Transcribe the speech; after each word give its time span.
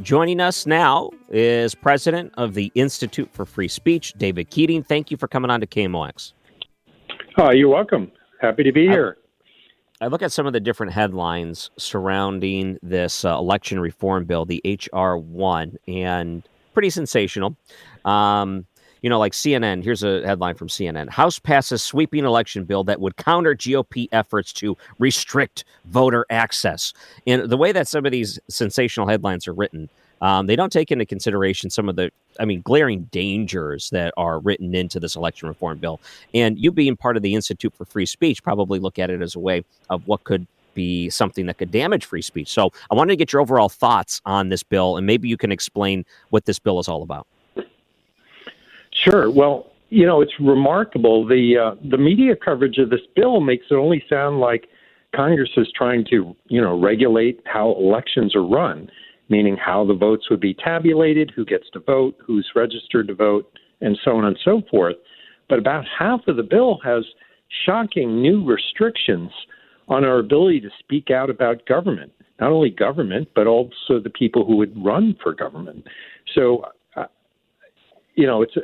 Joining 0.00 0.40
us 0.40 0.64
now 0.64 1.10
is 1.28 1.74
President 1.74 2.32
of 2.38 2.54
the 2.54 2.70
Institute 2.76 3.30
for 3.32 3.46
Free 3.46 3.66
Speech, 3.66 4.12
David 4.16 4.50
Keating. 4.50 4.84
Thank 4.84 5.10
you 5.10 5.16
for 5.16 5.26
coming 5.26 5.50
on 5.50 5.60
to 5.60 5.66
KMOX. 5.66 6.34
Oh, 7.36 7.50
you're 7.50 7.68
welcome. 7.68 8.12
Happy 8.42 8.64
to 8.64 8.72
be 8.72 8.88
here. 8.88 9.18
I 10.00 10.08
look 10.08 10.20
at 10.20 10.32
some 10.32 10.48
of 10.48 10.52
the 10.52 10.58
different 10.58 10.92
headlines 10.92 11.70
surrounding 11.78 12.76
this 12.82 13.24
uh, 13.24 13.38
election 13.38 13.78
reform 13.78 14.24
bill, 14.24 14.44
the 14.44 14.60
HR 14.66 15.14
one, 15.14 15.76
and 15.86 16.42
pretty 16.74 16.90
sensational. 16.90 17.56
Um, 18.04 18.66
you 19.00 19.08
know, 19.08 19.20
like 19.20 19.32
CNN. 19.32 19.84
Here's 19.84 20.02
a 20.02 20.26
headline 20.26 20.56
from 20.56 20.66
CNN: 20.66 21.08
House 21.08 21.38
passes 21.38 21.84
sweeping 21.84 22.24
election 22.24 22.64
bill 22.64 22.82
that 22.84 23.00
would 23.00 23.16
counter 23.16 23.54
GOP 23.54 24.08
efforts 24.10 24.52
to 24.54 24.76
restrict 24.98 25.64
voter 25.84 26.26
access. 26.28 26.92
And 27.28 27.48
the 27.48 27.56
way 27.56 27.70
that 27.70 27.86
some 27.86 28.04
of 28.04 28.10
these 28.10 28.40
sensational 28.48 29.06
headlines 29.06 29.46
are 29.46 29.54
written, 29.54 29.88
um, 30.22 30.46
they 30.46 30.56
don't 30.56 30.72
take 30.72 30.90
into 30.90 31.04
consideration 31.04 31.68
some 31.68 31.90
of 31.90 31.96
the, 31.96 32.10
I 32.40 32.46
mean, 32.46 32.62
glaring 32.62 33.02
dangers 33.12 33.90
that 33.90 34.14
are 34.16 34.38
written 34.38 34.74
into 34.74 34.98
this 34.98 35.16
election 35.16 35.48
reform 35.48 35.78
bill. 35.78 36.00
And 36.32 36.58
you 36.58 36.72
being 36.72 36.96
part 36.96 37.18
of 37.18 37.22
the 37.22 37.34
Institute 37.34 37.74
for 37.74 37.84
Free 37.84 38.06
Speech 38.06 38.42
probably 38.42 38.78
look 38.78 38.98
at 38.98 39.10
it 39.10 39.20
as 39.20 39.34
a 39.34 39.40
way 39.40 39.64
of 39.90 40.06
what 40.06 40.24
could 40.24 40.46
be 40.74 41.10
something 41.10 41.44
that 41.46 41.58
could 41.58 41.70
damage 41.70 42.06
free 42.06 42.22
speech. 42.22 42.48
So 42.48 42.72
I 42.90 42.94
wanted 42.94 43.12
to 43.12 43.16
get 43.16 43.32
your 43.32 43.42
overall 43.42 43.68
thoughts 43.68 44.22
on 44.24 44.48
this 44.48 44.62
bill, 44.62 44.96
and 44.96 45.06
maybe 45.06 45.28
you 45.28 45.36
can 45.36 45.52
explain 45.52 46.06
what 46.30 46.46
this 46.46 46.58
bill 46.58 46.80
is 46.80 46.88
all 46.88 47.02
about. 47.02 47.26
Sure. 48.90 49.30
Well, 49.30 49.70
you 49.90 50.06
know, 50.06 50.22
it's 50.22 50.32
remarkable. 50.40 51.26
The 51.26 51.58
uh, 51.58 51.74
the 51.90 51.98
media 51.98 52.34
coverage 52.34 52.78
of 52.78 52.88
this 52.88 53.02
bill 53.14 53.40
makes 53.40 53.66
it 53.70 53.74
only 53.74 54.02
sound 54.08 54.40
like 54.40 54.68
Congress 55.14 55.50
is 55.56 55.70
trying 55.76 56.06
to, 56.06 56.34
you 56.46 56.60
know, 56.60 56.78
regulate 56.78 57.40
how 57.44 57.74
elections 57.74 58.34
are 58.34 58.44
run, 58.44 58.90
meaning 59.32 59.56
how 59.56 59.84
the 59.84 59.94
votes 59.94 60.30
would 60.30 60.40
be 60.40 60.54
tabulated, 60.54 61.32
who 61.34 61.44
gets 61.44 61.68
to 61.72 61.80
vote, 61.80 62.14
who's 62.24 62.48
registered 62.54 63.08
to 63.08 63.14
vote, 63.14 63.50
and 63.80 63.98
so 64.04 64.12
on 64.12 64.26
and 64.26 64.38
so 64.44 64.62
forth. 64.70 64.94
But 65.48 65.58
about 65.58 65.84
half 65.98 66.20
of 66.28 66.36
the 66.36 66.42
bill 66.44 66.78
has 66.84 67.04
shocking 67.66 68.22
new 68.22 68.44
restrictions 68.44 69.30
on 69.88 70.04
our 70.04 70.18
ability 70.18 70.60
to 70.60 70.70
speak 70.78 71.10
out 71.10 71.30
about 71.30 71.66
government, 71.66 72.12
not 72.40 72.52
only 72.52 72.70
government, 72.70 73.28
but 73.34 73.46
also 73.46 73.98
the 74.02 74.10
people 74.10 74.44
who 74.46 74.56
would 74.56 74.72
run 74.84 75.16
for 75.22 75.34
government. 75.34 75.84
So, 76.34 76.66
uh, 76.94 77.06
you 78.14 78.26
know, 78.26 78.42
it's 78.42 78.54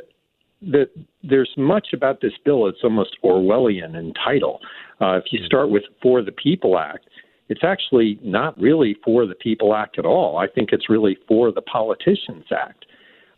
that 0.61 0.89
there's 1.23 1.51
much 1.57 1.87
about 1.93 2.21
this 2.21 2.33
bill 2.43 2.65
that's 2.65 2.83
almost 2.83 3.17
Orwellian 3.23 3.95
in 3.97 4.13
title. 4.13 4.59
Uh, 5.01 5.17
if 5.17 5.25
you 5.31 5.39
start 5.45 5.69
with 5.69 5.83
For 6.01 6.21
the 6.21 6.33
People 6.33 6.77
Act, 6.77 7.05
it's 7.49 7.63
actually 7.63 8.19
not 8.23 8.59
really 8.59 8.95
For 9.03 9.25
the 9.25 9.35
People 9.35 9.75
Act 9.75 9.99
at 9.99 10.05
all. 10.05 10.37
I 10.37 10.47
think 10.47 10.69
it's 10.71 10.89
really 10.89 11.17
For 11.27 11.51
the 11.51 11.61
Politicians 11.61 12.45
Act 12.51 12.85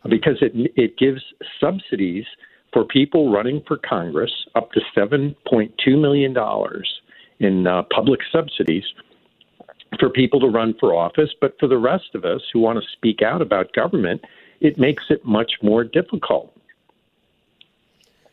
because 0.08 0.36
it 0.40 0.52
it 0.76 0.98
gives 0.98 1.22
subsidies 1.60 2.24
for 2.72 2.84
people 2.84 3.32
running 3.32 3.62
for 3.66 3.78
Congress 3.78 4.32
up 4.54 4.72
to 4.72 4.80
7.2 4.96 6.00
million 6.00 6.32
dollars 6.32 6.88
in 7.40 7.66
uh, 7.66 7.82
public 7.94 8.20
subsidies 8.30 8.84
for 9.98 10.08
people 10.08 10.40
to 10.40 10.46
run 10.46 10.74
for 10.80 10.94
office, 10.94 11.30
but 11.40 11.54
for 11.60 11.66
the 11.66 11.76
rest 11.76 12.14
of 12.14 12.24
us 12.24 12.40
who 12.52 12.60
want 12.60 12.78
to 12.78 12.84
speak 12.92 13.20
out 13.20 13.42
about 13.42 13.72
government, 13.74 14.22
it 14.60 14.78
makes 14.78 15.04
it 15.10 15.24
much 15.24 15.52
more 15.62 15.84
difficult. 15.84 16.56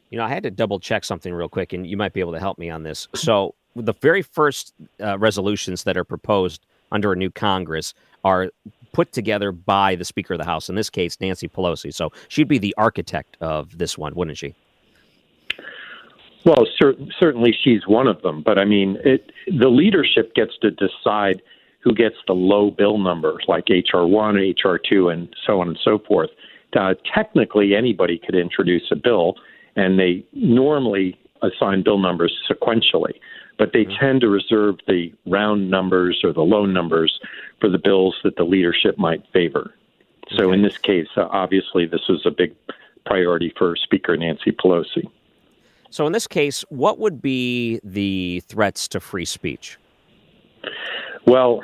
You 0.10 0.18
know, 0.18 0.24
I 0.24 0.30
had 0.30 0.44
to 0.44 0.52
double 0.52 0.80
check 0.80 1.04
something 1.04 1.34
real 1.34 1.50
quick, 1.50 1.74
and 1.74 1.86
you 1.86 1.98
might 1.98 2.14
be 2.14 2.20
able 2.20 2.34
to 2.34 2.40
help 2.40 2.58
me 2.58 2.70
on 2.70 2.84
this. 2.84 3.08
So, 3.14 3.56
the 3.82 3.94
very 4.02 4.22
first 4.22 4.74
uh, 5.02 5.18
resolutions 5.18 5.84
that 5.84 5.98
are 5.98 6.04
proposed 6.04 6.66
under 6.92 7.14
a 7.14 7.16
new 7.16 7.30
Congress 7.30 7.94
are 8.24 8.50
put 8.92 9.12
together 9.12 9.52
by 9.52 9.96
the 9.96 10.06
Speaker 10.06 10.34
of 10.34 10.40
the 10.40 10.46
House, 10.46 10.70
in 10.70 10.76
this 10.76 10.90
case, 10.90 11.18
Nancy 11.22 11.48
Pelosi. 11.48 11.94
So, 11.94 12.12
she'd 12.28 12.48
be 12.48 12.58
the 12.58 12.74
architect 12.78 13.38
of 13.40 13.78
this 13.78 13.98
one, 13.98 14.16
wouldn't 14.16 14.38
she? 14.38 14.56
Well, 16.46 16.66
cer- 16.78 16.96
certainly 17.20 17.56
she's 17.64 17.86
one 17.88 18.08
of 18.08 18.22
them, 18.22 18.42
but 18.42 18.58
I 18.58 18.66
mean, 18.66 18.98
it, 19.04 19.32
the 19.48 19.68
leadership 19.68 20.34
gets 20.36 20.54
to 20.62 20.72
decide 20.72 21.42
who 21.82 21.94
gets 21.94 22.16
the 22.28 22.34
low 22.34 22.72
bill 22.72 22.98
numbers, 22.98 23.44
like 23.48 23.66
HR 23.70 24.04
one, 24.04 24.36
HR 24.36 24.78
two, 24.78 25.10
and 25.10 25.34
so 25.46 25.62
on 25.62 25.70
and 25.70 25.80
so 25.84 26.00
forth. 26.00 26.30
Uh, 26.76 26.94
technically, 27.14 27.76
anybody 27.76 28.20
could 28.24 28.36
introduce 28.36 28.84
a 28.92 28.96
bill 28.96 29.36
and 29.76 29.98
they 30.00 30.26
normally 30.34 31.18
assign 31.42 31.84
bill 31.84 31.98
numbers 31.98 32.34
sequentially, 32.50 33.14
but 33.60 33.74
they 33.74 33.86
tend 34.00 34.22
to 34.22 34.30
reserve 34.30 34.78
the 34.88 35.14
round 35.28 35.70
numbers 35.70 36.22
or 36.24 36.34
the 36.34 36.42
low 36.42 36.66
numbers 36.66 37.20
for 37.60 37.70
the 37.70 37.78
bills 37.78 38.16
that 38.24 38.38
the 38.38 38.44
leadership 38.44 38.98
might 38.98 39.22
favor. 39.32 39.76
So 40.36 40.46
okay. 40.46 40.54
in 40.54 40.64
this 40.64 40.78
case, 40.78 41.08
uh, 41.18 41.28
obviously, 41.30 41.86
this 41.86 42.08
was 42.08 42.26
a 42.26 42.32
big 42.32 42.56
priority 43.06 43.54
for 43.58 43.76
Speaker 43.76 44.16
Nancy 44.16 44.52
Pelosi. 44.52 45.04
So 45.90 46.08
in 46.08 46.14
this 46.14 46.28
case, 46.28 46.64
what 46.70 47.00
would 47.00 47.22
be 47.22 47.80
the 47.84 48.42
threats 48.48 48.88
to 48.90 49.00
free 49.00 49.26
speech? 49.26 49.78
Well, 51.26 51.62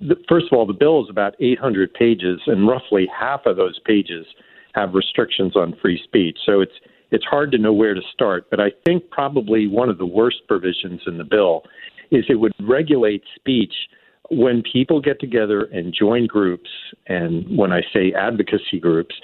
the, 0.00 0.16
first 0.28 0.46
of 0.50 0.58
all, 0.58 0.66
the 0.66 0.72
bill 0.72 1.04
is 1.04 1.10
about 1.10 1.34
800 1.38 1.94
pages, 1.94 2.40
and 2.46 2.66
roughly 2.66 3.08
half 3.16 3.46
of 3.46 3.56
those 3.56 3.78
pages 3.84 4.26
have 4.74 4.94
restrictions 4.94 5.56
on 5.56 5.76
free 5.80 6.00
speech. 6.02 6.38
So 6.44 6.60
it's 6.60 6.72
it's 7.10 7.24
hard 7.24 7.50
to 7.52 7.58
know 7.58 7.72
where 7.72 7.94
to 7.94 8.00
start. 8.12 8.48
But 8.50 8.60
I 8.60 8.70
think 8.84 9.10
probably 9.10 9.66
one 9.66 9.88
of 9.88 9.98
the 9.98 10.06
worst 10.06 10.38
provisions 10.48 11.02
in 11.06 11.18
the 11.18 11.24
bill 11.24 11.62
is 12.10 12.24
it 12.28 12.36
would 12.36 12.52
regulate 12.60 13.22
speech 13.36 13.74
when 14.30 14.62
people 14.62 15.00
get 15.00 15.20
together 15.20 15.64
and 15.72 15.94
join 15.96 16.26
groups. 16.26 16.70
And 17.06 17.56
when 17.56 17.72
I 17.72 17.82
say 17.92 18.12
advocacy 18.12 18.78
groups, 18.80 19.14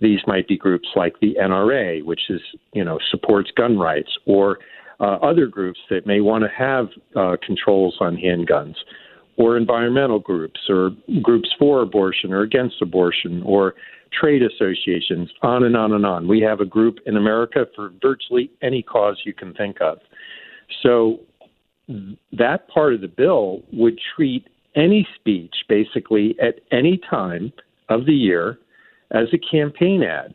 these 0.00 0.20
might 0.26 0.48
be 0.48 0.56
groups 0.56 0.88
like 0.96 1.14
the 1.20 1.36
NRA, 1.40 2.04
which 2.04 2.22
is 2.28 2.40
you 2.72 2.84
know 2.84 2.98
supports 3.10 3.50
gun 3.56 3.78
rights, 3.78 4.10
or 4.26 4.58
uh, 5.00 5.16
other 5.22 5.46
groups 5.46 5.78
that 5.90 6.06
may 6.06 6.20
want 6.20 6.44
to 6.44 6.50
have 6.50 6.88
uh, 7.16 7.36
controls 7.44 7.96
on 8.00 8.16
handguns, 8.16 8.74
or 9.36 9.56
environmental 9.56 10.18
groups, 10.18 10.60
or 10.68 10.90
groups 11.22 11.48
for 11.58 11.82
abortion 11.82 12.32
or 12.32 12.42
against 12.42 12.82
abortion, 12.82 13.42
or 13.44 13.74
trade 14.18 14.42
associations, 14.42 15.30
on 15.42 15.64
and 15.64 15.76
on 15.76 15.92
and 15.92 16.06
on. 16.06 16.28
We 16.28 16.40
have 16.40 16.60
a 16.60 16.64
group 16.64 16.98
in 17.06 17.16
America 17.16 17.66
for 17.74 17.92
virtually 18.00 18.50
any 18.62 18.82
cause 18.82 19.20
you 19.24 19.32
can 19.32 19.54
think 19.54 19.80
of. 19.80 19.98
So 20.82 21.20
that 22.32 22.68
part 22.68 22.94
of 22.94 23.00
the 23.00 23.08
bill 23.08 23.62
would 23.72 23.98
treat 24.16 24.48
any 24.74 25.06
speech 25.14 25.54
basically 25.68 26.36
at 26.40 26.60
any 26.72 27.00
time 27.10 27.52
of 27.88 28.06
the 28.06 28.14
year 28.14 28.58
as 29.12 29.28
a 29.32 29.38
campaign 29.38 30.02
ad 30.02 30.34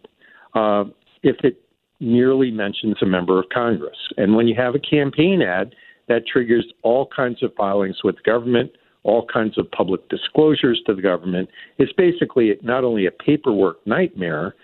uh, 0.56 0.86
if 1.24 1.38
it 1.44 1.62
merely 2.00 2.50
mentions 2.50 2.96
a 3.02 3.06
member 3.06 3.40
of 3.40 3.46
Congress. 3.54 3.98
And 4.18 4.36
when 4.36 4.48
you 4.48 4.56
have 4.56 4.76
a 4.76 4.80
campaign 4.80 5.42
ad, 5.42 5.76
that 6.08 6.26
triggers 6.26 6.66
all 6.81 7.08
kinds 7.14 7.44
of 7.44 7.54
filings 7.56 7.98
with 8.04 8.22
government, 8.24 8.72
all 9.04 9.25
kinds 9.25 9.57
of 9.57 9.69
public 9.72 10.07
disclosures 10.10 10.81
to 10.86 10.94
the 10.94 11.01
government. 11.01 11.50
It's 11.78 11.94
basically 11.94 12.56
not 12.62 12.84
only 12.84 13.06
a 13.06 13.12
paperwork 13.12 13.86
nightmare, 13.88 14.56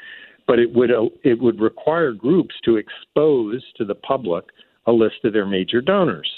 but 0.48 0.60
it 0.60 0.74
would 0.74 0.92
it 1.24 1.40
would 1.40 1.60
require 1.60 2.12
groups 2.12 2.56
to 2.66 2.78
expose 2.78 3.64
to 3.78 3.86
the 3.86 3.96
public 3.96 4.46
a 4.86 4.92
list 4.92 5.24
of 5.24 5.34
their 5.34 5.46
major 5.48 5.82
donors. 5.82 6.30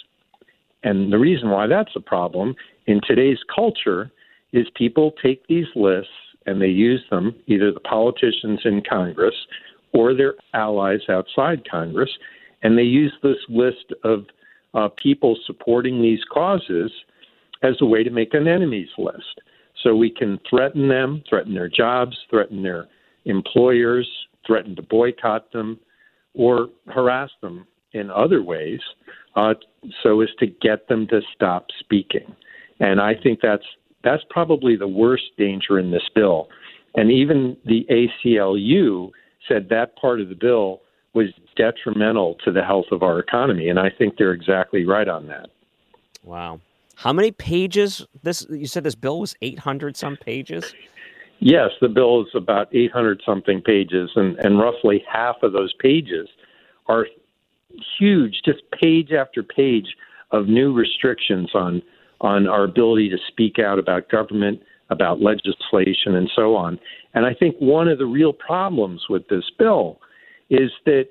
And 0.84 1.12
the 1.12 1.18
reason 1.18 1.50
why 1.50 1.68
that's 1.68 1.96
a 1.96 2.02
problem 2.02 2.56
in 2.86 3.02
today's 3.06 3.40
culture 3.54 4.12
is 4.54 4.68
people 4.76 5.14
take 5.22 5.46
these 5.48 5.68
lists 5.76 6.12
and 6.46 6.62
they 6.62 6.68
use 6.68 7.04
them, 7.10 7.36
either 7.48 7.74
the 7.74 7.82
politicians 7.82 8.62
in 8.64 8.82
Congress 8.90 9.36
or 9.94 10.14
their 10.14 10.36
allies 10.54 11.02
outside 11.10 11.70
Congress, 11.70 12.10
and 12.64 12.78
they 12.78 12.84
use 12.84 13.14
this 13.22 13.38
list 13.50 13.92
of 14.04 14.26
uh, 14.74 14.88
people 14.96 15.38
supporting 15.46 16.02
these 16.02 16.22
causes 16.32 16.92
as 17.64 17.76
a 17.82 17.86
way 17.86 18.04
to 18.04 18.10
make 18.10 18.34
an 18.34 18.48
enemies 18.48 18.90
list. 18.98 19.42
So 19.84 19.96
we 19.96 20.10
can 20.10 20.40
threaten 20.50 20.88
them, 20.88 21.24
threaten 21.30 21.54
their 21.54 21.70
jobs, 21.70 22.18
threaten 22.30 22.64
their 22.64 22.88
employers, 23.26 24.08
threaten 24.46 24.76
to 24.76 24.82
boycott 24.82 25.52
them, 25.52 25.80
or 26.34 26.70
harass 26.88 27.30
them 27.42 27.66
in 27.94 28.10
other 28.10 28.42
ways 28.42 28.80
uh, 29.36 29.54
so 30.04 30.22
as 30.22 30.30
to 30.40 30.48
get 30.48 30.88
them 30.88 31.08
to 31.08 31.22
stop 31.36 31.68
speaking. 31.80 32.36
And 32.80 33.00
I 33.02 33.14
think 33.16 33.40
that's 33.42 33.66
that's 34.04 34.24
probably 34.30 34.76
the 34.76 34.88
worst 34.88 35.26
danger 35.38 35.80
in 35.80 35.92
this 35.92 36.08
bill. 36.14 36.48
And 36.96 37.12
even 37.12 37.58
the 37.66 37.86
ACLU 37.90 39.12
said 39.48 39.68
that 39.70 39.96
part 39.98 40.22
of 40.22 40.30
the 40.30 40.36
bill 40.36 40.82
was 41.14 41.28
detrimental 41.56 42.36
to 42.46 42.52
the 42.52 42.64
health 42.64 42.86
of 42.92 43.02
our 43.04 43.20
economy, 43.20 43.70
and 43.70 43.80
I 43.80 43.90
think 43.90 44.16
they're 44.18 44.34
exactly 44.34 44.86
right 44.86 45.08
on 45.08 45.28
that. 45.28 45.50
Wow. 46.24 46.62
How 46.98 47.14
many 47.14 47.32
pages? 47.32 48.04
This 48.24 48.48
you 48.50 48.66
said 48.66 48.84
this 48.84 48.96
bill 48.96 49.20
was 49.20 49.36
800 49.44 49.96
some 49.96 50.18
pages? 50.18 50.74
Yes, 51.38 51.70
the 51.80 51.90
bill 51.90 52.22
is 52.22 52.30
about 52.34 52.74
800 52.74 53.22
something 53.24 53.62
pages, 53.62 54.10
and, 54.16 54.36
and 54.40 54.58
roughly 54.58 55.04
half 55.08 55.36
of 55.44 55.54
those 55.54 55.72
pages 55.80 56.28
are 56.88 57.06
huge, 58.00 58.42
just 58.44 58.62
page 58.82 59.12
after 59.12 59.44
page 59.44 59.86
of 60.32 60.48
new 60.48 60.74
restrictions 60.74 61.52
on 61.54 61.84
on 62.20 62.48
our 62.48 62.64
ability 62.64 63.10
to 63.10 63.18
speak 63.28 63.60
out 63.60 63.78
about 63.78 64.10
government, 64.10 64.60
about 64.90 65.22
legislation, 65.22 66.16
and 66.16 66.32
so 66.36 66.56
on. 66.56 66.80
And 67.14 67.28
I 67.28 67.36
think 67.36 67.58
one 67.60 67.88
of 67.88 68.00
the 68.00 68.08
real 68.08 68.34
problems 68.34 69.04
with 69.08 69.28
this 69.28 69.46
bill 69.60 70.00
is 70.50 70.72
that 70.88 71.10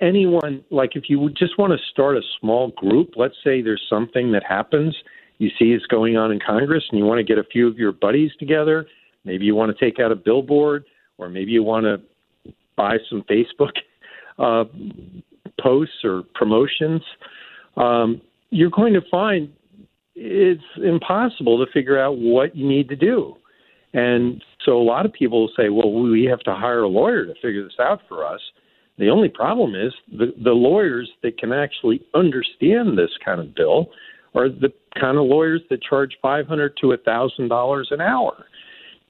anyone, 0.00 0.64
like 0.70 0.96
if 0.96 1.04
you 1.08 1.30
just 1.30 1.56
want 1.56 1.72
to 1.72 1.78
start 1.88 2.16
a 2.16 2.22
small 2.40 2.72
group, 2.72 3.12
let's 3.14 3.36
say 3.44 3.62
there's 3.62 3.86
something 3.88 4.32
that 4.32 4.42
happens 4.42 4.96
you 5.40 5.50
see 5.58 5.72
is 5.72 5.84
going 5.86 6.16
on 6.16 6.30
in 6.30 6.38
Congress, 6.38 6.84
and 6.90 6.98
you 6.98 7.04
want 7.04 7.18
to 7.18 7.24
get 7.24 7.38
a 7.38 7.44
few 7.44 7.66
of 7.66 7.78
your 7.78 7.92
buddies 7.92 8.30
together 8.38 8.86
Maybe 9.24 9.44
you 9.44 9.54
want 9.54 9.76
to 9.76 9.84
take 9.84 10.00
out 10.00 10.12
a 10.12 10.16
billboard, 10.16 10.84
or 11.18 11.28
maybe 11.28 11.52
you 11.52 11.62
want 11.62 11.84
to 11.84 12.52
buy 12.76 12.96
some 13.08 13.22
Facebook 13.30 13.72
uh, 14.38 14.64
posts 15.60 16.04
or 16.04 16.22
promotions. 16.34 17.02
Um, 17.76 18.20
you're 18.50 18.70
going 18.70 18.94
to 18.94 19.02
find 19.10 19.52
it's 20.14 20.62
impossible 20.82 21.64
to 21.64 21.70
figure 21.72 21.98
out 21.98 22.18
what 22.18 22.54
you 22.56 22.66
need 22.66 22.88
to 22.88 22.96
do. 22.96 23.36
And 23.92 24.42
so 24.64 24.76
a 24.76 24.82
lot 24.82 25.06
of 25.06 25.12
people 25.12 25.50
say, 25.56 25.68
well, 25.68 25.92
we 25.92 26.24
have 26.24 26.40
to 26.40 26.54
hire 26.54 26.82
a 26.82 26.88
lawyer 26.88 27.26
to 27.26 27.34
figure 27.34 27.64
this 27.64 27.78
out 27.80 28.00
for 28.08 28.24
us. 28.24 28.40
The 28.98 29.08
only 29.08 29.28
problem 29.28 29.74
is 29.74 29.92
the, 30.10 30.34
the 30.42 30.52
lawyers 30.52 31.10
that 31.22 31.38
can 31.38 31.52
actually 31.52 32.02
understand 32.14 32.98
this 32.98 33.10
kind 33.24 33.40
of 33.40 33.54
bill 33.54 33.88
are 34.34 34.48
the 34.48 34.72
kind 34.98 35.18
of 35.18 35.24
lawyers 35.24 35.60
that 35.70 35.82
charge 35.82 36.16
five 36.22 36.46
hundred 36.46 36.76
to 36.80 36.92
a 36.92 36.96
thousand 36.96 37.48
dollars 37.48 37.88
an 37.90 38.00
hour. 38.00 38.46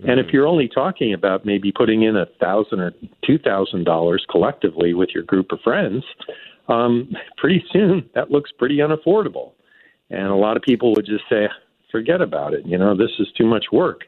And 0.02 0.18
if 0.18 0.26
mm-hmm. 0.26 0.36
you're 0.36 0.46
only 0.46 0.68
talking 0.68 1.12
about 1.12 1.44
maybe 1.44 1.72
putting 1.72 2.02
in 2.02 2.16
a 2.16 2.26
thousand 2.40 2.80
or 2.80 2.92
two 3.24 3.38
thousand 3.38 3.84
dollars 3.84 4.24
collectively 4.30 4.94
with 4.94 5.10
your 5.14 5.24
group 5.24 5.52
of 5.52 5.60
friends, 5.62 6.04
um, 6.68 7.12
pretty 7.36 7.64
soon 7.72 8.08
that 8.14 8.30
looks 8.30 8.50
pretty 8.58 8.78
unaffordable. 8.78 9.52
And 10.10 10.26
a 10.26 10.34
lot 10.34 10.56
of 10.56 10.62
people 10.62 10.92
would 10.96 11.06
just 11.06 11.24
say, 11.30 11.46
forget 11.90 12.20
about 12.20 12.54
it. 12.54 12.66
You 12.66 12.78
know, 12.78 12.96
this 12.96 13.10
is 13.18 13.28
too 13.36 13.46
much 13.46 13.66
work. 13.72 14.02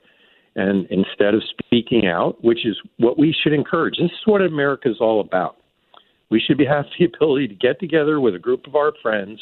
And 0.54 0.86
instead 0.90 1.34
of 1.34 1.42
speaking 1.48 2.06
out, 2.06 2.42
which 2.42 2.66
is 2.66 2.76
what 2.98 3.18
we 3.18 3.34
should 3.42 3.52
encourage, 3.52 3.96
this 3.96 4.10
is 4.10 4.26
what 4.26 4.42
America 4.42 4.90
is 4.90 4.96
all 5.00 5.20
about. 5.20 5.56
We 6.30 6.40
should 6.40 6.58
be, 6.58 6.66
have 6.66 6.86
the 6.98 7.04
ability 7.04 7.48
to 7.48 7.54
get 7.54 7.80
together 7.80 8.20
with 8.20 8.34
a 8.34 8.38
group 8.38 8.66
of 8.66 8.74
our 8.74 8.92
friends 9.02 9.40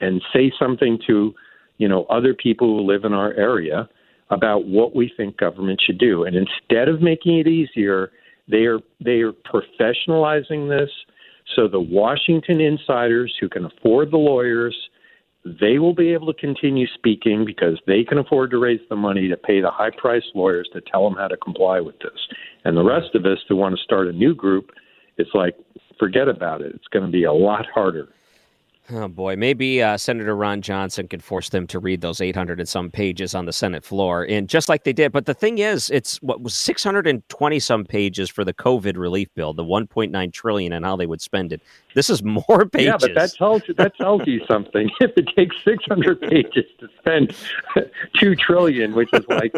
and 0.00 0.22
say 0.32 0.52
something 0.58 0.98
to, 1.06 1.34
you 1.78 1.88
know, 1.88 2.04
other 2.04 2.34
people 2.34 2.78
who 2.78 2.86
live 2.86 3.04
in 3.04 3.12
our 3.12 3.32
area 3.34 3.88
about 4.30 4.66
what 4.66 4.94
we 4.94 5.10
think 5.16 5.36
government 5.38 5.80
should 5.84 5.98
do. 5.98 6.24
And 6.24 6.36
instead 6.36 6.88
of 6.88 7.00
making 7.00 7.38
it 7.38 7.46
easier, 7.46 8.10
they 8.48 8.64
are 8.66 8.80
they 9.00 9.20
are 9.20 9.32
professionalizing 9.32 10.68
this 10.68 10.90
so 11.56 11.68
the 11.68 11.80
Washington 11.80 12.60
insiders 12.60 13.34
who 13.40 13.48
can 13.48 13.64
afford 13.64 14.10
the 14.10 14.18
lawyers, 14.18 14.76
they 15.44 15.78
will 15.78 15.94
be 15.94 16.12
able 16.12 16.32
to 16.32 16.38
continue 16.38 16.86
speaking 16.94 17.44
because 17.44 17.80
they 17.86 18.04
can 18.04 18.18
afford 18.18 18.50
to 18.50 18.58
raise 18.58 18.80
the 18.90 18.96
money 18.96 19.28
to 19.28 19.36
pay 19.36 19.60
the 19.60 19.70
high 19.70 19.90
priced 19.96 20.32
lawyers 20.34 20.68
to 20.72 20.80
tell 20.80 21.08
them 21.08 21.18
how 21.18 21.28
to 21.28 21.36
comply 21.36 21.80
with 21.80 21.98
this. 22.00 22.18
And 22.64 22.76
the 22.76 22.84
rest 22.84 23.14
of 23.14 23.24
us 23.24 23.38
who 23.48 23.56
want 23.56 23.76
to 23.76 23.82
start 23.82 24.08
a 24.08 24.12
new 24.12 24.34
group, 24.34 24.70
it's 25.16 25.30
like 25.32 25.56
forget 25.98 26.28
about 26.28 26.60
it. 26.60 26.74
It's 26.74 26.88
going 26.88 27.06
to 27.06 27.10
be 27.10 27.24
a 27.24 27.32
lot 27.32 27.66
harder. 27.72 28.08
Oh 28.90 29.06
boy, 29.06 29.36
maybe 29.36 29.82
uh, 29.82 29.98
Senator 29.98 30.34
Ron 30.34 30.62
Johnson 30.62 31.08
could 31.08 31.22
force 31.22 31.50
them 31.50 31.66
to 31.66 31.78
read 31.78 32.00
those 32.00 32.22
800 32.22 32.58
and 32.58 32.68
some 32.68 32.90
pages 32.90 33.34
on 33.34 33.44
the 33.44 33.52
Senate 33.52 33.84
floor, 33.84 34.24
and 34.26 34.48
just 34.48 34.70
like 34.70 34.84
they 34.84 34.94
did. 34.94 35.12
But 35.12 35.26
the 35.26 35.34
thing 35.34 35.58
is, 35.58 35.90
it's 35.90 36.22
what 36.22 36.40
was 36.40 36.54
620 36.54 37.60
some 37.60 37.84
pages 37.84 38.30
for 38.30 38.44
the 38.44 38.54
COVID 38.54 38.96
relief 38.96 39.28
bill, 39.34 39.52
the 39.52 39.64
1.9 39.64 40.32
trillion, 40.32 40.72
and 40.72 40.86
how 40.86 40.96
they 40.96 41.04
would 41.04 41.20
spend 41.20 41.52
it. 41.52 41.60
This 41.94 42.08
is 42.08 42.22
more 42.48 42.64
pages. 42.66 42.86
Yeah, 42.86 42.96
but 42.98 43.14
that 43.14 43.34
tells 43.34 43.68
you 43.68 43.74
that 43.74 43.94
tells 43.96 44.26
you 44.26 44.44
something. 44.46 44.90
If 45.00 45.12
it 45.16 45.28
takes 45.36 45.56
600 45.64 46.20
pages 46.22 46.64
to 46.80 46.88
spend 46.98 47.34
two 48.18 48.34
trillion, 48.34 48.94
which 48.94 49.10
is 49.12 49.24
like 49.28 49.54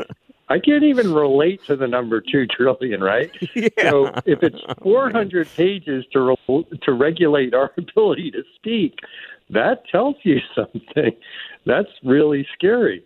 I 0.51 0.59
can't 0.59 0.83
even 0.83 1.15
relate 1.15 1.65
to 1.67 1.77
the 1.77 1.87
number 1.87 2.21
two 2.21 2.47
trillion, 2.47 3.01
right? 3.01 3.31
Yeah. 3.55 3.91
So 3.91 4.07
if 4.27 4.43
it's 4.43 4.61
400 4.83 5.49
pages 5.57 6.05
to 6.13 6.37
re- 6.49 6.65
to 6.83 6.93
regulate 6.93 7.55
our 7.55 7.73
ability 7.79 8.31
to 8.33 8.43
speak, 8.57 8.99
that 9.51 9.83
tells 9.91 10.17
you 10.23 10.39
something. 10.55 11.13
That's 11.67 11.89
really 12.03 12.47
scary. 12.55 13.05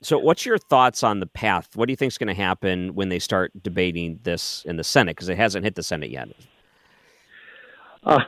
So, 0.00 0.18
what's 0.18 0.44
your 0.44 0.58
thoughts 0.58 1.02
on 1.02 1.20
the 1.20 1.26
path? 1.26 1.76
What 1.76 1.86
do 1.86 1.92
you 1.92 1.96
think 1.96 2.12
is 2.12 2.18
going 2.18 2.34
to 2.34 2.42
happen 2.42 2.94
when 2.94 3.08
they 3.08 3.18
start 3.18 3.52
debating 3.62 4.18
this 4.22 4.64
in 4.64 4.76
the 4.76 4.84
Senate? 4.84 5.16
Because 5.16 5.28
it 5.28 5.36
hasn't 5.36 5.64
hit 5.64 5.74
the 5.74 5.82
Senate 5.82 6.10
yet. 6.10 6.28
Uh, 8.04 8.18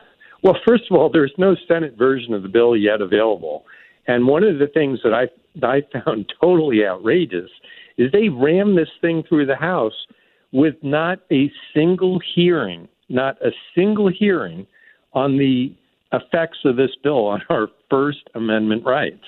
well, 0.42 0.56
first 0.66 0.84
of 0.90 0.96
all, 0.96 1.10
there's 1.10 1.34
no 1.36 1.56
Senate 1.66 1.96
version 1.96 2.32
of 2.32 2.42
the 2.42 2.48
bill 2.48 2.76
yet 2.76 3.00
available, 3.00 3.64
and 4.06 4.26
one 4.26 4.44
of 4.44 4.58
the 4.58 4.68
things 4.68 5.00
that 5.02 5.14
I 5.14 5.28
I 5.66 5.82
found 5.92 6.32
totally 6.40 6.84
outrageous 6.86 7.50
is 7.96 8.10
they 8.12 8.28
rammed 8.28 8.76
this 8.76 8.88
thing 9.00 9.22
through 9.28 9.46
the 9.46 9.56
House 9.56 10.06
with 10.52 10.74
not 10.82 11.20
a 11.32 11.50
single 11.74 12.20
hearing, 12.34 12.88
not 13.08 13.36
a 13.44 13.50
single 13.74 14.08
hearing 14.08 14.66
on 15.12 15.36
the 15.36 15.74
effects 16.12 16.58
of 16.64 16.76
this 16.76 16.90
bill 17.02 17.26
on 17.26 17.42
our 17.50 17.68
First 17.90 18.28
Amendment 18.34 18.84
rights. 18.84 19.24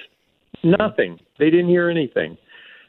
Nothing. 0.63 1.19
They 1.39 1.51
didn't 1.51 1.69
hear 1.69 1.91
anything. 1.91 2.37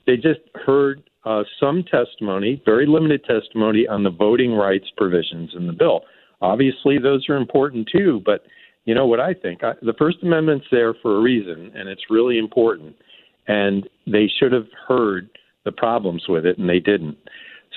They 0.06 0.16
just 0.16 0.40
heard 0.66 1.04
uh, 1.26 1.44
some 1.60 1.84
testimony, 1.84 2.62
very 2.64 2.86
limited 2.86 3.24
testimony 3.26 3.86
on 3.88 4.04
the 4.04 4.10
voting 4.10 4.54
rights 4.54 4.88
provisions 4.96 5.52
in 5.56 5.68
the 5.68 5.74
bill. 5.74 6.02
Obviously, 6.42 6.98
those 6.98 7.28
are 7.30 7.36
important 7.36 7.90
too, 7.92 8.22
but 8.26 8.46
you 8.86 8.96
know 8.96 9.06
what 9.06 9.20
I 9.20 9.34
think? 9.34 9.64
I, 9.64 9.74
the 9.82 9.94
First 10.00 10.20
Amendment's 10.24 10.66
there 10.72 10.94
for 11.02 11.18
a 11.18 11.22
reason, 11.22 11.72
and 11.76 11.90
it's 11.90 12.04
really 12.10 12.38
important. 12.38 12.96
And 13.48 13.90
they 14.06 14.32
should 14.40 14.54
have 14.54 14.68
heard 14.88 15.30
the 15.68 15.72
problems 15.74 16.24
with 16.30 16.46
it, 16.46 16.58
and 16.58 16.70
they 16.70 16.80
didn't. 16.80 17.18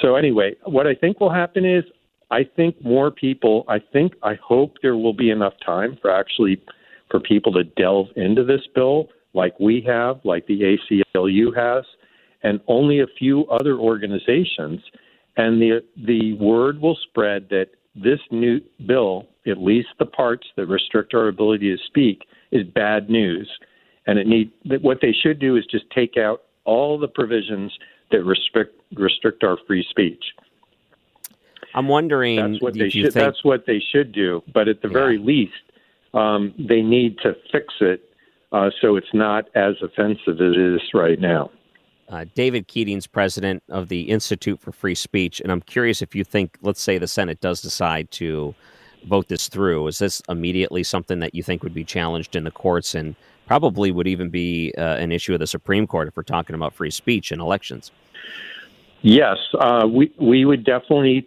So 0.01 0.15
anyway, 0.15 0.55
what 0.65 0.87
I 0.87 0.95
think 0.95 1.21
will 1.21 1.33
happen 1.33 1.65
is 1.65 1.85
I 2.31 2.45
think 2.57 2.83
more 2.83 3.11
people. 3.11 3.65
I 3.69 3.79
think 3.93 4.13
I 4.23 4.35
hope 4.43 4.77
there 4.81 4.97
will 4.97 5.13
be 5.13 5.31
enough 5.31 5.55
time 5.67 5.99
for 6.01 6.11
actually 6.11 6.63
for 7.11 7.19
people 7.19 7.53
to 7.53 7.65
delve 7.65 8.07
into 8.15 8.45
this 8.45 8.61
bill, 8.73 9.09
like 9.35 9.59
we 9.59 9.83
have, 9.87 10.21
like 10.25 10.47
the 10.47 10.79
ACLU 10.79 11.57
has, 11.57 11.85
and 12.45 12.61
only 12.69 13.01
a 13.01 13.07
few 13.19 13.47
other 13.47 13.77
organizations. 13.77 14.81
And 15.37 15.61
the 15.61 15.83
the 15.97 16.35
word 16.35 16.81
will 16.81 16.97
spread 17.09 17.49
that 17.51 17.71
this 17.97 18.21
new 18.31 18.61
bill, 18.87 19.27
at 19.47 19.59
least 19.59 19.89
the 19.99 20.07
parts 20.07 20.47
that 20.57 20.67
restrict 20.67 21.15
our 21.15 21.27
ability 21.27 21.77
to 21.77 21.83
speak, 21.87 22.23
is 22.53 22.65
bad 22.65 23.11
news. 23.11 23.51
And 24.07 24.19
it 24.19 24.27
need 24.29 24.53
what 24.83 24.99
they 25.03 25.13
should 25.13 25.41
do 25.41 25.57
is 25.57 25.65
just 25.67 25.91
take 25.91 26.17
out 26.17 26.43
all 26.73 26.93
the 27.05 27.13
provisions 27.21 27.71
that 28.11 28.23
restrict 28.35 28.75
restrict 29.05 29.41
our 29.49 29.57
free 29.67 29.85
speech. 29.95 30.25
I'm 31.77 31.89
wondering. 31.99 32.37
That's 32.37 32.63
what 32.67 32.75
they 32.75 32.91
should. 32.91 33.13
Think... 33.13 33.25
That's 33.25 33.43
what 33.51 33.63
they 33.71 33.81
should 33.91 34.11
do. 34.25 34.29
But 34.57 34.65
at 34.73 34.79
the 34.83 34.89
yeah. 34.89 35.01
very 35.01 35.19
least, 35.33 35.65
um, 36.23 36.43
they 36.71 36.83
need 36.97 37.13
to 37.25 37.31
fix 37.53 37.67
it 37.81 38.01
Uh, 38.53 38.71
so 38.81 38.97
it's 38.97 39.15
not 39.15 39.49
as 39.55 39.75
offensive 39.81 40.41
as 40.41 40.55
it 40.57 40.75
is 40.75 40.83
right 40.93 41.21
now. 41.21 41.51
Uh, 42.09 42.25
David 42.35 42.67
Keating's 42.67 43.07
president 43.07 43.63
of 43.69 43.89
the 43.89 44.03
Institute 44.11 44.59
for 44.59 44.73
Free 44.73 44.97
Speech, 44.97 45.41
and 45.41 45.53
I'm 45.53 45.61
curious 45.61 46.03
if 46.03 46.15
you 46.17 46.25
think, 46.25 46.59
let's 46.61 46.83
say, 46.83 46.99
the 46.99 47.07
Senate 47.07 47.41
does 47.41 47.63
decide 47.63 48.11
to 48.13 48.53
vote 49.07 49.29
this 49.29 49.49
through. 49.49 49.87
Is 49.87 49.99
this 49.99 50.21
immediately 50.29 50.83
something 50.83 51.21
that 51.21 51.35
you 51.35 51.43
think 51.45 51.63
would 51.63 51.75
be 51.75 51.85
challenged 51.85 52.35
in 52.35 52.43
the 52.43 52.51
courts 52.51 52.97
and 52.97 53.15
probably 53.51 53.91
would 53.91 54.07
even 54.07 54.31
be 54.31 54.73
uh, 54.79 54.95
an 54.99 55.11
issue 55.11 55.35
of 55.35 55.41
the 55.41 55.47
Supreme 55.47 55.85
Court 55.85 56.07
if 56.07 56.17
we're 56.17 56.23
talking 56.23 56.55
about 56.55 56.73
free 56.73 56.93
speech 56.93 57.33
and 57.33 57.41
elections? 57.41 57.91
Yes, 59.03 59.39
uh, 59.59 59.89
we 59.93 60.13
we 60.21 60.45
would 60.45 60.65
definitely 60.65 61.27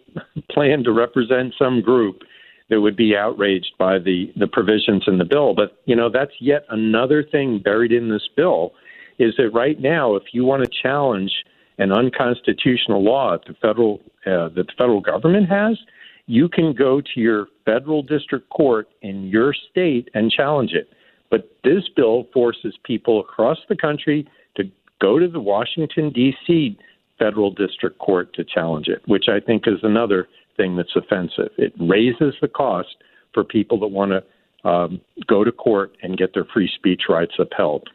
plan 0.50 0.84
to 0.84 0.92
represent 0.92 1.52
some 1.58 1.82
group 1.82 2.22
that 2.70 2.80
would 2.80 2.96
be 2.96 3.14
outraged 3.14 3.72
by 3.78 3.98
the 3.98 4.32
the 4.36 4.46
provisions 4.46 5.04
in 5.06 5.18
the 5.18 5.26
bill. 5.26 5.52
But 5.54 5.76
you 5.84 5.94
know 5.94 6.08
that's 6.08 6.32
yet 6.40 6.64
another 6.70 7.22
thing 7.22 7.60
buried 7.62 7.92
in 7.92 8.08
this 8.08 8.26
bill 8.34 8.72
is 9.18 9.34
that 9.36 9.50
right 9.50 9.78
now, 9.78 10.14
if 10.14 10.22
you 10.32 10.46
want 10.46 10.64
to 10.64 10.70
challenge 10.82 11.30
an 11.76 11.92
unconstitutional 11.92 13.04
law 13.04 13.36
the 13.46 13.52
federal 13.60 14.00
uh, 14.24 14.48
that 14.48 14.66
the 14.68 14.72
federal 14.78 15.02
government 15.02 15.46
has, 15.50 15.76
you 16.24 16.48
can 16.48 16.72
go 16.72 17.02
to 17.02 17.20
your 17.20 17.48
federal 17.66 18.02
district 18.02 18.48
court 18.48 18.88
in 19.02 19.24
your 19.24 19.54
state 19.70 20.08
and 20.14 20.30
challenge 20.30 20.72
it. 20.72 20.88
But 21.34 21.50
this 21.64 21.82
bill 21.96 22.28
forces 22.32 22.78
people 22.84 23.18
across 23.18 23.58
the 23.68 23.74
country 23.74 24.24
to 24.54 24.70
go 25.00 25.18
to 25.18 25.26
the 25.26 25.40
Washington 25.40 26.12
D.C. 26.12 26.78
federal 27.18 27.50
district 27.50 27.98
court 27.98 28.32
to 28.34 28.44
challenge 28.44 28.86
it, 28.86 29.02
which 29.06 29.24
I 29.28 29.40
think 29.40 29.64
is 29.66 29.80
another 29.82 30.28
thing 30.56 30.76
that's 30.76 30.94
offensive. 30.94 31.48
It 31.58 31.72
raises 31.80 32.36
the 32.40 32.46
cost 32.46 32.94
for 33.32 33.42
people 33.42 33.80
that 33.80 33.88
want 33.88 34.12
to 34.12 34.70
um, 34.70 35.00
go 35.26 35.42
to 35.42 35.50
court 35.50 35.96
and 36.04 36.16
get 36.16 36.34
their 36.34 36.44
free 36.54 36.70
speech 36.72 37.02
rights 37.08 37.32
upheld. 37.40 37.88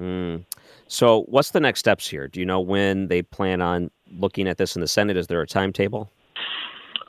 Mm. 0.00 0.46
So, 0.88 1.24
what's 1.24 1.50
the 1.50 1.60
next 1.60 1.80
steps 1.80 2.08
here? 2.08 2.26
Do 2.26 2.40
you 2.40 2.46
know 2.46 2.60
when 2.60 3.08
they 3.08 3.20
plan 3.20 3.60
on 3.60 3.90
looking 4.18 4.48
at 4.48 4.56
this 4.56 4.76
in 4.76 4.80
the 4.80 4.88
Senate? 4.88 5.18
Is 5.18 5.26
there 5.26 5.42
a 5.42 5.46
timetable? 5.46 6.10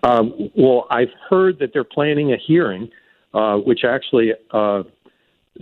Um, 0.04 0.50
well, 0.58 0.88
I've 0.89 1.13
heard 1.30 1.60
that 1.60 1.70
they're 1.72 1.86
planning 1.86 2.34
a 2.34 2.38
hearing, 2.38 2.89
uh, 3.34 3.56
which 3.56 3.86
actually 3.86 4.34
uh, 4.51 4.84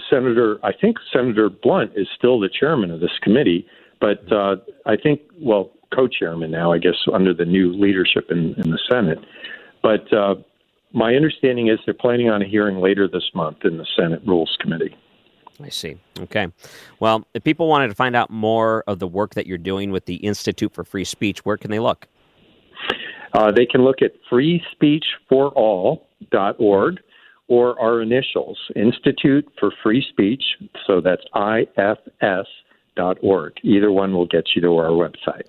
Senator, 0.09 0.59
I 0.63 0.71
think 0.73 0.97
Senator 1.11 1.49
Blunt 1.49 1.91
is 1.95 2.07
still 2.17 2.39
the 2.39 2.49
chairman 2.49 2.91
of 2.91 2.99
this 2.99 3.17
committee, 3.21 3.65
but 3.99 4.31
uh, 4.31 4.57
I 4.85 4.95
think, 4.95 5.21
well, 5.39 5.71
co-chairman 5.93 6.51
now, 6.51 6.71
I 6.71 6.77
guess, 6.77 6.95
under 7.13 7.33
the 7.33 7.45
new 7.45 7.73
leadership 7.73 8.27
in, 8.29 8.53
in 8.55 8.71
the 8.71 8.79
Senate. 8.89 9.19
But 9.81 10.11
uh, 10.13 10.35
my 10.93 11.15
understanding 11.15 11.69
is 11.69 11.79
they're 11.85 11.93
planning 11.93 12.29
on 12.29 12.41
a 12.41 12.47
hearing 12.47 12.77
later 12.77 13.07
this 13.07 13.29
month 13.33 13.59
in 13.63 13.77
the 13.77 13.85
Senate 13.97 14.21
Rules 14.25 14.57
Committee. 14.59 14.95
I 15.63 15.69
see. 15.69 15.97
Okay. 16.19 16.47
Well, 16.99 17.25
if 17.33 17.41
people 17.43 17.69
wanted 17.69 17.87
to 17.87 17.95
find 17.95 18.15
out 18.15 18.29
more 18.29 18.83
of 18.87 18.99
the 18.99 19.07
work 19.07 19.33
that 19.35 19.47
you're 19.47 19.57
doing 19.57 19.91
with 19.91 20.05
the 20.05 20.15
Institute 20.15 20.73
for 20.73 20.83
Free 20.83 21.05
Speech, 21.05 21.45
where 21.45 21.55
can 21.57 21.71
they 21.71 21.79
look? 21.79 22.07
Uh, 23.33 23.51
they 23.51 23.65
can 23.65 23.83
look 23.83 24.01
at 24.01 24.11
freespeechforall.org 24.31 26.99
or 27.47 27.79
our 27.79 28.01
initials, 28.01 28.57
Institute 28.75 29.47
for 29.59 29.71
Free 29.83 30.03
Speech. 30.09 30.43
So 30.87 30.99
that's 31.01 31.23
IFS.org. 31.35 32.43
Either 33.63 33.91
one 33.91 34.13
will 34.13 34.25
get 34.25 34.49
you 34.55 34.61
to 34.61 34.77
our 34.77 34.89
website. 34.89 35.43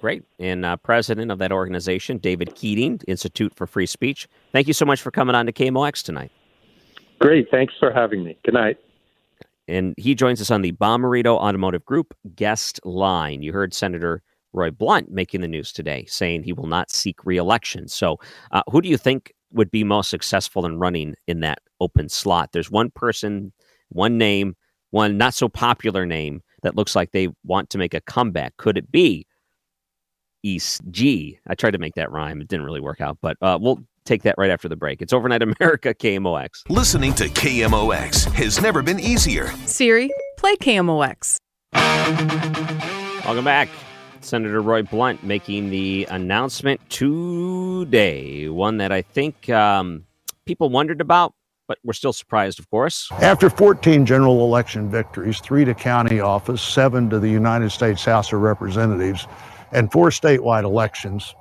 Great. 0.00 0.24
And 0.38 0.64
uh, 0.64 0.76
president 0.76 1.30
of 1.30 1.38
that 1.38 1.52
organization, 1.52 2.18
David 2.18 2.54
Keating, 2.56 3.00
Institute 3.06 3.54
for 3.54 3.66
Free 3.66 3.86
Speech. 3.86 4.26
Thank 4.52 4.66
you 4.66 4.74
so 4.74 4.84
much 4.84 5.00
for 5.00 5.10
coming 5.12 5.36
on 5.36 5.46
to 5.46 5.52
KMOX 5.52 6.02
tonight. 6.02 6.32
Great. 7.20 7.48
Thanks 7.50 7.72
for 7.78 7.92
having 7.92 8.24
me. 8.24 8.36
Good 8.44 8.54
night. 8.54 8.78
And 9.68 9.94
he 9.96 10.16
joins 10.16 10.40
us 10.40 10.50
on 10.50 10.62
the 10.62 10.72
Bomarito 10.72 11.36
Automotive 11.36 11.84
Group 11.84 12.14
guest 12.34 12.80
line. 12.84 13.42
You 13.42 13.52
heard 13.52 13.72
Senator 13.72 14.22
Roy 14.52 14.70
Blunt 14.70 15.10
making 15.10 15.40
the 15.40 15.48
news 15.48 15.72
today, 15.72 16.04
saying 16.08 16.42
he 16.42 16.52
will 16.52 16.66
not 16.66 16.90
seek 16.90 17.24
reelection. 17.24 17.86
So, 17.86 18.18
uh, 18.50 18.62
who 18.70 18.82
do 18.82 18.88
you 18.88 18.96
think 18.96 19.32
would 19.52 19.70
be 19.70 19.84
most 19.84 20.10
successful 20.10 20.66
in 20.66 20.78
running 20.78 21.14
in 21.26 21.40
that 21.40 21.58
open 21.80 22.08
slot? 22.08 22.50
There's 22.52 22.70
one 22.70 22.90
person, 22.90 23.52
one 23.90 24.18
name, 24.18 24.54
one 24.90 25.16
not 25.16 25.34
so 25.34 25.48
popular 25.48 26.06
name 26.06 26.42
that 26.62 26.76
looks 26.76 26.94
like 26.94 27.12
they 27.12 27.28
want 27.44 27.70
to 27.70 27.78
make 27.78 27.94
a 27.94 28.00
comeback. 28.00 28.56
Could 28.56 28.78
it 28.78 28.90
be 28.90 29.26
East 30.42 30.82
G? 30.90 31.38
I 31.46 31.54
tried 31.54 31.72
to 31.72 31.78
make 31.78 31.94
that 31.94 32.10
rhyme. 32.10 32.40
It 32.40 32.48
didn't 32.48 32.64
really 32.66 32.80
work 32.80 33.00
out, 33.00 33.18
but 33.20 33.36
uh, 33.42 33.58
we'll 33.60 33.84
take 34.04 34.22
that 34.22 34.34
right 34.38 34.50
after 34.50 34.68
the 34.68 34.76
break. 34.76 35.02
It's 35.02 35.12
Overnight 35.12 35.42
America 35.42 35.94
KMOX. 35.94 36.68
Listening 36.68 37.14
to 37.14 37.28
KMOX 37.28 38.30
has 38.32 38.60
never 38.60 38.82
been 38.82 39.00
easier. 39.00 39.52
Siri, 39.66 40.10
play 40.36 40.56
KMOX. 40.56 41.38
Welcome 43.24 43.44
back. 43.44 43.68
Senator 44.24 44.60
Roy 44.60 44.82
Blunt 44.82 45.22
making 45.22 45.70
the 45.70 46.06
announcement 46.10 46.80
today, 46.90 48.48
one 48.48 48.78
that 48.78 48.92
I 48.92 49.02
think 49.02 49.50
um, 49.50 50.04
people 50.44 50.70
wondered 50.70 51.00
about, 51.00 51.34
but 51.68 51.78
we're 51.84 51.92
still 51.92 52.12
surprised, 52.12 52.58
of 52.58 52.68
course. 52.70 53.08
After 53.12 53.50
14 53.50 54.06
general 54.06 54.44
election 54.44 54.90
victories, 54.90 55.40
three 55.40 55.64
to 55.64 55.74
county 55.74 56.20
office, 56.20 56.62
seven 56.62 57.08
to 57.10 57.18
the 57.18 57.28
United 57.28 57.70
States 57.70 58.04
House 58.04 58.32
of 58.32 58.40
Representatives, 58.40 59.26
and 59.72 59.90
four 59.90 60.10
statewide 60.10 60.64
elections, 60.64 61.34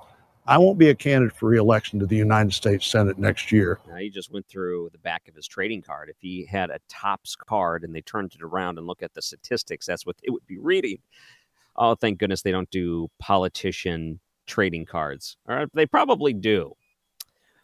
I 0.47 0.57
won't 0.57 0.79
be 0.79 0.89
a 0.89 0.95
candidate 0.95 1.35
for 1.35 1.49
reelection 1.49 1.99
to 1.99 2.05
the 2.05 2.15
United 2.15 2.53
States 2.53 2.87
Senate 2.87 3.17
next 3.19 3.51
year. 3.51 3.79
Now, 3.87 3.97
he 3.97 4.09
just 4.09 4.31
went 4.31 4.47
through 4.47 4.89
the 4.91 4.97
back 4.97 5.27
of 5.27 5.35
his 5.35 5.47
trading 5.47 5.81
card. 5.81 6.09
If 6.09 6.17
he 6.19 6.45
had 6.45 6.71
a 6.71 6.79
Topps 6.89 7.35
card 7.35 7.83
and 7.83 7.93
they 7.93 8.01
turned 8.01 8.33
it 8.33 8.41
around 8.41 8.77
and 8.77 8.87
look 8.87 9.03
at 9.03 9.13
the 9.13 9.21
statistics, 9.21 9.85
that's 9.85 10.05
what 10.05 10.17
they 10.17 10.29
would 10.29 10.45
be 10.47 10.57
reading. 10.57 10.97
Oh, 11.83 11.95
thank 11.95 12.19
goodness 12.19 12.43
they 12.43 12.51
don't 12.51 12.69
do 12.69 13.07
politician 13.17 14.19
trading 14.45 14.85
cards. 14.85 15.35
Or 15.47 15.65
they 15.73 15.87
probably 15.87 16.31
do. 16.31 16.73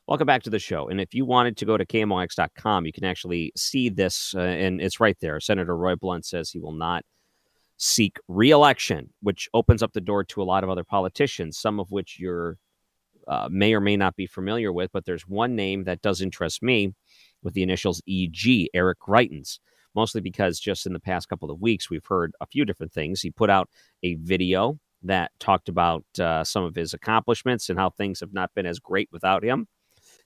Welcome 0.07 0.25
back 0.25 0.41
to 0.43 0.49
the 0.49 0.57
show. 0.57 0.89
And 0.89 0.99
if 0.99 1.13
you 1.13 1.23
wanted 1.23 1.55
to 1.57 1.65
go 1.65 1.77
to 1.77 1.85
KMOX.com, 1.85 2.87
you 2.87 2.91
can 2.91 3.03
actually 3.03 3.51
see 3.55 3.89
this, 3.89 4.33
uh, 4.35 4.39
and 4.39 4.81
it's 4.81 4.99
right 4.99 5.15
there. 5.21 5.39
Senator 5.39 5.77
Roy 5.77 5.95
Blunt 5.95 6.25
says 6.25 6.49
he 6.49 6.57
will 6.57 6.71
not 6.71 7.03
seek 7.77 8.17
reelection, 8.27 9.13
which 9.21 9.47
opens 9.53 9.83
up 9.83 9.93
the 9.93 10.01
door 10.01 10.23
to 10.23 10.41
a 10.41 10.45
lot 10.45 10.63
of 10.63 10.71
other 10.71 10.83
politicians, 10.83 11.59
some 11.59 11.79
of 11.79 11.91
which 11.91 12.17
you're 12.19 12.57
uh, 13.27 13.47
may 13.51 13.75
or 13.75 13.81
may 13.81 13.97
not 13.97 14.15
be 14.15 14.25
familiar 14.25 14.73
with. 14.73 14.91
But 14.91 15.05
there's 15.05 15.27
one 15.27 15.55
name 15.55 15.83
that 15.83 16.01
does 16.01 16.21
interest 16.21 16.63
me 16.63 16.95
with 17.43 17.53
the 17.53 17.61
initials 17.61 18.01
EG, 18.09 18.67
Eric 18.73 18.97
Greitens 18.99 19.59
mostly 19.97 20.21
because 20.21 20.59
just 20.59 20.85
in 20.85 20.93
the 20.93 20.99
past 20.99 21.27
couple 21.27 21.49
of 21.49 21.59
weeks, 21.59 21.89
we've 21.89 22.05
heard 22.05 22.31
a 22.39 22.45
few 22.45 22.63
different 22.63 22.93
things. 22.93 23.19
He 23.19 23.31
put 23.31 23.49
out 23.49 23.67
a 24.03 24.13
video 24.15 24.79
that 25.01 25.31
talked 25.39 25.69
about 25.69 26.05
uh, 26.19 26.43
some 26.43 26.63
of 26.63 26.75
his 26.75 26.93
accomplishments 26.93 27.67
and 27.69 27.79
how 27.79 27.89
things 27.89 28.19
have 28.19 28.31
not 28.31 28.53
been 28.53 28.67
as 28.67 28.79
great 28.79 29.09
without 29.11 29.43
him. 29.43 29.67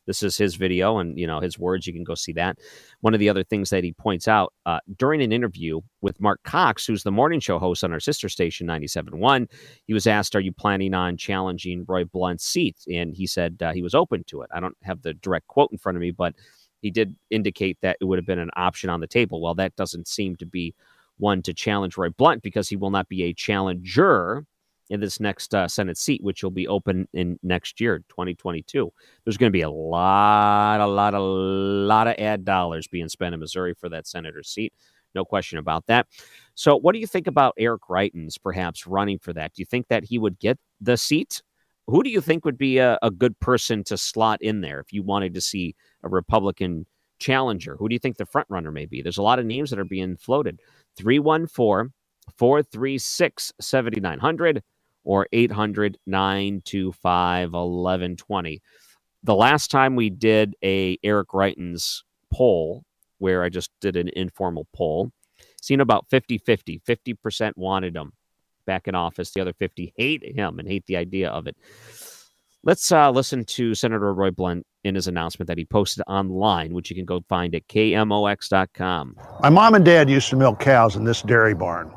This 0.07 0.23
is 0.23 0.35
his 0.35 0.55
video 0.55 0.97
and 0.97 1.17
you 1.17 1.27
know 1.27 1.39
his 1.39 1.57
words. 1.57 1.87
You 1.87 1.93
can 1.93 2.03
go 2.03 2.15
see 2.15 2.33
that. 2.33 2.57
One 3.01 3.13
of 3.13 3.19
the 3.19 3.29
other 3.29 3.43
things 3.43 3.69
that 3.69 3.83
he 3.83 3.93
points 3.93 4.27
out 4.27 4.51
uh, 4.65 4.79
during 4.97 5.21
an 5.21 5.31
interview 5.31 5.79
with 6.01 6.19
Mark 6.19 6.41
Cox, 6.43 6.85
who's 6.85 7.03
the 7.03 7.11
morning 7.11 7.39
show 7.39 7.59
host 7.59 7.83
on 7.83 7.93
our 7.93 7.99
sister 7.99 8.27
station 8.27 8.67
97.1, 8.67 9.47
he 9.85 9.93
was 9.93 10.07
asked, 10.07 10.35
"Are 10.35 10.41
you 10.41 10.51
planning 10.51 10.95
on 10.95 11.17
challenging 11.17 11.85
Roy 11.87 12.03
Blunt's 12.03 12.45
seat?" 12.45 12.77
And 12.91 13.15
he 13.15 13.27
said 13.27 13.57
uh, 13.61 13.73
he 13.73 13.83
was 13.83 13.93
open 13.93 14.23
to 14.27 14.41
it. 14.41 14.49
I 14.51 14.59
don't 14.59 14.75
have 14.81 15.03
the 15.03 15.13
direct 15.13 15.47
quote 15.47 15.71
in 15.71 15.77
front 15.77 15.97
of 15.97 16.01
me, 16.01 16.11
but 16.11 16.33
he 16.81 16.91
did 16.91 17.15
indicate 17.29 17.77
that 17.81 17.97
it 18.01 18.05
would 18.05 18.17
have 18.17 18.25
been 18.25 18.39
an 18.39 18.51
option 18.55 18.89
on 18.89 18.99
the 18.99 19.07
table. 19.07 19.41
Well, 19.41 19.55
that 19.55 19.75
doesn't 19.75 20.07
seem 20.07 20.35
to 20.37 20.45
be 20.45 20.73
one 21.17 21.41
to 21.43 21.53
challenge 21.53 21.97
Roy 21.97 22.09
Blunt 22.09 22.41
because 22.41 22.67
he 22.69 22.75
will 22.75 22.89
not 22.89 23.07
be 23.07 23.23
a 23.23 23.33
challenger 23.33 24.45
in 24.89 24.99
this 24.99 25.21
next 25.21 25.55
uh, 25.55 25.67
Senate 25.67 25.97
seat, 25.97 26.21
which 26.21 26.43
will 26.43 26.51
be 26.51 26.67
open 26.67 27.07
in 27.13 27.39
next 27.43 27.79
year, 27.79 27.99
2022. 28.09 28.91
There's 29.23 29.37
going 29.37 29.49
to 29.49 29.57
be 29.57 29.61
a 29.61 29.69
lot, 29.69 30.81
a 30.81 30.87
lot, 30.87 31.13
a 31.13 31.19
lot 31.19 32.07
of 32.07 32.15
ad 32.17 32.43
dollars 32.43 32.87
being 32.87 33.07
spent 33.07 33.33
in 33.33 33.39
Missouri 33.39 33.73
for 33.73 33.87
that 33.89 34.05
senator 34.05 34.43
seat. 34.43 34.73
No 35.15 35.23
question 35.23 35.59
about 35.59 35.85
that. 35.87 36.07
So, 36.55 36.75
what 36.75 36.93
do 36.93 36.99
you 36.99 37.07
think 37.07 37.27
about 37.27 37.53
Eric 37.57 37.81
Greitens 37.89 38.35
perhaps 38.41 38.85
running 38.87 39.19
for 39.19 39.33
that? 39.33 39.53
Do 39.53 39.61
you 39.61 39.65
think 39.65 39.87
that 39.87 40.03
he 40.05 40.17
would 40.17 40.39
get 40.39 40.57
the 40.79 40.97
seat? 40.97 41.41
Who 41.87 42.03
do 42.03 42.09
you 42.09 42.21
think 42.21 42.45
would 42.45 42.57
be 42.57 42.77
a, 42.77 42.97
a 43.01 43.11
good 43.11 43.39
person 43.39 43.83
to 43.85 43.97
slot 43.97 44.41
in 44.41 44.61
there 44.61 44.79
if 44.79 44.93
you 44.93 45.03
wanted 45.03 45.33
to 45.33 45.41
see 45.41 45.75
a 46.03 46.09
Republican 46.09 46.85
challenger? 47.19 47.75
Who 47.77 47.89
do 47.89 47.95
you 47.95 47.99
think 47.99 48.17
the 48.17 48.25
front 48.25 48.47
runner 48.49 48.71
may 48.71 48.85
be? 48.85 49.01
There's 49.01 49.17
a 49.17 49.23
lot 49.23 49.39
of 49.39 49.45
names 49.45 49.69
that 49.69 49.79
are 49.79 49.85
being 49.85 50.17
floated. 50.17 50.59
314 50.97 51.93
436 52.37 53.53
7900 53.59 54.63
or 55.03 55.27
800 55.31 55.97
925 56.05 57.53
1120. 57.53 58.61
The 59.23 59.35
last 59.35 59.71
time 59.71 59.95
we 59.95 60.09
did 60.09 60.55
a 60.63 60.97
Eric 61.03 61.29
Greitens 61.29 62.03
poll, 62.33 62.83
where 63.19 63.43
I 63.43 63.49
just 63.49 63.71
did 63.81 63.95
an 63.95 64.09
informal 64.15 64.67
poll, 64.75 65.11
seen 65.61 65.79
about 65.79 66.07
50 66.09 66.39
50. 66.39 66.81
50% 66.87 67.53
wanted 67.55 67.95
him 67.95 68.13
back 68.71 68.87
in 68.87 68.95
office. 68.95 69.31
The 69.31 69.41
other 69.41 69.51
50 69.51 69.93
hate 69.97 70.23
him 70.23 70.57
and 70.57 70.65
hate 70.65 70.85
the 70.85 70.95
idea 70.95 71.29
of 71.29 71.45
it. 71.45 71.57
Let's 72.63 72.89
uh, 72.89 73.11
listen 73.11 73.43
to 73.43 73.75
Senator 73.75 74.13
Roy 74.13 74.31
Blunt 74.31 74.65
in 74.85 74.95
his 74.95 75.07
announcement 75.07 75.47
that 75.49 75.57
he 75.57 75.65
posted 75.65 76.05
online, 76.07 76.73
which 76.73 76.89
you 76.89 76.95
can 76.95 77.03
go 77.03 77.21
find 77.27 77.53
at 77.53 77.67
kmox.com. 77.67 79.17
My 79.41 79.49
mom 79.49 79.75
and 79.75 79.83
dad 79.83 80.09
used 80.09 80.29
to 80.29 80.37
milk 80.37 80.61
cows 80.61 80.95
in 80.95 81.03
this 81.03 81.21
dairy 81.21 81.53
barn. 81.53 81.91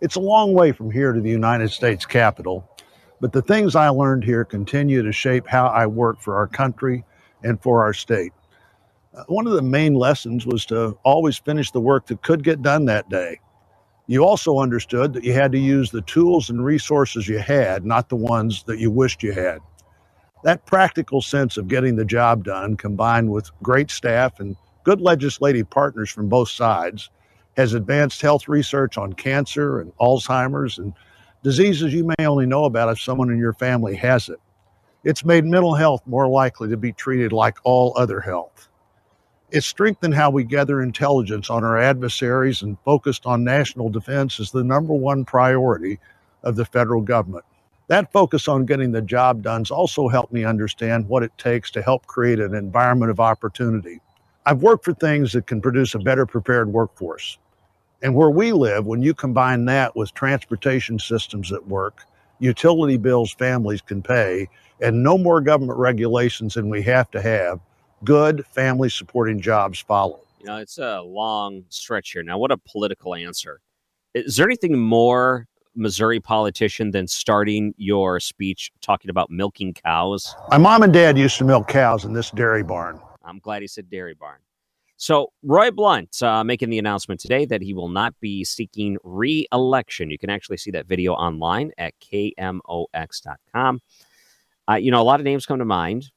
It's 0.00 0.14
a 0.14 0.20
long 0.20 0.54
way 0.54 0.72
from 0.72 0.90
here 0.90 1.12
to 1.12 1.20
the 1.20 1.28
United 1.28 1.70
States 1.70 2.06
Capitol, 2.06 2.66
but 3.20 3.32
the 3.32 3.42
things 3.42 3.76
I 3.76 3.90
learned 3.90 4.24
here 4.24 4.46
continue 4.46 5.02
to 5.02 5.12
shape 5.12 5.46
how 5.46 5.66
I 5.66 5.86
work 5.86 6.18
for 6.22 6.36
our 6.36 6.46
country 6.46 7.04
and 7.42 7.60
for 7.60 7.82
our 7.84 7.92
state. 7.92 8.32
Uh, 9.14 9.24
one 9.26 9.46
of 9.46 9.52
the 9.52 9.60
main 9.60 9.92
lessons 9.92 10.46
was 10.46 10.64
to 10.66 10.96
always 11.04 11.36
finish 11.36 11.70
the 11.72 11.80
work 11.80 12.06
that 12.06 12.22
could 12.22 12.42
get 12.42 12.62
done 12.62 12.86
that 12.86 13.10
day. 13.10 13.38
You 14.10 14.24
also 14.24 14.58
understood 14.58 15.12
that 15.12 15.22
you 15.22 15.34
had 15.34 15.52
to 15.52 15.58
use 15.58 15.92
the 15.92 16.02
tools 16.02 16.50
and 16.50 16.64
resources 16.64 17.28
you 17.28 17.38
had, 17.38 17.84
not 17.86 18.08
the 18.08 18.16
ones 18.16 18.64
that 18.64 18.80
you 18.80 18.90
wished 18.90 19.22
you 19.22 19.30
had. 19.30 19.60
That 20.42 20.66
practical 20.66 21.22
sense 21.22 21.56
of 21.56 21.68
getting 21.68 21.94
the 21.94 22.04
job 22.04 22.42
done, 22.42 22.76
combined 22.76 23.30
with 23.30 23.52
great 23.62 23.88
staff 23.88 24.40
and 24.40 24.56
good 24.82 25.00
legislative 25.00 25.70
partners 25.70 26.10
from 26.10 26.28
both 26.28 26.48
sides, 26.48 27.08
has 27.56 27.72
advanced 27.72 28.20
health 28.20 28.48
research 28.48 28.98
on 28.98 29.12
cancer 29.12 29.78
and 29.78 29.92
Alzheimer's 29.98 30.78
and 30.78 30.92
diseases 31.44 31.94
you 31.94 32.02
may 32.18 32.26
only 32.26 32.46
know 32.46 32.64
about 32.64 32.90
if 32.90 33.00
someone 33.00 33.30
in 33.30 33.38
your 33.38 33.54
family 33.54 33.94
has 33.94 34.28
it. 34.28 34.40
It's 35.04 35.24
made 35.24 35.44
mental 35.44 35.76
health 35.76 36.02
more 36.04 36.26
likely 36.26 36.68
to 36.70 36.76
be 36.76 36.90
treated 36.92 37.32
like 37.32 37.58
all 37.62 37.92
other 37.96 38.18
health. 38.18 38.69
It's 39.52 39.66
strengthened 39.66 40.14
how 40.14 40.30
we 40.30 40.44
gather 40.44 40.80
intelligence 40.80 41.50
on 41.50 41.64
our 41.64 41.76
adversaries 41.76 42.62
and 42.62 42.78
focused 42.84 43.26
on 43.26 43.42
national 43.42 43.90
defense 43.90 44.38
as 44.38 44.52
the 44.52 44.62
number 44.62 44.94
one 44.94 45.24
priority 45.24 45.98
of 46.44 46.54
the 46.54 46.64
federal 46.64 47.00
government. 47.00 47.44
That 47.88 48.12
focus 48.12 48.46
on 48.46 48.64
getting 48.64 48.92
the 48.92 49.02
job 49.02 49.42
done 49.42 49.62
has 49.62 49.72
also 49.72 50.06
helped 50.06 50.32
me 50.32 50.44
understand 50.44 51.08
what 51.08 51.24
it 51.24 51.36
takes 51.36 51.72
to 51.72 51.82
help 51.82 52.06
create 52.06 52.38
an 52.38 52.54
environment 52.54 53.10
of 53.10 53.18
opportunity. 53.18 54.00
I've 54.46 54.62
worked 54.62 54.84
for 54.84 54.94
things 54.94 55.32
that 55.32 55.48
can 55.48 55.60
produce 55.60 55.96
a 55.96 55.98
better 55.98 56.26
prepared 56.26 56.72
workforce. 56.72 57.36
And 58.02 58.14
where 58.14 58.30
we 58.30 58.52
live, 58.52 58.86
when 58.86 59.02
you 59.02 59.14
combine 59.14 59.64
that 59.64 59.96
with 59.96 60.14
transportation 60.14 61.00
systems 61.00 61.50
that 61.50 61.66
work, 61.66 62.04
utility 62.38 62.96
bills 62.98 63.32
families 63.32 63.80
can 63.80 64.00
pay, 64.00 64.48
and 64.80 65.02
no 65.02 65.18
more 65.18 65.40
government 65.40 65.78
regulations 65.78 66.54
than 66.54 66.70
we 66.70 66.82
have 66.82 67.10
to 67.10 67.20
have, 67.20 67.58
good 68.04 68.46
family 68.46 68.88
supporting 68.88 69.40
jobs 69.40 69.80
follow. 69.80 70.20
You 70.40 70.46
know, 70.46 70.56
it's 70.56 70.78
a 70.78 71.00
long 71.02 71.64
stretch 71.68 72.12
here. 72.12 72.22
Now, 72.22 72.38
what 72.38 72.50
a 72.50 72.56
political 72.56 73.14
answer. 73.14 73.60
Is 74.14 74.36
there 74.36 74.46
anything 74.46 74.78
more 74.78 75.46
Missouri 75.74 76.18
politician 76.18 76.90
than 76.90 77.06
starting 77.06 77.74
your 77.76 78.20
speech 78.20 78.72
talking 78.80 79.10
about 79.10 79.30
milking 79.30 79.74
cows? 79.74 80.34
My 80.48 80.58
mom 80.58 80.82
and 80.82 80.92
dad 80.92 81.18
used 81.18 81.38
to 81.38 81.44
milk 81.44 81.68
cows 81.68 82.04
in 82.04 82.12
this 82.12 82.30
dairy 82.30 82.62
barn. 82.62 83.00
I'm 83.24 83.38
glad 83.38 83.62
he 83.62 83.68
said 83.68 83.90
dairy 83.90 84.14
barn. 84.14 84.38
So, 84.96 85.32
Roy 85.42 85.70
Blunt 85.70 86.22
uh, 86.22 86.44
making 86.44 86.68
the 86.68 86.78
announcement 86.78 87.20
today 87.20 87.46
that 87.46 87.62
he 87.62 87.72
will 87.72 87.88
not 87.88 88.14
be 88.20 88.44
seeking 88.44 88.98
re 89.02 89.46
election. 89.50 90.10
You 90.10 90.18
can 90.18 90.28
actually 90.28 90.58
see 90.58 90.70
that 90.72 90.86
video 90.86 91.14
online 91.14 91.70
at 91.78 91.94
kmox.com. 92.00 93.80
Uh, 94.68 94.74
you 94.74 94.90
know, 94.90 95.00
a 95.00 95.02
lot 95.02 95.18
of 95.18 95.24
names 95.24 95.46
come 95.46 95.58
to 95.58 95.64
mind, 95.64 96.10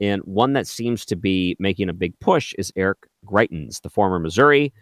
and 0.00 0.22
one 0.22 0.52
that 0.54 0.66
seems 0.66 1.04
to 1.06 1.16
be 1.16 1.56
making 1.58 1.88
a 1.88 1.92
big 1.92 2.18
push 2.20 2.52
is 2.58 2.72
Eric 2.76 2.98
Greitens, 3.26 3.80
the 3.82 3.90
former 3.90 4.18
Missouri, 4.18 4.72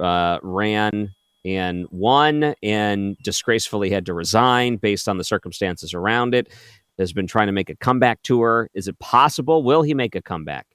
uh, 0.00 0.38
ran 0.42 1.10
and 1.44 1.86
won 1.90 2.54
and 2.62 3.16
disgracefully 3.22 3.90
had 3.90 4.04
to 4.06 4.14
resign 4.14 4.76
based 4.76 5.08
on 5.08 5.18
the 5.18 5.24
circumstances 5.24 5.94
around 5.94 6.34
it. 6.34 6.52
Has 6.98 7.12
been 7.12 7.26
trying 7.26 7.46
to 7.46 7.52
make 7.52 7.68
a 7.68 7.76
comeback 7.76 8.22
tour. 8.22 8.70
Is 8.72 8.88
it 8.88 8.98
possible? 8.98 9.62
Will 9.62 9.82
he 9.82 9.92
make 9.92 10.14
a 10.14 10.22
comeback? 10.22 10.66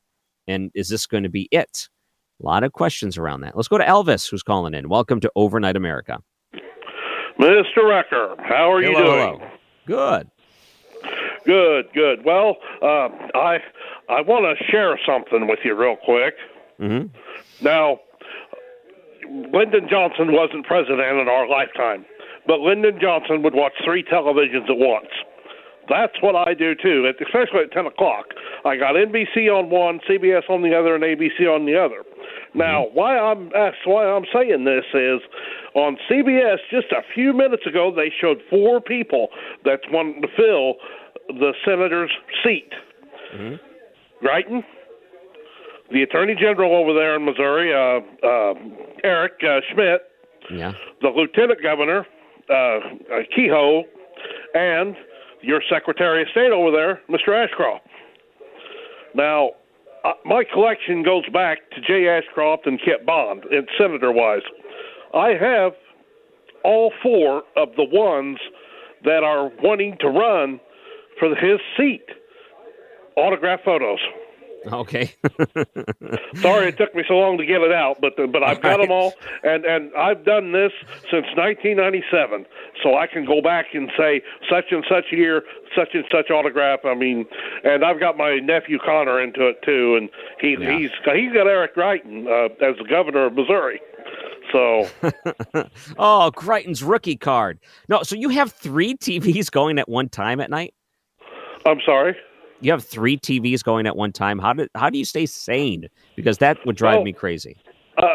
And 0.48 0.70
is 0.76 0.88
this 0.88 1.08
going 1.08 1.24
to 1.24 1.30
be 1.30 1.48
it? 1.52 1.90
A 2.42 2.46
lot 2.46 2.64
of 2.64 2.74
questions 2.74 3.18
around 3.18 3.42
that. 3.42 3.56
Let's 3.56 3.68
go 3.68 3.80
to 3.80 3.84
Elvis, 3.84 4.30
who's 4.30 4.44
calling 4.44 4.76
in. 4.76 4.88
Welcome 4.88 5.20
to 5.22 5.32
Overnight 5.36 5.76
America. 5.76 6.20
Mr. 7.40 7.80
Recker, 7.80 8.36
how 8.40 8.72
are 8.72 8.82
hello, 8.82 9.00
you 9.00 9.06
doing? 9.06 9.40
Hello. 9.40 9.52
Good. 9.88 10.30
Good, 11.46 11.86
good. 11.94 12.24
Well, 12.26 12.58
uh, 12.82 13.10
I 13.36 13.58
I 14.10 14.22
want 14.22 14.46
to 14.46 14.64
share 14.72 15.00
something 15.06 15.48
with 15.48 15.60
you 15.64 15.76
real 15.76 15.96
quick. 15.96 16.36
Mm-hmm. 16.80 17.08
Now, 17.66 18.00
Lyndon 19.54 19.88
Johnson 19.90 20.34
wasn't 20.34 20.66
president 20.66 21.20
in 21.20 21.28
our 21.28 21.48
lifetime, 21.48 22.06
but 22.48 22.60
Lyndon 22.60 23.00
Johnson 23.02 23.44
would 23.44 23.56
watch 23.56 23.74
three 23.84 24.04
televisions 24.04 24.70
at 24.70 24.78
once. 24.78 25.10
That's 25.90 26.14
what 26.22 26.36
I 26.36 26.54
do 26.54 26.76
too, 26.76 27.12
especially 27.20 27.62
at 27.66 27.72
10 27.72 27.86
o'clock. 27.88 28.28
I 28.64 28.78
got 28.78 28.96
NBC 28.96 29.52
on 29.52 29.70
one, 29.70 30.00
CBS 30.08 30.50
on 30.50 30.62
the 30.62 30.78
other, 30.78 30.96
and 30.96 31.04
ABC 31.04 31.42
on 31.54 31.66
the 31.66 31.76
other. 31.76 32.04
Now, 32.54 32.88
why 32.94 33.18
I'm 33.18 33.50
that's 33.54 33.78
why 33.86 34.06
I'm 34.06 34.26
saying 34.34 34.66
this 34.66 34.86
is 34.94 35.22
on 35.74 35.98
CBS 36.10 36.58
just 36.70 36.92
a 36.92 37.02
few 37.14 37.34
minutes 37.34 37.66
ago 37.66 37.94
they 37.96 38.12
showed 38.22 38.42
four 38.50 38.82
people 38.82 39.30
that's 39.64 39.84
wanting 39.90 40.22
to 40.22 40.28
fill 40.36 40.76
the 41.34 41.54
senator's 41.66 42.12
seat. 42.44 42.72
Mm-hmm. 43.36 43.56
The 45.92 46.04
attorney 46.04 46.36
general 46.40 46.74
over 46.76 46.94
there 46.94 47.16
in 47.16 47.26
Missouri, 47.26 47.74
uh, 47.74 48.00
uh, 48.26 48.54
Eric 49.04 49.34
uh, 49.44 49.60
Schmitt, 49.72 50.02
Yeah. 50.50 50.72
the 51.02 51.10
lieutenant 51.10 51.62
governor, 51.62 52.08
uh, 52.50 52.54
uh, 52.54 52.80
Kehoe, 53.36 53.84
and 54.54 54.96
your 55.42 55.62
secretary 55.70 56.22
of 56.22 56.30
state 56.30 56.52
over 56.52 56.72
there, 56.72 57.02
Mr. 57.10 57.34
Ashcroft. 57.36 57.86
Now, 59.16 59.52
uh, 60.06 60.14
my 60.24 60.44
collection 60.52 61.04
goes 61.04 61.28
back 61.34 61.70
to 61.72 61.82
Jay 61.82 62.08
Ashcroft 62.08 62.66
and 62.68 62.80
Kit 62.80 63.06
Bond, 63.06 63.44
and 63.46 63.68
senator 63.78 64.12
wise. 64.12 64.42
I 65.14 65.30
have 65.40 65.74
all 66.64 66.94
four 67.04 67.44
of 67.58 67.70
the 67.76 67.84
ones 67.84 68.38
that 69.04 69.24
are 69.24 69.52
wanting 69.62 69.98
to 70.00 70.08
run 70.08 70.60
for 71.22 71.36
his 71.36 71.60
seat. 71.78 72.02
Autograph 73.16 73.60
photos. 73.64 74.00
Okay. 74.68 75.14
Sorry 76.36 76.68
it 76.68 76.78
took 76.78 76.94
me 76.94 77.04
so 77.08 77.16
long 77.16 77.38
to 77.38 77.46
get 77.46 77.62
it 77.62 77.72
out, 77.72 77.98
but 78.00 78.14
but 78.32 78.44
I've 78.44 78.62
got 78.62 78.80
them 78.80 78.92
all, 78.92 79.14
and 79.44 79.66
and 79.66 79.92
I've 79.96 80.24
done 80.24 80.52
this 80.52 80.72
since 81.10 81.26
1997, 81.36 82.46
so 82.84 82.96
I 82.96 83.08
can 83.08 83.26
go 83.26 83.42
back 83.42 83.68
and 83.74 83.92
say 83.98 84.22
such 84.50 84.66
and 84.72 84.84
such 84.88 85.06
year, 85.12 85.42
such 85.76 85.90
and 85.94 86.06
such 86.12 86.30
autograph. 86.30 86.82
I 86.86 86.94
mean, 86.94 87.26
and 87.64 87.84
I've 87.84 88.00
got 88.00 88.18
my 88.18 88.38
nephew 88.38 88.78
Connor 88.84 89.20
into 89.22 89.48
it 89.48 89.58
too, 89.66 89.96
and 90.00 90.10
he 90.40 90.56
Yeah. 90.60 90.78
he's 90.78 90.92
he's 91.12 91.34
got 91.34 91.48
Eric 91.48 91.76
Greitens 91.76 92.28
uh, 92.28 92.54
as 92.64 92.78
the 92.78 92.86
governor 92.88 93.26
of 93.26 93.34
Missouri. 93.34 93.82
So 94.52 94.88
oh, 95.98 96.32
Crichton's 96.36 96.84
rookie 96.84 97.18
card. 97.18 97.60
No, 97.90 98.04
so 98.04 98.16
you 98.16 98.30
have 98.30 98.52
three 98.52 98.96
TVs 98.96 99.50
going 99.50 99.80
at 99.80 99.90
one 99.90 100.08
time 100.10 100.40
at 100.40 100.50
night? 100.52 100.76
I'm 101.66 101.80
sorry. 101.86 102.16
You 102.62 102.72
have 102.72 102.84
three 102.84 103.18
TVs 103.18 103.64
going 103.64 103.88
at 103.88 103.96
one 103.96 104.12
time. 104.12 104.38
How 104.40 104.54
do 104.54 104.68
how 104.76 104.90
do 104.90 104.98
you 104.98 105.06
stay 105.06 105.26
sane? 105.26 105.88
Because 106.16 106.38
that 106.40 106.64
would 106.66 106.76
drive 106.76 106.98
Well, 106.98 107.06
me 107.06 107.14
crazy. 107.14 107.58
Uh, 107.98 108.06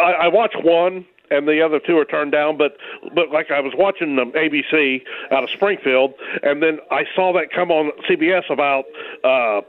I, 0.00 0.12
I 0.12 0.28
watch 0.28 0.54
one, 0.62 1.04
and 1.30 1.48
the 1.48 1.60
other 1.60 1.80
two 1.84 1.98
are 1.98 2.04
turned 2.04 2.32
down. 2.32 2.56
But 2.56 2.76
but 3.14 3.30
like 3.30 3.50
I 3.50 3.60
was 3.60 3.72
watching 3.76 4.16
the 4.16 4.24
ABC 4.26 5.02
out 5.32 5.42
of 5.44 5.50
Springfield, 5.50 6.14
and 6.42 6.62
then 6.62 6.78
I 6.90 7.04
saw 7.14 7.32
that 7.32 7.50
come 7.52 7.70
on 7.70 7.90
CBS 8.08 8.48
about 8.50 8.84
uh, 9.24 9.62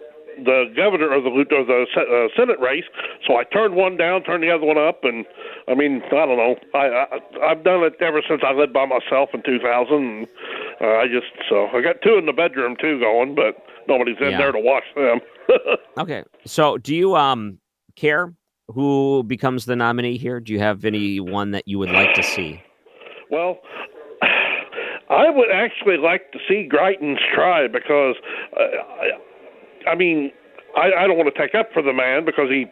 the 0.43 0.65
governor 0.76 1.10
or 1.10 1.21
the 1.21 1.30
or 1.30 1.63
the 1.65 1.86
uh, 1.95 2.28
Senate 2.38 2.60
race. 2.60 2.86
So 3.28 3.38
I 3.38 3.43
turned 3.43 3.76
one 3.76 3.97
down, 3.97 4.23
turned 4.23 4.43
the 4.43 4.52
other 4.52 4.65
one 4.65 4.78
up, 4.78 5.04
and 5.04 5.26
I 5.67 5.76
mean 5.76 6.02
I 6.08 6.26
don't 6.26 6.38
know. 6.38 6.56
I, 6.73 6.88
I 6.88 7.52
I've 7.52 7.63
done 7.63 7.84
it 7.84 7.93
ever 8.02 8.21
since 8.28 8.41
I 8.45 8.54
lived 8.54 8.73
by 8.73 8.86
myself 8.86 9.30
in 9.34 9.41
2000. 9.43 9.95
And, 9.97 10.28
uh, 10.82 10.86
I 10.86 11.08
just 11.08 11.28
so 11.50 11.67
I 11.67 11.82
got 11.82 12.02
two 12.02 12.17
in 12.17 12.26
the 12.26 12.34
bedroom 12.34 12.76
too 12.80 13.00
going, 13.00 13.36
but 13.36 13.58
nobody's 13.88 14.17
in 14.19 14.32
Yeah. 14.32 14.38
there 14.38 14.52
to 14.52 14.60
watch 14.60 14.84
them. 14.95 15.19
Okay. 15.97 16.23
So 16.45 16.78
do 16.78 16.93
you 16.95 17.15
um 17.15 17.58
care 17.95 18.34
who 18.67 19.23
becomes 19.23 19.65
the 19.65 19.76
nominee 19.76 20.17
here? 20.17 20.39
Do 20.39 20.54
you 20.54 20.60
have 20.60 20.86
anyone 20.86 21.52
that 21.52 21.67
you 21.67 21.80
would 21.80 21.89
like 21.91 22.13
to 22.13 22.21
see? 22.23 22.62
Well, 23.32 23.60
I 25.10 25.30
would 25.30 25.50
actually 25.52 25.97
like 25.97 26.32
to 26.34 26.39
see 26.47 26.67
Greitens 26.71 27.17
try 27.34 27.67
because, 27.67 28.15
uh, 28.60 28.65
I, 29.89 29.95
mean, 29.95 30.32
I, 30.76 31.04
I 31.04 31.08
don't 31.08 31.17
want 31.17 31.34
to 31.34 31.39
take 31.39 31.56
up 31.56 31.69
for 31.73 31.82
the 31.82 31.93
man 31.93 32.26
because 32.26 32.50
he 32.50 32.65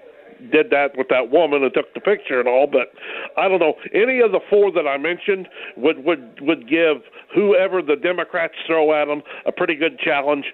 did 0.51 0.69
that 0.69 0.97
with 0.97 1.08
that 1.10 1.32
woman 1.32 1.63
and 1.63 1.73
took 1.73 1.93
the 1.93 1.99
picture 1.99 2.39
and 2.39 2.47
all, 2.47 2.67
but 2.67 2.91
I 3.38 3.47
don't 3.47 3.60
know. 3.60 3.75
Any 3.93 4.19
of 4.19 4.32
the 4.32 4.39
four 4.49 4.71
that 4.71 4.88
I 4.88 4.97
mentioned 4.97 5.47
would 5.78 6.04
would 6.04 6.39
would 6.41 6.69
give 6.69 6.97
whoever 7.34 7.82
the 7.82 7.95
Democrats 7.95 8.54
throw 8.67 8.93
at 8.93 9.06
them 9.06 9.21
a 9.45 9.51
pretty 9.51 9.75
good 9.75 9.99
challenge. 9.99 10.45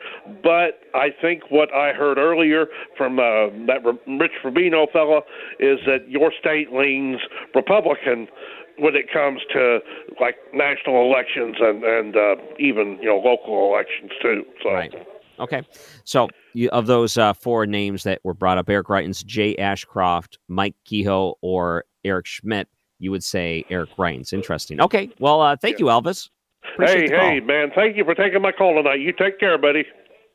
But 0.43 0.81
I 0.93 1.09
think 1.21 1.49
what 1.49 1.73
I 1.73 1.93
heard 1.93 2.17
earlier 2.17 2.67
from 2.97 3.19
uh, 3.19 3.49
that 3.67 3.81
Rich 4.07 4.31
Rubino 4.43 4.85
fella 4.91 5.21
is 5.59 5.79
that 5.85 6.07
your 6.07 6.31
state 6.39 6.71
leans 6.71 7.19
Republican 7.55 8.27
when 8.77 8.95
it 8.95 9.11
comes 9.11 9.41
to 9.53 9.79
like 10.19 10.35
national 10.53 11.11
elections 11.11 11.55
and 11.59 11.83
and 11.83 12.15
uh, 12.15 12.35
even 12.59 12.97
you 13.01 13.09
know 13.09 13.17
local 13.17 13.73
elections 13.73 14.11
too. 14.21 14.43
So 14.63 14.71
Right. 14.71 14.93
Okay. 15.41 15.63
So 16.03 16.29
you, 16.53 16.69
of 16.69 16.85
those 16.85 17.17
uh, 17.17 17.33
four 17.33 17.65
names 17.65 18.03
that 18.03 18.19
were 18.23 18.35
brought 18.35 18.57
up, 18.57 18.69
Eric 18.69 18.87
Greitens, 18.87 19.25
Jay 19.25 19.55
Ashcroft, 19.57 20.37
Mike 20.47 20.75
Kehoe, 20.85 21.33
or 21.41 21.83
Eric 22.05 22.27
Schmitt, 22.27 22.67
you 22.99 23.11
would 23.11 23.23
say 23.23 23.65
Eric 23.69 23.89
Greitens. 23.97 24.31
Interesting. 24.31 24.79
Okay. 24.79 25.09
Well, 25.19 25.41
uh, 25.41 25.55
thank 25.55 25.79
you, 25.79 25.85
Elvis. 25.85 26.29
Appreciate 26.73 27.09
hey, 27.09 27.17
hey, 27.17 27.39
man. 27.39 27.71
Thank 27.73 27.97
you 27.97 28.05
for 28.05 28.13
taking 28.13 28.41
my 28.41 28.51
call 28.51 28.75
tonight. 28.75 28.99
You 28.99 29.11
take 29.13 29.39
care, 29.39 29.57
buddy. 29.57 29.83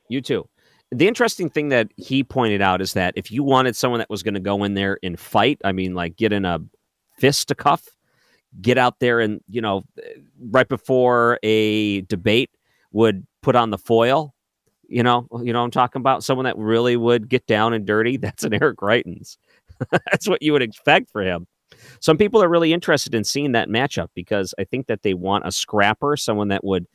You 0.08 0.20
too. 0.20 0.48
The 0.90 1.06
interesting 1.08 1.50
thing 1.50 1.68
that 1.70 1.88
he 1.96 2.22
pointed 2.24 2.60
out 2.60 2.80
is 2.80 2.92
that 2.94 3.14
if 3.16 3.30
you 3.30 3.42
wanted 3.42 3.76
someone 3.76 3.98
that 3.98 4.10
was 4.10 4.22
going 4.22 4.34
to 4.34 4.40
go 4.40 4.64
in 4.64 4.74
there 4.74 4.98
and 5.02 5.18
fight, 5.18 5.60
I 5.64 5.72
mean, 5.72 5.94
like 5.94 6.16
get 6.16 6.32
in 6.32 6.44
a 6.44 6.60
fisticuff, 7.18 7.88
get 8.60 8.78
out 8.78 8.98
there 9.00 9.20
and, 9.20 9.40
you 9.48 9.60
know, 9.60 9.84
right 10.50 10.68
before 10.68 11.38
a 11.42 12.02
debate 12.02 12.50
would 12.92 13.26
put 13.42 13.56
on 13.56 13.70
the 13.70 13.78
foil. 13.78 14.34
You 14.88 15.02
know, 15.02 15.26
you 15.42 15.52
know 15.52 15.62
I'm 15.62 15.70
talking 15.70 16.00
about? 16.00 16.24
Someone 16.24 16.44
that 16.44 16.56
really 16.56 16.96
would 16.96 17.28
get 17.28 17.46
down 17.46 17.72
and 17.72 17.86
dirty. 17.86 18.16
That's 18.26 18.44
an 18.44 18.54
Eric 18.54 18.78
Greitens. 18.78 19.36
That's 19.90 20.28
what 20.28 20.42
you 20.42 20.52
would 20.52 20.62
expect 20.62 21.10
for 21.10 21.22
him. 21.22 21.46
Some 22.00 22.16
people 22.16 22.42
are 22.42 22.48
really 22.48 22.72
interested 22.72 23.14
in 23.14 23.24
seeing 23.24 23.52
that 23.52 23.68
matchup 23.68 24.08
because 24.14 24.54
I 24.58 24.64
think 24.64 24.86
that 24.86 25.02
they 25.02 25.14
want 25.14 25.46
a 25.46 25.52
scrapper, 25.52 26.16
someone 26.16 26.48
that 26.48 26.64
would 26.64 26.86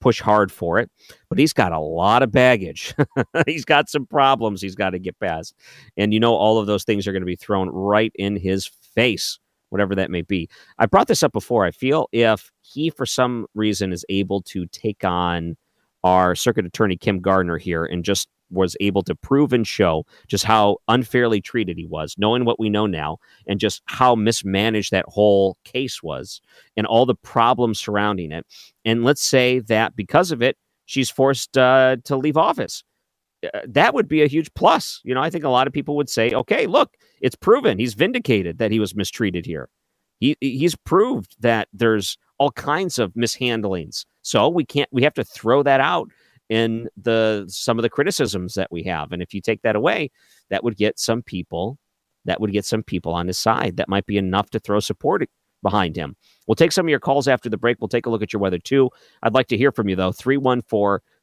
push 0.00 0.20
hard 0.20 0.52
for 0.52 0.78
it. 0.78 0.90
But 1.28 1.38
he's 1.38 1.52
got 1.52 1.72
a 1.72 1.80
lot 1.80 2.22
of 2.22 2.30
baggage. 2.30 2.94
he's 3.46 3.64
got 3.64 3.88
some 3.88 4.06
problems 4.06 4.60
he's 4.60 4.74
got 4.74 4.90
to 4.90 4.98
get 4.98 5.18
past. 5.18 5.54
And 5.96 6.12
you 6.12 6.20
know, 6.20 6.34
all 6.34 6.58
of 6.58 6.66
those 6.66 6.84
things 6.84 7.06
are 7.06 7.12
going 7.12 7.22
to 7.22 7.26
be 7.26 7.36
thrown 7.36 7.68
right 7.70 8.12
in 8.14 8.36
his 8.36 8.66
face, 8.66 9.38
whatever 9.70 9.94
that 9.94 10.10
may 10.10 10.22
be. 10.22 10.48
I 10.78 10.86
brought 10.86 11.08
this 11.08 11.22
up 11.22 11.32
before. 11.32 11.64
I 11.64 11.70
feel 11.70 12.08
if 12.12 12.50
he, 12.60 12.90
for 12.90 13.06
some 13.06 13.46
reason, 13.54 13.92
is 13.92 14.04
able 14.08 14.42
to 14.42 14.66
take 14.66 15.04
on 15.04 15.56
our 16.04 16.34
circuit 16.34 16.66
attorney, 16.66 16.96
Kim 16.96 17.20
Gardner, 17.20 17.58
here 17.58 17.84
and 17.84 18.04
just 18.04 18.28
was 18.50 18.76
able 18.80 19.02
to 19.02 19.14
prove 19.14 19.52
and 19.52 19.66
show 19.66 20.04
just 20.26 20.44
how 20.44 20.78
unfairly 20.88 21.40
treated 21.40 21.76
he 21.76 21.86
was, 21.86 22.14
knowing 22.18 22.44
what 22.44 22.58
we 22.58 22.70
know 22.70 22.86
now, 22.86 23.18
and 23.46 23.60
just 23.60 23.82
how 23.86 24.14
mismanaged 24.14 24.90
that 24.90 25.04
whole 25.08 25.56
case 25.64 26.02
was 26.02 26.40
and 26.76 26.86
all 26.86 27.06
the 27.06 27.14
problems 27.14 27.78
surrounding 27.78 28.32
it. 28.32 28.46
And 28.84 29.04
let's 29.04 29.22
say 29.22 29.58
that 29.60 29.96
because 29.96 30.30
of 30.30 30.42
it, 30.42 30.56
she's 30.86 31.10
forced 31.10 31.56
uh, 31.58 31.96
to 32.04 32.16
leave 32.16 32.36
office. 32.36 32.82
Uh, 33.44 33.60
that 33.68 33.94
would 33.94 34.08
be 34.08 34.22
a 34.22 34.26
huge 34.26 34.52
plus. 34.54 35.00
You 35.04 35.14
know, 35.14 35.22
I 35.22 35.30
think 35.30 35.44
a 35.44 35.50
lot 35.50 35.66
of 35.66 35.72
people 35.72 35.96
would 35.96 36.08
say, 36.08 36.30
okay, 36.32 36.66
look, 36.66 36.94
it's 37.20 37.36
proven 37.36 37.78
he's 37.78 37.94
vindicated 37.94 38.58
that 38.58 38.72
he 38.72 38.80
was 38.80 38.94
mistreated 38.94 39.46
here. 39.46 39.68
He 40.20 40.36
he's 40.40 40.74
proved 40.74 41.36
that 41.40 41.68
there's 41.72 42.18
all 42.38 42.50
kinds 42.52 42.98
of 42.98 43.12
mishandlings. 43.14 44.04
So 44.28 44.48
we 44.48 44.64
can't 44.64 44.90
we 44.92 45.02
have 45.04 45.14
to 45.14 45.24
throw 45.24 45.62
that 45.62 45.80
out 45.80 46.10
in 46.50 46.88
the 46.96 47.46
some 47.48 47.78
of 47.78 47.82
the 47.82 47.88
criticisms 47.88 48.54
that 48.54 48.70
we 48.70 48.82
have. 48.84 49.10
And 49.12 49.22
if 49.22 49.32
you 49.32 49.40
take 49.40 49.62
that 49.62 49.74
away, 49.74 50.10
that 50.50 50.62
would 50.62 50.76
get 50.76 50.98
some 50.98 51.22
people 51.22 51.78
that 52.26 52.40
would 52.40 52.52
get 52.52 52.66
some 52.66 52.82
people 52.82 53.14
on 53.14 53.26
his 53.26 53.38
side. 53.38 53.78
That 53.78 53.88
might 53.88 54.04
be 54.04 54.18
enough 54.18 54.50
to 54.50 54.60
throw 54.60 54.80
support 54.80 55.26
behind 55.62 55.96
him. 55.96 56.14
We'll 56.46 56.56
take 56.56 56.72
some 56.72 56.84
of 56.84 56.90
your 56.90 57.00
calls 57.00 57.26
after 57.26 57.48
the 57.48 57.56
break. 57.56 57.78
We'll 57.80 57.88
take 57.88 58.04
a 58.04 58.10
look 58.10 58.22
at 58.22 58.34
your 58.34 58.40
weather 58.40 58.58
too. 58.58 58.90
I'd 59.22 59.34
like 59.34 59.48
to 59.48 59.56
hear 59.56 59.72
from 59.72 59.88
you 59.88 59.96
though. 59.96 60.12
314 60.12 60.98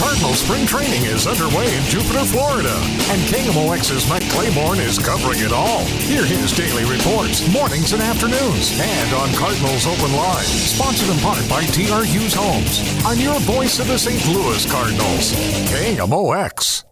Cardinal 0.00 0.32
spring 0.32 0.64
training 0.64 1.04
is 1.04 1.26
underway 1.26 1.76
in 1.76 1.84
Jupiter, 1.84 2.24
Florida, 2.24 2.72
and 3.12 3.20
KMOX's 3.28 4.08
Mike 4.08 4.26
Claiborne 4.30 4.80
is 4.80 4.98
covering 4.98 5.40
it 5.40 5.52
all. 5.52 5.84
Hear 6.08 6.24
his 6.24 6.56
daily 6.56 6.84
reports, 6.90 7.46
mornings 7.52 7.92
and 7.92 8.00
afternoons, 8.00 8.80
and 8.80 9.12
on 9.12 9.28
Cardinals 9.34 9.86
Open 9.86 10.16
Line, 10.16 10.42
sponsored 10.44 11.10
in 11.10 11.20
part 11.20 11.46
by 11.50 11.60
TR 11.64 12.02
Hughes 12.02 12.32
Homes, 12.32 13.04
on 13.04 13.20
your 13.20 13.38
voice 13.40 13.78
of 13.78 13.88
the 13.88 13.98
St. 13.98 14.26
Louis 14.34 14.64
Cardinals, 14.72 15.34
KMOX. 15.68 16.84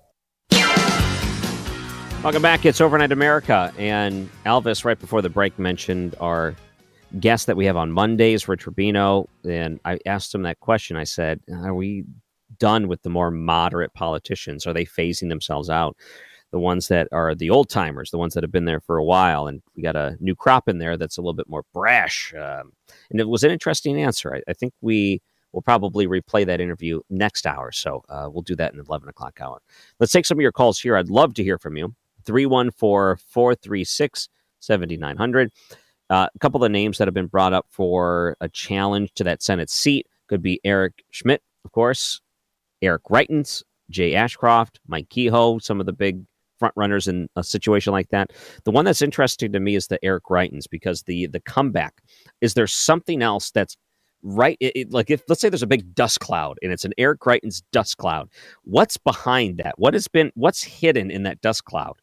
Welcome 2.22 2.42
back. 2.42 2.66
It's 2.66 2.82
Overnight 2.82 3.12
America, 3.12 3.72
and 3.78 4.28
Elvis, 4.44 4.84
right 4.84 4.98
before 4.98 5.22
the 5.22 5.30
break, 5.30 5.58
mentioned 5.58 6.14
our 6.20 6.54
guest 7.18 7.46
that 7.46 7.56
we 7.56 7.64
have 7.64 7.78
on 7.78 7.90
Mondays, 7.90 8.46
Rich 8.46 8.66
Rubino, 8.66 9.28
and 9.48 9.80
I 9.86 9.98
asked 10.04 10.34
him 10.34 10.42
that 10.42 10.60
question. 10.60 10.98
I 10.98 11.04
said, 11.04 11.40
"Are 11.50 11.74
we 11.74 12.04
done 12.58 12.88
with 12.88 13.02
the 13.02 13.10
more 13.10 13.30
moderate 13.30 13.94
politicians? 13.94 14.66
Are 14.66 14.72
they 14.72 14.84
phasing 14.84 15.28
themselves 15.28 15.70
out? 15.70 15.96
The 16.50 16.58
ones 16.58 16.88
that 16.88 17.08
are 17.12 17.34
the 17.34 17.50
old 17.50 17.68
timers, 17.68 18.10
the 18.10 18.18
ones 18.18 18.32
that 18.34 18.42
have 18.42 18.52
been 18.52 18.64
there 18.64 18.80
for 18.80 18.96
a 18.96 19.04
while, 19.04 19.46
and 19.46 19.62
we 19.76 19.82
got 19.82 19.96
a 19.96 20.16
new 20.18 20.34
crop 20.34 20.66
in 20.68 20.78
there 20.78 20.96
that's 20.96 21.18
a 21.18 21.20
little 21.20 21.34
bit 21.34 21.48
more 21.48 21.64
brash. 21.74 22.32
Um, 22.34 22.72
and 23.10 23.20
it 23.20 23.28
was 23.28 23.44
an 23.44 23.50
interesting 23.50 24.00
answer. 24.00 24.34
I, 24.34 24.42
I, 24.48 24.54
think 24.54 24.72
we 24.80 25.20
will 25.52 25.60
probably 25.60 26.06
replay 26.06 26.46
that 26.46 26.60
interview 26.60 27.00
next 27.10 27.46
hour. 27.46 27.70
So 27.70 28.02
uh, 28.08 28.28
we'll 28.32 28.42
do 28.42 28.56
that 28.56 28.72
in 28.72 28.78
the 28.78 28.84
11 28.84 29.10
o'clock 29.10 29.38
hour. 29.42 29.60
Let's 30.00 30.12
take 30.12 30.24
some 30.24 30.38
of 30.38 30.42
your 30.42 30.52
calls 30.52 30.80
here. 30.80 30.96
I'd 30.96 31.10
love 31.10 31.34
to 31.34 31.42
hear 31.42 31.58
from 31.58 31.76
you. 31.76 31.94
314 32.24 33.22
436 33.26 34.28
7900. 34.60 35.52
Uh, 36.10 36.28
a 36.34 36.38
couple 36.38 36.64
of 36.64 36.70
names 36.70 36.98
that 36.98 37.06
have 37.06 37.14
been 37.14 37.26
brought 37.26 37.52
up 37.52 37.66
for 37.68 38.36
a 38.40 38.48
challenge 38.48 39.12
to 39.14 39.24
that 39.24 39.42
Senate 39.42 39.70
seat 39.70 40.06
could 40.26 40.42
be 40.42 40.60
Eric 40.64 41.04
Schmitt, 41.10 41.42
of 41.64 41.72
course, 41.72 42.20
Eric 42.82 43.04
Greitens, 43.04 43.62
Jay 43.90 44.14
Ashcroft, 44.14 44.80
Mike 44.86 45.08
Kehoe, 45.08 45.58
some 45.58 45.80
of 45.80 45.86
the 45.86 45.92
big 45.92 46.24
front 46.58 46.74
runners 46.76 47.08
in 47.08 47.28
a 47.36 47.44
situation 47.44 47.92
like 47.92 48.08
that. 48.08 48.32
The 48.64 48.70
one 48.70 48.84
that's 48.84 49.02
interesting 49.02 49.52
to 49.52 49.60
me 49.60 49.76
is 49.76 49.86
the 49.86 50.04
Eric 50.04 50.24
Greitens 50.24 50.64
because 50.68 51.02
the 51.02 51.26
the 51.26 51.40
comeback 51.40 52.02
is 52.40 52.54
there 52.54 52.66
something 52.66 53.22
else 53.22 53.50
that's 53.50 53.76
right 54.22 54.56
it, 54.60 54.72
it, 54.74 54.92
like 54.92 55.10
if 55.10 55.22
let's 55.28 55.40
say 55.40 55.48
there's 55.48 55.62
a 55.62 55.66
big 55.66 55.94
dust 55.94 56.18
cloud 56.18 56.58
and 56.60 56.72
it's 56.72 56.84
an 56.84 56.92
Eric 56.98 57.20
Greitens 57.20 57.62
dust 57.72 57.96
cloud. 57.96 58.28
What's 58.64 58.96
behind 58.96 59.58
that? 59.58 59.74
What 59.78 59.94
has 59.94 60.08
been 60.08 60.32
what's 60.34 60.62
hidden 60.62 61.10
in 61.10 61.22
that 61.22 61.40
dust 61.40 61.64
cloud? 61.64 61.94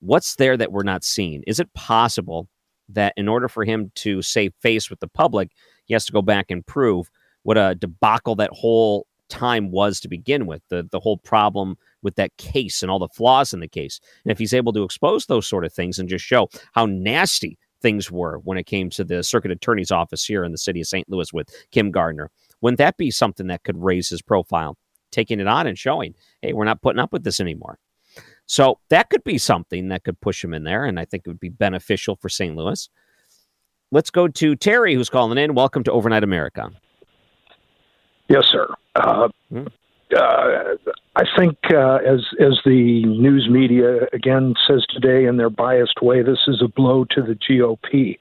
What's 0.00 0.36
there 0.36 0.56
that 0.56 0.72
we're 0.72 0.82
not 0.82 1.04
seeing? 1.04 1.42
Is 1.46 1.60
it 1.60 1.72
possible 1.74 2.48
that 2.88 3.12
in 3.16 3.28
order 3.28 3.48
for 3.48 3.64
him 3.64 3.92
to 3.96 4.22
save 4.22 4.52
face 4.60 4.90
with 4.90 5.00
the 5.00 5.08
public, 5.08 5.50
he 5.84 5.94
has 5.94 6.06
to 6.06 6.12
go 6.12 6.22
back 6.22 6.46
and 6.50 6.66
prove 6.66 7.10
what 7.42 7.58
a 7.58 7.74
debacle 7.74 8.34
that 8.36 8.50
whole 8.52 9.06
time 9.30 9.70
was 9.70 10.00
to 10.00 10.08
begin 10.08 10.46
with, 10.46 10.62
the, 10.68 10.86
the 10.90 11.00
whole 11.00 11.16
problem 11.16 11.76
with 12.02 12.16
that 12.16 12.36
case 12.36 12.82
and 12.82 12.90
all 12.90 12.98
the 12.98 13.08
flaws 13.08 13.54
in 13.54 13.60
the 13.60 13.68
case. 13.68 14.00
And 14.24 14.32
if 14.32 14.38
he's 14.38 14.54
able 14.54 14.72
to 14.74 14.82
expose 14.82 15.26
those 15.26 15.46
sort 15.46 15.64
of 15.64 15.72
things 15.72 15.98
and 15.98 16.08
just 16.08 16.24
show 16.24 16.48
how 16.72 16.86
nasty 16.86 17.58
things 17.80 18.10
were 18.10 18.38
when 18.44 18.58
it 18.58 18.66
came 18.66 18.90
to 18.90 19.04
the 19.04 19.22
circuit 19.22 19.50
attorney's 19.50 19.90
office 19.90 20.24
here 20.24 20.44
in 20.44 20.52
the 20.52 20.58
city 20.58 20.80
of 20.80 20.86
St. 20.86 21.08
Louis 21.08 21.32
with 21.32 21.48
Kim 21.70 21.90
Gardner. 21.90 22.30
Wouldn't 22.60 22.78
that 22.78 22.96
be 22.96 23.10
something 23.10 23.46
that 23.46 23.64
could 23.64 23.82
raise 23.82 24.10
his 24.10 24.20
profile, 24.20 24.76
taking 25.10 25.40
it 25.40 25.46
on 25.46 25.66
and 25.66 25.78
showing, 25.78 26.14
hey, 26.42 26.52
we're 26.52 26.64
not 26.64 26.82
putting 26.82 27.00
up 27.00 27.12
with 27.12 27.24
this 27.24 27.40
anymore? 27.40 27.78
So 28.46 28.80
that 28.88 29.10
could 29.10 29.24
be 29.24 29.38
something 29.38 29.88
that 29.88 30.04
could 30.04 30.20
push 30.20 30.42
him 30.42 30.52
in 30.52 30.64
there, 30.64 30.84
and 30.84 30.98
I 30.98 31.04
think 31.04 31.22
it 31.24 31.30
would 31.30 31.40
be 31.40 31.48
beneficial 31.50 32.16
for 32.16 32.28
St. 32.28 32.56
Louis. 32.56 32.88
Let's 33.92 34.10
go 34.10 34.28
to 34.28 34.56
Terry, 34.56 34.94
who's 34.94 35.08
calling 35.08 35.38
in. 35.38 35.54
Welcome 35.54 35.84
to 35.84 35.92
Overnight 35.92 36.24
America. 36.24 36.70
Yes, 38.30 38.46
sir. 38.46 38.68
Uh, 38.94 39.28
Hmm? 39.52 39.66
uh, 40.16 40.76
I 41.16 41.24
think, 41.36 41.58
uh, 41.72 41.96
as 41.96 42.24
as 42.38 42.60
the 42.64 43.04
news 43.04 43.48
media 43.50 44.06
again 44.12 44.54
says 44.68 44.86
today 44.88 45.26
in 45.26 45.36
their 45.36 45.50
biased 45.50 46.00
way, 46.00 46.22
this 46.22 46.38
is 46.46 46.62
a 46.62 46.68
blow 46.68 47.04
to 47.06 47.22
the 47.22 47.34
GOP. 47.34 48.18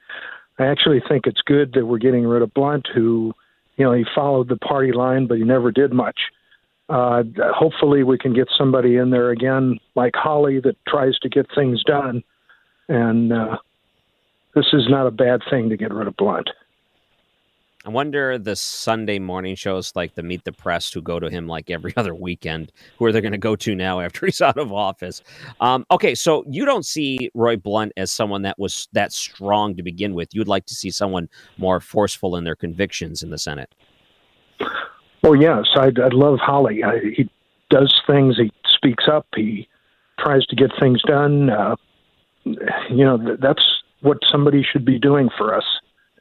I 0.57 0.65
actually 0.65 1.01
think 1.07 1.27
it's 1.27 1.41
good 1.41 1.73
that 1.73 1.85
we're 1.85 1.99
getting 1.99 2.25
rid 2.25 2.41
of 2.41 2.53
Blunt, 2.55 2.87
who, 2.93 3.33
you 3.77 3.85
know, 3.85 3.93
he 3.93 4.03
followed 4.15 4.49
the 4.49 4.57
party 4.57 4.91
line, 4.91 5.27
but 5.27 5.37
he 5.37 5.43
never 5.43 5.71
did 5.71 5.93
much. 5.93 6.19
Uh, 6.89 7.23
hopefully, 7.53 8.01
we 8.01 8.17
can 8.17 8.33
get 8.33 8.49
somebody 8.57 8.95
in 8.97 9.11
there 9.11 9.29
again, 9.29 9.79
like 9.95 10.15
Hawley, 10.15 10.59
that 10.61 10.75
tries 10.87 11.17
to 11.19 11.29
get 11.29 11.45
things 11.53 11.83
done. 11.83 12.23
And 12.87 13.31
uh, 13.31 13.57
this 14.55 14.65
is 14.73 14.89
not 14.89 15.05
a 15.05 15.11
bad 15.11 15.41
thing 15.51 15.69
to 15.69 15.77
get 15.77 15.93
rid 15.93 16.07
of 16.07 16.17
Blunt. 16.17 16.49
I 17.85 17.89
wonder 17.89 18.37
the 18.37 18.57
Sunday 18.57 19.19
morning 19.19 19.55
shows 19.55 19.93
like 19.95 20.15
the 20.15 20.23
Meet 20.23 20.43
the 20.43 20.51
Press 20.51 20.91
who 20.91 21.01
go 21.01 21.17
to 21.17 21.29
him 21.29 21.47
like 21.47 21.69
every 21.69 21.93
other 21.97 22.13
weekend, 22.13 22.73
who 22.97 23.05
are 23.05 23.11
they 23.13 23.21
going 23.21 23.31
to 23.31 23.37
go 23.37 23.55
to 23.55 23.73
now 23.73 24.01
after 24.01 24.25
he's 24.25 24.41
out 24.41 24.57
of 24.57 24.73
office? 24.73 25.21
Um, 25.61 25.85
okay, 25.89 26.13
so 26.13 26.43
you 26.49 26.65
don't 26.65 26.85
see 26.85 27.29
Roy 27.33 27.55
Blunt 27.55 27.93
as 27.95 28.11
someone 28.11 28.41
that 28.41 28.59
was 28.59 28.89
that 28.91 29.13
strong 29.13 29.77
to 29.77 29.83
begin 29.83 30.13
with. 30.13 30.29
You'd 30.33 30.49
like 30.49 30.65
to 30.65 30.75
see 30.75 30.91
someone 30.91 31.29
more 31.57 31.79
forceful 31.79 32.35
in 32.35 32.43
their 32.43 32.55
convictions 32.55 33.23
in 33.23 33.29
the 33.29 33.37
Senate. 33.37 33.73
Oh 35.23 35.33
yes, 35.33 35.65
I'd, 35.75 35.99
I'd 35.99 36.13
love 36.13 36.39
Hawley. 36.39 36.83
I, 36.83 36.99
he 37.15 37.29
does 37.69 37.93
things. 38.05 38.37
He 38.37 38.51
speaks 38.75 39.05
up. 39.09 39.27
He 39.35 39.69
tries 40.19 40.45
to 40.47 40.55
get 40.55 40.71
things 40.79 41.01
done. 41.03 41.49
Uh, 41.49 41.75
you 42.43 43.05
know, 43.05 43.17
th- 43.17 43.39
that's 43.39 43.63
what 44.01 44.17
somebody 44.29 44.63
should 44.63 44.83
be 44.83 44.99
doing 44.99 45.29
for 45.37 45.55
us 45.55 45.63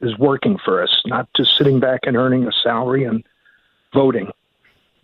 is 0.01 0.17
working 0.17 0.57
for 0.63 0.81
us, 0.81 1.01
not 1.05 1.27
just 1.35 1.57
sitting 1.57 1.79
back 1.79 2.01
and 2.03 2.15
earning 2.15 2.47
a 2.47 2.51
salary 2.63 3.03
and 3.03 3.23
voting. 3.93 4.29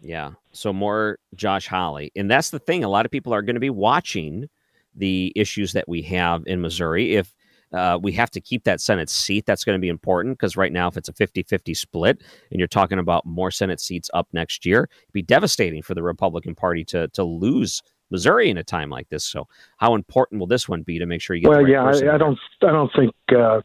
Yeah. 0.01 0.31
So 0.51 0.71
more 0.71 1.19
Josh 1.33 1.67
Hawley. 1.67 2.11
And 2.15 2.29
that's 2.29 2.51
the 2.51 2.59
thing. 2.59 2.83
A 2.83 2.89
lot 2.89 3.05
of 3.05 3.11
people 3.11 3.33
are 3.33 3.41
going 3.41 3.55
to 3.55 3.59
be 3.59 3.69
watching 3.69 4.49
the 4.95 5.33
issues 5.35 5.73
that 5.73 5.89
we 5.89 6.01
have 6.03 6.43
in 6.45 6.61
Missouri. 6.61 7.15
If 7.15 7.33
uh, 7.73 7.99
we 8.01 8.11
have 8.13 8.29
to 8.31 8.39
keep 8.39 8.63
that 8.63 8.79
Senate 8.79 9.09
seat, 9.09 9.45
that's 9.45 9.63
going 9.63 9.77
to 9.77 9.81
be 9.81 9.89
important 9.89 10.37
because 10.37 10.55
right 10.55 10.71
now, 10.71 10.87
if 10.87 10.95
it's 10.95 11.09
a 11.09 11.13
50 11.13 11.43
50 11.43 11.73
split 11.73 12.21
and 12.51 12.59
you're 12.59 12.67
talking 12.67 12.99
about 12.99 13.25
more 13.25 13.51
Senate 13.51 13.81
seats 13.81 14.09
up 14.13 14.27
next 14.31 14.65
year, 14.65 14.87
it'd 15.01 15.13
be 15.13 15.21
devastating 15.21 15.81
for 15.81 15.93
the 15.93 16.03
Republican 16.03 16.55
Party 16.55 16.85
to, 16.85 17.07
to 17.09 17.23
lose 17.23 17.81
Missouri 18.11 18.49
in 18.49 18.57
a 18.57 18.63
time 18.63 18.89
like 18.89 19.09
this. 19.09 19.25
So, 19.25 19.47
how 19.77 19.95
important 19.95 20.39
will 20.39 20.47
this 20.47 20.69
one 20.69 20.83
be 20.83 20.99
to 20.99 21.05
make 21.05 21.21
sure 21.21 21.35
you 21.35 21.41
get 21.41 21.49
Well, 21.49 21.57
the 21.65 21.73
right 21.73 22.01
yeah, 22.03 22.11
I, 22.11 22.15
I 22.15 22.17
don't. 22.17 22.39
I 22.61 22.71
don't 22.71 22.91
think 22.95 23.13
uh, 23.35 23.61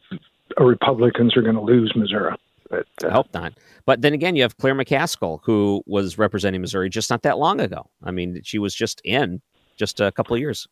Republicans 0.57 1.35
are 1.35 1.41
going 1.41 1.55
to 1.55 1.61
lose 1.61 1.93
Missouri. 1.95 2.35
But, 2.69 2.87
uh, 3.03 3.07
I 3.07 3.11
hope 3.11 3.33
not. 3.33 3.53
But 3.85 4.01
then 4.01 4.13
again, 4.13 4.35
you 4.35 4.43
have 4.43 4.57
Claire 4.57 4.75
McCaskill, 4.75 5.39
who 5.43 5.83
was 5.85 6.17
representing 6.17 6.61
Missouri 6.61 6.89
just 6.89 7.09
not 7.09 7.23
that 7.23 7.37
long 7.37 7.59
ago. 7.59 7.89
I 8.03 8.11
mean, 8.11 8.41
she 8.43 8.59
was 8.59 8.73
just 8.73 9.01
in 9.03 9.41
just 9.77 9.99
a 9.99 10.11
couple 10.11 10.35
of 10.35 10.39
years. 10.39 10.67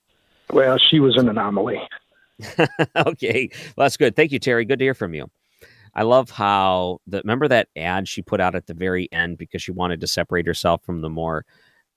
well, 0.52 0.78
she 0.78 1.00
was 1.00 1.18
an 1.18 1.30
anomaly. 1.30 1.80
okay, 2.96 3.50
well, 3.76 3.86
that's 3.86 3.98
good. 3.98 4.16
Thank 4.16 4.32
you, 4.32 4.40
Terry. 4.40 4.64
Good 4.64 4.80
to 4.80 4.86
hear 4.86 4.94
from 4.94 5.14
you. 5.14 5.30
I 5.94 6.04
love 6.04 6.30
how 6.30 7.00
the 7.08 7.18
remember 7.18 7.48
that 7.48 7.68
ad 7.76 8.08
she 8.08 8.22
put 8.22 8.40
out 8.40 8.56
at 8.56 8.68
the 8.68 8.74
very 8.74 9.10
end 9.12 9.38
because 9.38 9.62
she 9.62 9.72
wanted 9.72 10.00
to 10.02 10.08
separate 10.08 10.46
herself 10.46 10.84
from 10.86 11.02
the 11.02 11.10
more 11.10 11.46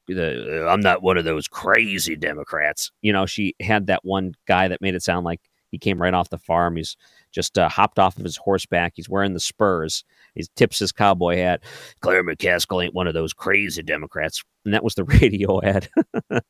the 0.08 0.66
I'm 0.68 0.80
not 0.80 1.02
one 1.02 1.18
of 1.18 1.24
those 1.24 1.46
crazy 1.46 2.16
Democrats. 2.16 2.90
You 3.02 3.12
know, 3.12 3.26
she 3.26 3.54
had 3.60 3.86
that 3.86 4.04
one 4.04 4.34
guy 4.46 4.68
that 4.68 4.80
made 4.80 4.94
it 4.94 5.02
sound 5.02 5.24
like 5.24 5.40
he 5.70 5.78
came 5.78 6.00
right 6.00 6.14
off 6.14 6.30
the 6.30 6.38
farm. 6.38 6.76
He's 6.76 6.96
just 7.32 7.58
uh, 7.58 7.68
hopped 7.68 7.98
off 7.98 8.16
of 8.16 8.24
his 8.24 8.36
horseback. 8.36 8.92
He's 8.96 9.08
wearing 9.08 9.34
the 9.34 9.40
spurs. 9.40 10.04
He 10.34 10.44
tips 10.56 10.78
his 10.78 10.92
cowboy 10.92 11.36
hat. 11.36 11.62
Claire 12.00 12.24
McCaskill 12.24 12.84
ain't 12.84 12.94
one 12.94 13.06
of 13.06 13.14
those 13.14 13.32
crazy 13.32 13.82
Democrats. 13.82 14.42
And 14.64 14.72
that 14.74 14.84
was 14.84 14.94
the 14.94 15.04
radio 15.20 15.60
ad. 15.62 15.88
I 16.30 16.42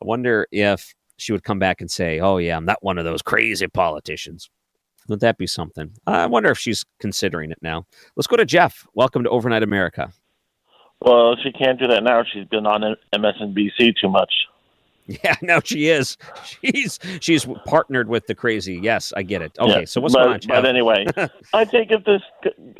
wonder 0.00 0.46
if 0.50 0.94
she 1.18 1.32
would 1.32 1.44
come 1.44 1.58
back 1.58 1.80
and 1.80 1.90
say, 1.90 2.20
"Oh 2.20 2.38
yeah, 2.38 2.56
I'm 2.56 2.64
not 2.64 2.82
one 2.82 2.98
of 2.98 3.04
those 3.04 3.22
crazy 3.22 3.68
politicians." 3.68 4.50
Would 5.08 5.20
that 5.20 5.38
be 5.38 5.46
something? 5.46 5.92
I 6.06 6.26
wonder 6.26 6.50
if 6.50 6.58
she's 6.58 6.84
considering 6.98 7.52
it 7.52 7.58
now. 7.62 7.86
Let's 8.16 8.26
go 8.26 8.36
to 8.36 8.44
Jeff. 8.44 8.86
Welcome 8.94 9.22
to 9.22 9.30
Overnight 9.30 9.62
America. 9.62 10.12
Well, 11.00 11.36
she 11.42 11.52
can't 11.52 11.78
do 11.78 11.86
that 11.86 12.02
now. 12.02 12.24
She's 12.24 12.46
been 12.46 12.66
on 12.66 12.96
MSNBC 13.14 13.94
too 14.00 14.08
much. 14.08 14.32
Yeah, 15.24 15.36
no, 15.40 15.60
she 15.64 15.88
is. 15.88 16.16
She's 16.44 16.98
she's 17.20 17.46
partnered 17.64 18.08
with 18.08 18.26
the 18.26 18.34
crazy. 18.34 18.74
Yes, 18.82 19.12
I 19.16 19.22
get 19.22 19.40
it. 19.40 19.56
Okay, 19.58 19.80
Yeah, 19.80 19.84
so 19.84 20.00
what's 20.00 20.14
but, 20.14 20.22
going 20.22 20.34
on, 20.34 20.40
Jeff? 20.40 20.48
But 20.48 20.66
anyway, 20.66 21.06
I 21.54 21.64
think 21.64 21.92
if 21.92 22.04
this, 22.04 22.22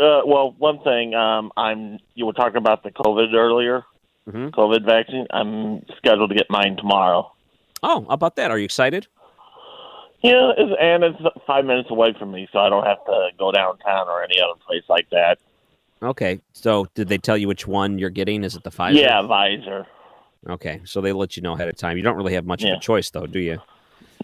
uh, 0.01 0.23
well, 0.27 0.55
one 0.59 0.81
thing, 0.83 1.15
um, 1.15 1.53
I'm 1.57 1.99
you 2.15 2.27
were 2.27 2.33
talking 2.33 2.57
about 2.57 2.83
the 2.83 2.91
COVID 2.91 3.33
earlier, 3.33 3.85
Mhm. 4.29 4.51
COVID 4.51 4.85
vaccine. 4.85 5.27
I'm 5.31 5.85
scheduled 5.99 6.31
to 6.31 6.37
get 6.37 6.51
mine 6.51 6.77
tomorrow. 6.77 7.31
Oh, 7.85 8.05
how 8.09 8.15
about 8.15 8.35
that? 8.37 8.51
Are 8.51 8.59
you 8.59 8.65
excited? 8.65 9.07
Yeah, 10.23 10.51
it's, 10.57 10.73
and 10.81 11.05
it's 11.05 11.19
five 11.47 11.65
minutes 11.65 11.91
away 11.91 12.13
from 12.19 12.33
me, 12.33 12.49
so 12.53 12.59
I 12.59 12.69
don't 12.69 12.85
have 12.85 13.05
to 13.05 13.29
go 13.39 13.53
downtown 13.53 14.09
or 14.09 14.25
any 14.25 14.41
other 14.41 14.59
place 14.67 14.83
like 14.89 15.09
that. 15.11 15.39
Okay, 16.03 16.41
so 16.53 16.87
did 16.95 17.09
they 17.09 17.19
tell 17.19 17.37
you 17.37 17.47
which 17.47 17.67
one 17.69 17.99
you're 17.99 18.11
getting? 18.11 18.43
Is 18.43 18.57
it 18.57 18.65
the 18.65 18.71
Pfizer? 18.71 18.95
Yeah, 19.01 19.21
Pfizer. 19.23 19.87
Okay, 20.49 20.81
so 20.85 21.01
they 21.01 21.13
let 21.13 21.37
you 21.37 21.43
know 21.43 21.55
ahead 21.55 21.69
of 21.69 21.77
time. 21.77 21.97
You 21.97 22.03
don't 22.03 22.17
really 22.17 22.35
have 22.35 22.47
much 22.47 22.63
Yeah. 22.63 22.73
of 22.75 22.79
a 22.79 22.81
choice, 22.81 23.11
though, 23.11 23.27
do 23.27 23.41
you? 23.41 23.59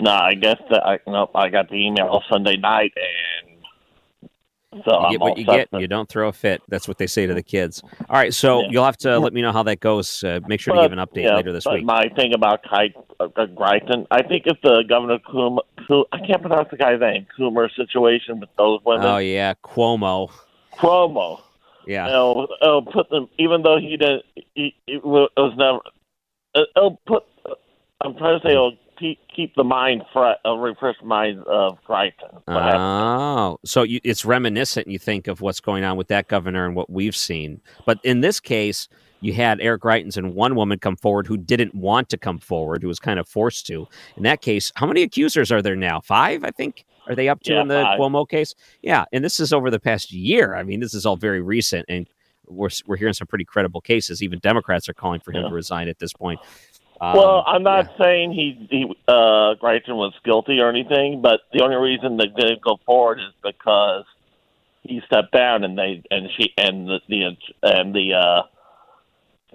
No, 0.01 0.13
I 0.13 0.35
guess 0.35 0.61
that 0.71 0.87
I 0.87 0.99
no, 1.07 1.31
I 1.35 1.49
got 1.49 1.69
the 1.69 1.77
email 1.77 2.23
Sunday 2.29 2.57
night, 2.57 2.93
and 2.97 4.83
so 4.85 4.93
you 4.93 4.97
I'm 4.97 5.11
get 5.13 5.21
what 5.21 5.39
you 5.39 5.45
get. 5.45 5.69
You 5.73 5.87
don't 5.87 6.09
throw 6.09 6.29
a 6.29 6.33
fit. 6.33 6.63
That's 6.69 6.89
what 6.89 6.99
they 6.99 7.07
say 7.07 7.27
to 7.27 7.35
the 7.35 7.43
kids. 7.43 7.83
All 8.09 8.17
right, 8.17 8.33
so 8.33 8.63
Yeah. 8.63 8.69
you'll 8.71 8.85
have 8.85 8.97
to 8.99 9.19
let 9.19 9.33
me 9.33 9.43
know 9.43 9.53
how 9.53 9.63
that 9.65 9.81
goes. 9.81 10.25
Uh, 10.25 10.41
make 10.47 10.61
sure 10.61 10.75
to 10.75 10.81
give 10.81 10.93
an 10.93 10.99
update 10.99 11.25
yeah, 11.25 11.37
later 11.37 11.53
this 11.53 11.65
but 11.65 11.75
week. 11.75 11.85
My 11.85 12.09
thing 12.17 12.33
about 12.35 12.63
Kite 12.63 12.95
uh, 13.21 13.25
uh, 13.37 13.47
Greiton, 13.47 14.07
I 14.11 14.23
think 14.23 14.45
if 14.47 14.57
the 14.63 14.83
Governor 14.89 15.19
Coom, 15.19 15.61
Coom, 15.87 16.05
I 16.13 16.19
can't 16.27 16.41
pronounce 16.41 16.71
the 16.71 16.77
guy's 16.79 17.01
name, 17.01 17.27
Coomer 17.39 17.69
situation 17.75 18.41
with 18.41 18.49
those 18.57 18.81
women, 18.85 19.07
Oh 19.07 19.19
yeah, 19.19 19.55
Cuomo. 19.63 20.31
Cuomo. 20.75 21.41
Yeah. 21.87 22.09
It'll, 22.09 22.49
it'll 22.63 22.83
put 22.83 23.11
them, 23.11 23.29
even 23.39 23.63
though 23.63 23.79
he 23.79 23.97
didn't, 23.97 24.23
he, 24.55 24.75
it 24.87 25.05
was 25.05 25.31
never, 25.57 25.81
it- 26.55 26.69
it'll 26.77 27.01
put, 27.07 27.25
I'm 28.01 28.15
trying 28.17 28.41
to 28.41 28.47
say 28.47 28.53
it'll 28.53 28.77
keep, 28.99 29.19
keep 29.35 29.55
the 29.55 29.65
mind, 29.65 30.03
fresh, 30.13 30.37
uh, 30.45 30.55
refresh 30.57 30.97
the 31.01 31.07
mind 31.07 31.41
of 31.45 31.79
happened? 31.89 32.83
Oh, 32.83 33.59
so 33.65 33.83
you, 33.83 34.01
it's 34.05 34.25
reminiscent. 34.25 34.87
You 34.89 34.99
think 34.99 35.29
of 35.29 35.41
what's 35.41 35.61
going 35.61 35.85
on 35.85 35.97
with 35.97 36.09
that 36.09 36.29
governor 36.29 36.67
and 36.67 36.75
what 36.75 36.91
we've 36.91 37.17
seen, 37.17 37.61
but 37.87 37.99
in 38.05 38.21
this 38.21 38.41
case, 38.41 38.89
you 39.21 39.33
had 39.33 39.61
Eric 39.61 39.83
Greitens 39.83 40.17
and 40.17 40.35
one 40.35 40.57
woman 40.57 40.81
come 40.81 40.97
forward 40.97 41.29
who 41.29 41.37
didn't 41.37 41.75
want 41.77 42.09
to 42.09 42.19
come 42.19 42.39
forward, 42.39 42.83
who 42.83 42.89
was 42.89 42.99
kind 42.99 43.21
of 43.21 43.29
forced 43.29 43.67
to. 43.69 43.87
In 44.17 44.25
that 44.25 44.41
case, 44.43 44.73
how 44.75 44.85
many 44.87 45.03
accusers 45.03 45.53
are 45.53 45.63
there 45.63 45.77
now? 45.77 46.01
Five, 46.01 46.43
I 46.43 46.51
think. 46.51 46.85
Are 47.09 47.15
they 47.17 47.29
up 47.29 47.41
to 47.43 47.53
Yeah, 47.53 47.63
in 47.63 47.69
the 47.69 47.83
five. 47.83 47.99
Cuomo 48.01 48.29
case? 48.29 48.55
Yeah, 48.81 49.05
and 49.13 49.25
this 49.25 49.41
is 49.41 49.53
over 49.53 49.71
the 49.71 49.81
past 49.81 50.13
year. 50.13 50.55
I 50.55 50.63
mean, 50.65 50.81
this 50.81 50.95
is 50.95 51.05
all 51.07 51.17
very 51.17 51.41
recent, 51.41 51.87
and 51.89 52.09
we're 52.47 52.69
we're 52.87 52.97
hearing 52.97 53.15
some 53.15 53.27
pretty 53.27 53.45
credible 53.45 53.81
cases. 53.81 54.23
Even 54.23 54.39
Democrats 54.39 54.89
are 54.89 54.95
calling 54.95 55.21
for 55.21 55.33
him 55.33 55.43
Yeah. 55.43 55.49
to 55.49 55.55
resign 55.55 55.89
at 55.89 55.99
this 55.99 56.13
point. 56.13 56.41
Um, 57.01 57.17
well, 57.17 57.45
I'm 57.47 57.63
not 57.65 57.91
saying 58.01 58.33
he, 58.33 58.67
he 58.71 58.85
uh, 59.09 59.55
was 59.61 60.13
guilty 60.25 60.61
or 60.61 60.69
anything, 60.69 61.21
but 61.21 61.41
the 61.53 61.63
only 61.63 61.77
reason 61.77 62.17
they 62.17 62.27
didn't 62.29 62.63
go 62.63 62.79
forward 62.87 63.19
is 63.19 63.33
because 63.43 64.05
he 64.83 65.01
stepped 65.07 65.33
down 65.33 65.65
and 65.65 65.77
they 65.77 66.03
and 66.11 66.29
she 66.37 66.53
and 66.57 66.87
the, 66.87 67.01
the 67.09 67.37
and 67.63 67.95
the 67.95 68.15
uh, 68.15 68.43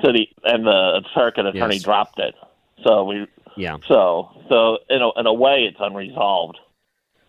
city 0.04 0.34
and 0.44 0.66
the 0.66 1.04
circuit 1.16 1.46
attorney 1.46 1.76
Yes. 1.76 1.84
dropped 1.84 2.20
it. 2.20 2.36
So 2.84 3.06
we 3.06 3.28
yeah. 3.56 3.78
so 3.88 4.30
so 4.50 4.80
in 4.90 5.02
a, 5.02 5.20
in 5.20 5.26
a 5.26 5.34
way 5.34 5.64
it's 5.70 5.78
unresolved. 5.80 6.58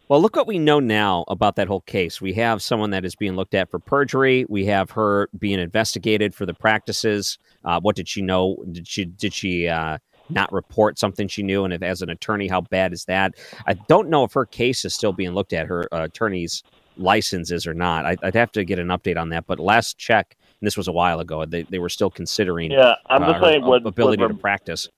Well, 0.09 0.23
look 0.23 0.37
what 0.37 0.47
we 0.47 0.59
know 0.59 0.81
now 0.81 1.27
about 1.29 1.57
that 1.57 1.68
whole 1.68 1.83
case. 1.83 2.18
We 2.18 2.33
have 2.35 2.62
someone 2.62 2.90
that 2.90 3.05
is 3.05 3.14
being 3.14 3.37
looked 3.37 3.55
at 3.55 3.71
for 3.71 3.79
perjury. 3.79 4.47
We 4.49 4.64
have 4.64 4.90
her 4.92 5.29
being 5.38 5.59
investigated 5.59 6.35
for 6.35 6.47
the 6.47 6.55
practices. 6.55 7.38
Uh, 7.62 7.79
what 7.81 7.94
did 7.94 8.09
she 8.09 8.23
know? 8.23 8.57
Did 8.73 8.88
she 8.88 9.05
did 9.05 9.35
she 9.35 9.68
uh, 9.68 9.99
not 10.31 10.51
report 10.51 10.99
something 10.99 11.29
she 11.29 11.42
knew? 11.42 11.64
And 11.64 11.75
if, 11.75 11.83
as 11.83 12.01
an 12.01 12.09
attorney, 12.09 12.49
how 12.49 12.62
bad 12.62 12.94
is 12.94 13.05
that? 13.05 13.35
I 13.66 13.75
don't 13.75 14.09
know 14.09 14.25
if 14.25 14.33
her 14.33 14.47
case 14.47 14.87
is 14.87 14.94
still 14.94 15.12
being 15.12 15.33
looked 15.33 15.53
at. 15.53 15.66
Her 15.66 15.87
uh, 15.92 16.05
attorney's 16.05 16.62
license 16.97 17.51
is 17.51 17.66
or 17.66 17.75
not. 17.75 18.07
I, 18.07 18.16
I'd 18.23 18.35
have 18.35 18.53
to 18.53 18.64
get 18.64 18.79
an 18.79 18.88
update 18.88 19.18
on 19.18 19.29
that. 19.29 19.47
But 19.47 19.59
last 19.61 19.99
check, 19.99 20.38
and 20.40 20.66
this 20.66 20.79
was 20.79 20.88
a 20.88 20.92
while 20.92 21.21
ago, 21.21 21.44
they 21.44 21.64
they 21.64 21.79
were 21.79 21.90
still 21.90 22.11
considering. 22.11 22.71
Yeah, 22.71 22.94
I'm 23.11 23.23
uh, 23.25 23.27
just 23.33 23.44
her 23.44 23.44
saying 23.44 23.66
would- 23.66 23.85
ability 23.85 24.23
would- 24.23 24.29
to 24.29 24.35
practice. 24.35 24.88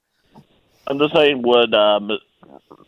I'm 0.86 0.98
just 0.98 1.14
saying 1.14 1.42
would 1.42 1.74
um, 1.74 2.10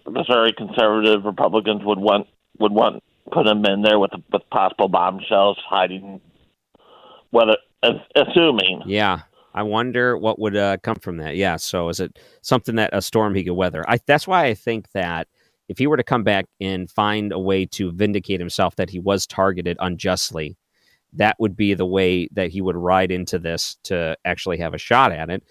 Missouri 0.07 0.53
conservative 0.57 1.25
Republicans 1.25 1.83
would 1.85 1.99
want 1.99 2.27
would 2.59 2.73
want 2.73 3.03
put 3.31 3.47
him 3.47 3.65
in 3.65 3.83
there 3.83 3.99
with 3.99 4.13
with 4.33 4.43
possible 4.51 4.89
bombshells 4.89 5.59
hiding. 5.69 6.21
Whether 7.31 7.57
assuming, 8.15 8.83
yeah, 8.87 9.23
I 9.55 9.63
wonder 9.63 10.17
what 10.19 10.39
would 10.39 10.57
uh, 10.57 10.77
come 10.83 10.97
from 10.97 11.17
that. 11.19 11.37
Yeah, 11.37 11.57
so 11.57 11.89
is 11.89 12.01
it 12.01 12.19
something 12.43 12.77
that 12.77 12.91
a 12.93 13.03
storm 13.03 13.35
he 13.35 13.45
could 13.45 13.55
weather? 13.55 13.85
I, 13.89 13.99
that's 14.07 14.27
why 14.27 14.47
I 14.47 14.55
think 14.55 14.91
that 14.93 15.29
if 15.69 15.79
he 15.79 15.87
were 15.87 15.97
to 15.97 16.05
come 16.05 16.25
back 16.25 16.47
and 16.61 16.91
find 16.91 17.33
a 17.33 17.39
way 17.39 17.65
to 17.67 17.93
vindicate 17.93 18.41
himself 18.41 18.77
that 18.77 18.91
he 18.91 18.99
was 18.99 19.27
targeted 19.27 19.77
unjustly, 19.81 20.57
that 21.15 21.37
would 21.39 21.57
be 21.57 21.75
the 21.75 21.87
way 21.87 22.29
that 22.33 22.51
he 22.51 22.61
would 22.61 22.77
ride 22.77 23.11
into 23.11 23.39
this 23.39 23.77
to 23.85 24.17
actually 24.25 24.59
have 24.59 24.75
a 24.75 24.79
shot 24.79 25.13
at 25.13 25.31
it. 25.31 25.43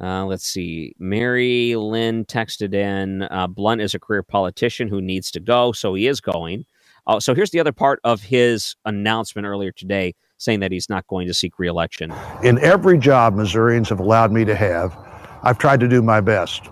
uh, 0.00 0.24
let's 0.24 0.46
see. 0.46 0.94
Mary 0.98 1.76
Lynn 1.76 2.24
texted 2.24 2.74
in 2.74 3.22
uh, 3.22 3.46
Blunt 3.46 3.80
is 3.80 3.94
a 3.94 3.98
career 3.98 4.22
politician 4.22 4.88
who 4.88 5.00
needs 5.00 5.30
to 5.32 5.40
go, 5.40 5.72
so 5.72 5.94
he 5.94 6.06
is 6.06 6.20
going. 6.20 6.64
Uh, 7.06 7.20
so 7.20 7.34
here's 7.34 7.50
the 7.50 7.60
other 7.60 7.72
part 7.72 8.00
of 8.04 8.22
his 8.22 8.74
announcement 8.84 9.46
earlier 9.46 9.72
today 9.72 10.14
saying 10.38 10.60
that 10.60 10.72
he's 10.72 10.88
not 10.88 11.06
going 11.06 11.26
to 11.28 11.34
seek 11.34 11.58
reelection. 11.58 12.12
In 12.42 12.58
every 12.58 12.98
job 12.98 13.34
Missourians 13.34 13.88
have 13.90 14.00
allowed 14.00 14.32
me 14.32 14.44
to 14.44 14.56
have, 14.56 14.96
I've 15.44 15.58
tried 15.58 15.78
to 15.80 15.88
do 15.88 16.02
my 16.02 16.20
best. 16.20 16.68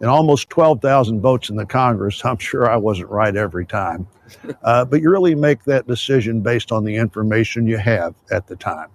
In 0.00 0.08
almost 0.08 0.48
12,000 0.48 1.20
votes 1.20 1.50
in 1.50 1.56
the 1.56 1.66
Congress, 1.66 2.20
I'm 2.24 2.38
sure 2.38 2.70
I 2.70 2.76
wasn't 2.76 3.10
right 3.10 3.36
every 3.36 3.66
time. 3.66 4.06
Uh, 4.62 4.84
but 4.84 5.02
you 5.02 5.10
really 5.10 5.34
make 5.34 5.62
that 5.64 5.86
decision 5.86 6.40
based 6.40 6.72
on 6.72 6.84
the 6.84 6.96
information 6.96 7.66
you 7.66 7.76
have 7.76 8.14
at 8.30 8.46
the 8.46 8.56
time. 8.56 8.88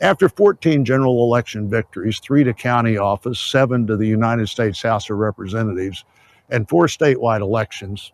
After 0.00 0.28
14 0.28 0.84
general 0.84 1.22
election 1.22 1.68
victories, 1.68 2.18
three 2.18 2.42
to 2.44 2.54
county 2.54 2.96
office, 2.96 3.38
seven 3.38 3.86
to 3.86 3.96
the 3.96 4.06
United 4.06 4.48
States 4.48 4.82
House 4.82 5.10
of 5.10 5.18
Representatives, 5.18 6.04
and 6.48 6.68
four 6.68 6.86
statewide 6.86 7.42
elections, 7.42 8.12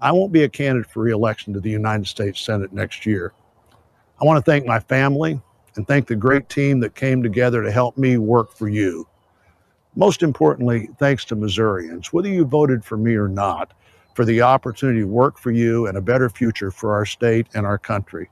I 0.00 0.12
won't 0.12 0.32
be 0.32 0.44
a 0.44 0.48
candidate 0.48 0.90
for 0.90 1.02
reelection 1.02 1.52
to 1.52 1.60
the 1.60 1.70
United 1.70 2.06
States 2.06 2.40
Senate 2.40 2.72
next 2.72 3.04
year. 3.04 3.32
I 4.20 4.24
want 4.24 4.44
to 4.44 4.50
thank 4.50 4.66
my 4.66 4.80
family 4.80 5.40
and 5.76 5.86
thank 5.86 6.06
the 6.06 6.16
great 6.16 6.48
team 6.48 6.80
that 6.80 6.94
came 6.94 7.22
together 7.22 7.62
to 7.62 7.70
help 7.70 7.96
me 7.96 8.16
work 8.18 8.52
for 8.52 8.68
you. 8.68 9.06
Most 9.96 10.22
importantly, 10.22 10.88
thanks 10.98 11.24
to 11.26 11.36
Missourians, 11.36 12.12
whether 12.12 12.28
you 12.28 12.44
voted 12.44 12.84
for 12.84 12.96
me 12.96 13.14
or 13.14 13.28
not, 13.28 13.72
for 14.14 14.24
the 14.24 14.42
opportunity 14.42 15.00
to 15.00 15.06
work 15.06 15.38
for 15.38 15.50
you 15.50 15.86
and 15.86 15.96
a 15.98 16.00
better 16.00 16.28
future 16.28 16.70
for 16.70 16.94
our 16.94 17.06
state 17.06 17.46
and 17.54 17.66
our 17.66 17.78
country. 17.78 18.30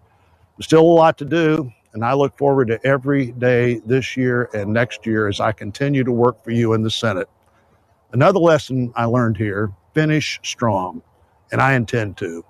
There's 0.57 0.67
still 0.67 0.83
a 0.83 0.83
lot 0.83 1.19
to 1.19 1.25
do, 1.25 1.73
and 1.95 2.05
I 2.05 2.15
look 2.15 2.37
forward 2.39 2.69
to 2.69 2.87
every 2.87 3.33
day 3.33 3.81
this 3.87 4.17
year 4.17 4.51
and 4.55 4.73
next 4.73 5.07
year 5.07 5.29
as 5.29 5.41
I 5.41 5.53
continue 5.53 6.05
to 6.05 6.13
work 6.13 6.45
for 6.45 6.51
you 6.51 6.75
in 6.75 6.83
the 6.83 6.91
Senate. 6.91 7.29
Another 8.13 8.39
lesson 8.41 8.93
I 8.97 9.05
learned 9.05 9.37
here 9.37 9.73
finish 9.95 10.41
strong, 10.45 11.03
and 11.53 11.61
I 11.61 11.75
intend 11.75 12.17
to. 12.19 12.45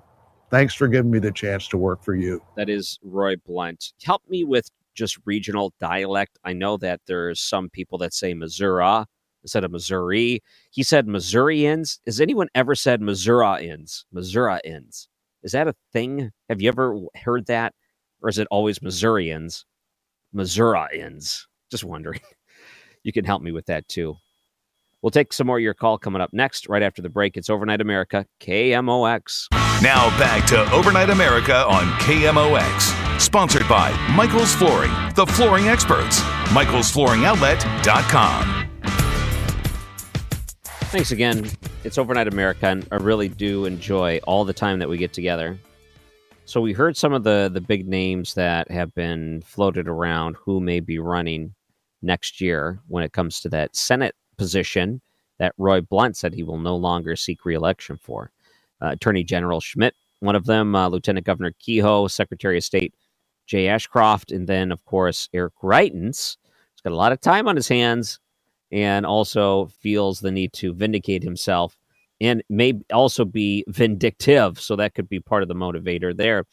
Thanks 0.51 0.75
for 0.75 0.89
giving 0.89 1.11
me 1.11 1.19
the 1.19 1.33
chance 1.33 1.69
to 1.69 1.77
work 1.77 2.03
for 2.03 2.15
you. 2.15 2.43
That 2.57 2.71
is 2.71 2.99
Roy 3.03 3.37
Blunt. 3.37 3.93
Help 4.03 4.23
me 4.29 4.45
with 4.45 4.71
just 4.95 5.19
regional 5.25 5.73
dialect. 5.81 6.39
I 6.45 6.53
know 6.55 6.77
that 6.79 7.01
there's 7.07 7.41
some 7.41 7.69
people 7.71 7.99
that 7.99 8.15
say 8.15 8.35
Missouri 8.35 9.05
instead 9.49 9.65
of 9.65 9.71
Missouri. 9.71 10.43
He 10.71 10.83
said 10.83 11.09
Missourians. 11.09 12.01
Has 12.07 12.21
anyone 12.21 12.49
ever 12.55 12.75
said 12.75 13.01
Missourians? 13.01 14.05
Missourians. 14.13 15.09
Is 15.43 15.53
that 15.53 15.67
a 15.69 15.75
thing? 15.93 16.31
Have 16.51 16.61
you 16.61 16.69
ever 16.69 17.01
heard 17.17 17.47
that? 17.47 17.73
Or 18.21 18.29
is 18.29 18.37
it 18.39 18.47
always 18.51 18.83
Missourians? 18.83 19.65
Missourians. 20.33 21.47
Just 21.71 21.85
wondering. 21.85 22.21
You 23.05 23.13
can 23.13 23.25
help 23.25 23.43
me 23.43 23.53
with 23.53 23.67
that 23.67 23.87
too. 23.89 24.17
We'll 25.01 25.13
take 25.13 25.33
some 25.33 25.47
more 25.47 25.57
of 25.57 25.63
your 25.63 25.73
call 25.73 25.99
coming 25.99 26.21
up 26.21 26.31
next, 26.33 26.69
right 26.69 26.83
after 26.83 27.01
the 27.01 27.09
break. 27.09 27.37
It's 27.37 27.49
Overnight 27.49 27.81
America, 27.81 28.27
KMOX. 28.41 29.47
Now 29.81 30.09
back 30.19 30.45
to 30.49 30.69
Overnight 30.73 31.09
America 31.09 31.65
on 31.67 31.85
KMOX. 32.01 33.21
Sponsored 33.21 33.69
by 33.69 33.93
Michael's 34.15 34.53
Flooring, 34.53 34.91
the 35.15 35.25
flooring 35.27 35.69
experts. 35.69 36.21
Michael'sFlooringOutlet.com. 36.51 38.68
Thanks 40.89 41.11
again. 41.11 41.47
It's 41.85 41.99
Overnight 41.99 42.29
America, 42.29 42.67
and 42.67 42.89
I 42.91 42.97
really 42.97 43.29
do 43.29 43.67
enjoy 43.67 44.21
all 44.25 44.47
the 44.47 44.55
time 44.55 44.79
that 44.79 44.89
we 44.89 44.97
get 44.97 45.13
together. 45.13 45.59
So 46.47 46.63
we 46.63 46.73
heard 46.73 46.97
some 46.97 47.13
of 47.13 47.25
the 47.25 47.51
the 47.53 47.61
big 47.61 47.87
names 47.87 48.33
that 48.35 48.71
have 48.71 48.95
been 48.95 49.43
floated 49.43 49.87
around 49.87 50.37
who 50.37 50.61
may 50.61 50.81
be 50.81 50.99
running 50.99 51.55
next 52.01 52.41
year 52.41 52.81
when 52.89 53.05
it 53.05 53.13
comes 53.13 53.43
to 53.43 53.51
that 53.51 53.77
Senate 53.77 54.15
position 54.39 55.03
that 55.39 55.53
Roy 55.59 55.83
Blunt 55.83 56.17
said 56.17 56.33
he 56.33 56.43
will 56.43 56.59
no 56.59 56.75
longer 56.75 57.17
seek 57.17 57.45
reelection 57.45 57.99
for. 57.99 58.31
Uh, 58.81 58.93
Attorney 58.93 59.25
General 59.25 59.61
Schmitt, 59.61 59.95
one 60.21 60.37
of 60.37 60.47
them, 60.47 60.75
uh, 60.75 60.89
Lieutenant 60.89 61.27
Governor 61.27 61.53
Kehoe, 61.59 62.07
Secretary 62.09 62.57
of 62.57 62.65
State 62.65 62.95
Jay 63.47 63.69
Ashcroft, 63.69 64.33
and 64.33 64.49
then, 64.49 64.73
of 64.73 64.83
course, 64.87 65.29
Eric 65.35 65.53
Greitens. 65.63 66.39
He's 66.73 66.81
got 66.83 66.95
a 66.95 66.97
lot 66.97 67.13
of 67.13 67.21
time 67.21 67.47
on 67.47 67.57
his 67.57 67.69
hands 67.69 68.21
and 68.71 69.07
also 69.07 69.67
feels 69.81 70.21
the 70.21 70.31
need 70.31 70.53
to 70.55 70.73
vindicate 70.73 71.23
himself 71.23 71.77
and 72.21 72.43
may 72.49 72.75
also 72.93 73.25
be 73.25 73.65
vindictive. 73.69 74.61
So 74.61 74.77
that 74.77 74.95
could 74.95 75.09
be 75.09 75.21
part 75.21 75.43
of 75.43 75.49
the 75.49 75.55
motivator 75.55 76.17
there. 76.17 76.45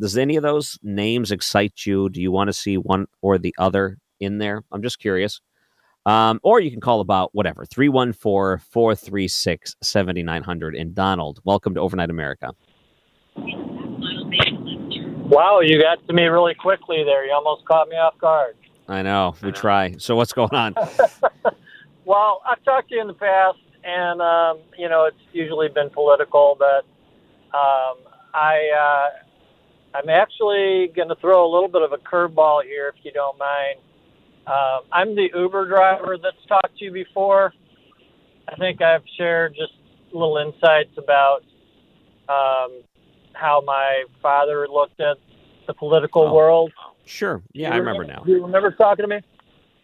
Does 0.00 0.16
any 0.16 0.36
of 0.36 0.42
those 0.42 0.78
names 0.82 1.32
excite 1.32 1.86
you? 1.86 2.08
Do 2.08 2.20
you 2.20 2.30
want 2.30 2.48
to 2.48 2.52
see 2.52 2.76
one 2.76 3.06
or 3.22 3.38
the 3.38 3.54
other 3.58 3.98
in 4.20 4.38
there? 4.38 4.62
I'm 4.72 4.82
just 4.82 4.98
curious. 4.98 5.40
Um, 6.04 6.38
or 6.44 6.60
you 6.60 6.70
can 6.70 6.80
call 6.80 7.00
about 7.00 7.30
whatever 7.32 7.64
314 7.64 8.64
436 8.70 9.76
7900. 9.82 10.76
And 10.76 10.94
Donald, 10.94 11.40
welcome 11.44 11.74
to 11.74 11.80
Overnight 11.80 12.10
America. 12.10 12.52
Wow, 15.28 15.60
you 15.60 15.82
got 15.82 16.06
to 16.06 16.12
me 16.12 16.24
really 16.24 16.54
quickly 16.54 17.02
there. 17.04 17.26
You 17.26 17.32
almost 17.32 17.66
caught 17.66 17.88
me 17.88 17.96
off 17.96 18.16
guard. 18.18 18.54
I 18.88 19.02
know. 19.02 19.34
We 19.42 19.52
try. 19.52 19.94
So, 19.98 20.14
what's 20.16 20.32
going 20.32 20.54
on? 20.54 20.74
well, 22.04 22.42
I've 22.46 22.62
talked 22.64 22.88
to 22.90 22.94
you 22.96 23.00
in 23.00 23.06
the 23.08 23.14
past, 23.14 23.58
and, 23.84 24.20
um, 24.20 24.58
you 24.78 24.88
know, 24.88 25.04
it's 25.06 25.16
usually 25.32 25.68
been 25.68 25.90
political, 25.90 26.56
but 26.58 26.84
um, 27.56 27.96
I, 28.34 28.70
uh, 29.94 29.96
I'm 29.98 30.08
actually 30.08 30.92
going 30.94 31.08
to 31.08 31.16
throw 31.16 31.44
a 31.44 31.50
little 31.52 31.68
bit 31.68 31.82
of 31.82 31.92
a 31.92 31.96
curveball 31.98 32.62
here, 32.64 32.92
if 32.96 33.04
you 33.04 33.12
don't 33.12 33.38
mind. 33.38 33.78
Um, 34.46 34.82
I'm 34.92 35.16
the 35.16 35.28
Uber 35.34 35.66
driver 35.68 36.16
that's 36.22 36.36
talked 36.48 36.78
to 36.78 36.84
you 36.84 36.92
before. 36.92 37.52
I 38.48 38.54
think 38.56 38.80
I've 38.80 39.02
shared 39.18 39.54
just 39.56 39.72
little 40.12 40.38
insights 40.38 40.96
about 40.96 41.42
um, 42.28 42.82
how 43.32 43.62
my 43.66 44.04
father 44.22 44.68
looked 44.68 45.00
at 45.00 45.16
the 45.66 45.74
political 45.74 46.28
Oh. 46.28 46.32
world. 46.34 46.72
Sure. 47.06 47.42
Yeah, 47.52 47.72
I 47.72 47.76
remember 47.76 48.04
now. 48.04 48.22
Do 48.26 48.32
you 48.32 48.44
remember 48.44 48.72
talking 48.72 49.04
to 49.04 49.08
me? 49.08 49.20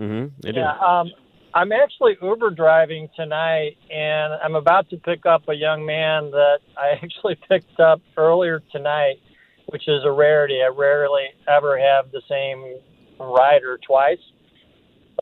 Mm-hmm. 0.00 0.54
Yeah. 0.54 0.72
Um, 0.78 1.10
I'm 1.54 1.70
actually 1.70 2.16
Uber 2.20 2.50
driving 2.50 3.08
tonight, 3.14 3.76
and 3.90 4.32
I'm 4.42 4.54
about 4.54 4.90
to 4.90 4.96
pick 4.96 5.26
up 5.26 5.48
a 5.48 5.54
young 5.54 5.86
man 5.86 6.30
that 6.30 6.58
I 6.76 6.90
actually 7.02 7.38
picked 7.48 7.78
up 7.78 8.00
earlier 8.16 8.62
tonight, 8.72 9.16
which 9.66 9.86
is 9.86 10.04
a 10.04 10.10
rarity. 10.10 10.60
I 10.62 10.68
rarely 10.68 11.26
ever 11.48 11.78
have 11.78 12.10
the 12.10 12.22
same 12.28 12.78
rider 13.20 13.78
twice. 13.86 14.18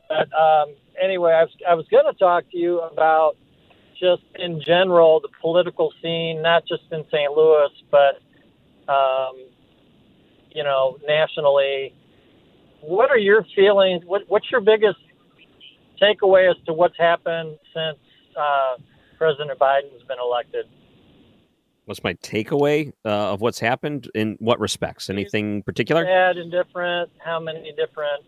But 0.09 0.33
um, 0.33 0.75
anyway, 1.01 1.33
I 1.33 1.43
was, 1.43 1.55
I 1.69 1.73
was 1.75 1.85
going 1.89 2.05
to 2.05 2.17
talk 2.17 2.49
to 2.51 2.57
you 2.57 2.79
about 2.79 3.35
just 3.99 4.23
in 4.35 4.61
general 4.65 5.19
the 5.19 5.29
political 5.41 5.93
scene, 6.01 6.41
not 6.41 6.63
just 6.65 6.83
in 6.91 7.03
St. 7.11 7.31
Louis, 7.31 7.69
but 7.91 8.21
um, 8.91 9.35
you 10.53 10.63
know, 10.63 10.97
nationally. 11.07 11.93
What 12.81 13.11
are 13.11 13.17
your 13.17 13.45
feelings? 13.55 14.03
What, 14.05 14.23
what's 14.27 14.49
your 14.51 14.61
biggest 14.61 14.99
takeaway 16.01 16.49
as 16.49 16.57
to 16.65 16.73
what's 16.73 16.97
happened 16.97 17.57
since 17.73 17.99
uh, 18.35 18.77
President 19.17 19.57
Biden's 19.59 20.03
been 20.07 20.17
elected? 20.19 20.65
What's 21.85 22.03
my 22.03 22.13
takeaway 22.15 22.91
uh, 23.05 23.33
of 23.33 23.41
what's 23.41 23.59
happened 23.59 24.09
in 24.15 24.37
what 24.39 24.59
respects? 24.59 25.09
Anything 25.09 25.63
particular? 25.63 26.05
Bad, 26.05 26.37
indifferent. 26.37 27.11
How 27.23 27.39
many 27.39 27.73
different, 27.73 28.23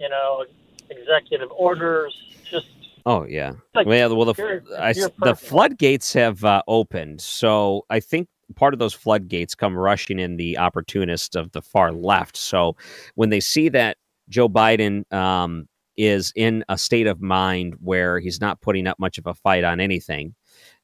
you 0.00 0.08
know, 0.08 0.44
executive 0.90 1.50
orders? 1.52 2.16
Just 2.50 2.66
Oh 3.06 3.24
yeah. 3.24 3.52
Like, 3.74 3.86
well, 3.86 4.14
well, 4.14 4.32
the 4.32 4.62
I, 4.78 4.92
the 4.92 5.34
floodgates 5.34 6.12
have 6.12 6.44
uh, 6.44 6.62
opened, 6.68 7.22
so 7.22 7.86
I 7.88 8.00
think 8.00 8.28
part 8.56 8.74
of 8.74 8.80
those 8.80 8.94
floodgates 8.94 9.54
come 9.54 9.76
rushing 9.76 10.18
in 10.18 10.36
the 10.36 10.58
opportunists 10.58 11.36
of 11.36 11.52
the 11.52 11.62
far 11.62 11.92
left. 11.92 12.36
So 12.36 12.76
when 13.14 13.30
they 13.30 13.40
see 13.40 13.68
that 13.70 13.96
Joe 14.28 14.48
Biden 14.48 15.10
um, 15.12 15.68
is 15.96 16.32
in 16.36 16.64
a 16.68 16.78
state 16.78 17.06
of 17.06 17.20
mind 17.20 17.76
where 17.80 18.20
he's 18.20 18.40
not 18.40 18.60
putting 18.60 18.86
up 18.86 18.98
much 18.98 19.18
of 19.18 19.26
a 19.26 19.34
fight 19.34 19.64
on 19.64 19.80
anything, 19.80 20.34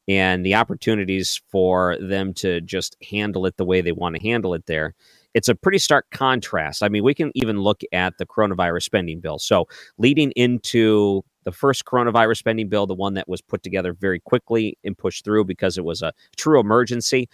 and 0.06 0.44
the 0.44 0.54
opportunities 0.54 1.40
for 1.50 1.96
them 1.98 2.34
to 2.34 2.60
just 2.60 2.96
handle 3.10 3.46
it 3.46 3.56
the 3.56 3.64
way 3.64 3.80
they 3.80 3.92
want 3.92 4.16
to 4.16 4.22
handle 4.22 4.52
it 4.54 4.66
there. 4.66 4.94
It's 5.32 5.48
a 5.48 5.54
pretty 5.54 5.78
stark 5.78 6.06
contrast. 6.10 6.82
I 6.82 6.88
mean, 6.88 7.02
we 7.02 7.14
can 7.14 7.32
even 7.34 7.58
look 7.58 7.80
at 7.92 8.14
the 8.18 8.26
coronavirus 8.26 8.82
spending 8.82 9.20
bill. 9.20 9.38
So, 9.38 9.66
leading 9.98 10.30
into 10.32 11.22
the 11.44 11.52
first 11.52 11.84
coronavirus 11.84 12.38
spending 12.38 12.68
bill, 12.68 12.86
the 12.86 12.94
one 12.94 13.14
that 13.14 13.28
was 13.28 13.40
put 13.40 13.62
together 13.62 13.92
very 13.92 14.20
quickly 14.20 14.78
and 14.84 14.96
pushed 14.96 15.24
through 15.24 15.44
because 15.44 15.78
it 15.78 15.84
was 15.84 16.02
a 16.02 16.12
true 16.36 16.60
emergency. 16.60 17.28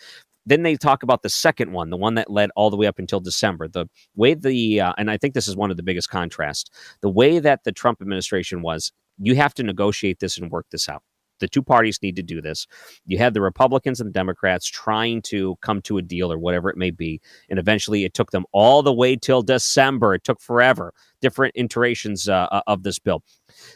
Then 0.46 0.62
they 0.62 0.76
talk 0.76 1.02
about 1.02 1.22
the 1.22 1.28
second 1.28 1.72
one, 1.72 1.90
the 1.90 1.96
one 1.96 2.14
that 2.14 2.30
led 2.30 2.50
all 2.56 2.70
the 2.70 2.76
way 2.76 2.86
up 2.86 2.98
until 2.98 3.20
December. 3.20 3.68
The 3.68 3.86
way 4.16 4.34
the, 4.34 4.80
uh, 4.80 4.92
and 4.96 5.10
I 5.10 5.16
think 5.16 5.34
this 5.34 5.48
is 5.48 5.56
one 5.56 5.70
of 5.70 5.76
the 5.76 5.82
biggest 5.82 6.08
contrasts, 6.08 6.70
the 7.02 7.10
way 7.10 7.38
that 7.38 7.64
the 7.64 7.72
Trump 7.72 8.00
administration 8.00 8.62
was, 8.62 8.92
you 9.18 9.36
have 9.36 9.54
to 9.54 9.62
negotiate 9.62 10.18
this 10.18 10.38
and 10.38 10.50
work 10.50 10.66
this 10.70 10.88
out. 10.88 11.02
The 11.40 11.48
two 11.48 11.62
parties 11.62 11.98
need 12.02 12.16
to 12.16 12.22
do 12.22 12.40
this. 12.40 12.66
You 13.04 13.18
had 13.18 13.34
the 13.34 13.40
Republicans 13.40 14.00
and 14.00 14.08
the 14.08 14.12
Democrats 14.12 14.66
trying 14.66 15.22
to 15.22 15.56
come 15.60 15.82
to 15.82 15.98
a 15.98 16.02
deal 16.02 16.32
or 16.32 16.38
whatever 16.38 16.70
it 16.70 16.76
may 16.76 16.90
be. 16.90 17.20
And 17.48 17.58
eventually 17.58 18.04
it 18.04 18.14
took 18.14 18.30
them 18.30 18.44
all 18.52 18.82
the 18.82 18.92
way 18.92 19.16
till 19.16 19.42
December. 19.42 20.14
It 20.14 20.24
took 20.24 20.40
forever, 20.40 20.92
different 21.20 21.54
iterations 21.56 22.28
uh, 22.28 22.60
of 22.66 22.82
this 22.82 22.98
bill. 22.98 23.22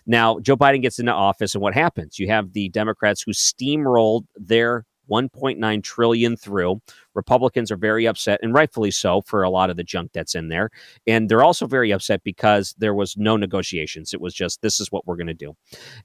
Now, 0.07 0.39
Joe 0.39 0.57
Biden 0.57 0.83
gets 0.83 0.99
into 0.99 1.13
office, 1.13 1.55
and 1.55 1.63
what 1.63 1.75
happens? 1.75 2.19
You 2.19 2.29
have 2.29 2.53
the 2.53 2.69
Democrats 2.69 3.23
who 3.23 3.33
steamrolled 3.33 4.25
their 4.37 4.85
1.9 5.11 5.83
trillion 5.83 6.37
through. 6.37 6.81
Republicans 7.15 7.71
are 7.71 7.77
very 7.77 8.07
upset, 8.07 8.41
and 8.43 8.55
rightfully 8.55 8.91
so, 8.91 9.21
for 9.23 9.43
a 9.43 9.51
lot 9.51 9.71
of 9.71 9.77
the 9.77 9.85
junk 9.85 10.13
that's 10.13 10.35
in 10.35 10.49
there. 10.49 10.71
And 11.07 11.29
they're 11.29 11.43
also 11.45 11.67
very 11.67 11.93
upset 11.93 12.23
because 12.25 12.75
there 12.79 12.95
was 12.95 13.17
no 13.17 13.37
negotiations. 13.37 14.15
It 14.15 14.21
was 14.21 14.35
just 14.35 14.63
this 14.63 14.81
is 14.81 14.91
what 14.91 15.07
we're 15.07 15.17
going 15.17 15.27
to 15.29 15.35
do. 15.35 15.57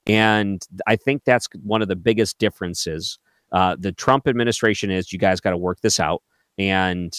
And 0.07 0.61
I 0.87 0.95
think 0.95 1.23
that's 1.23 1.47
one 1.63 1.81
of 1.81 1.87
the 1.87 1.95
biggest 1.95 2.37
differences. 2.39 3.19
Uh, 3.51 3.75
the 3.79 3.91
Trump 3.91 4.27
administration 4.27 4.91
is 4.91 5.11
you 5.11 5.19
guys 5.19 5.39
got 5.39 5.51
to 5.51 5.57
work 5.57 5.81
this 5.81 5.99
out, 5.99 6.21
and 6.57 7.13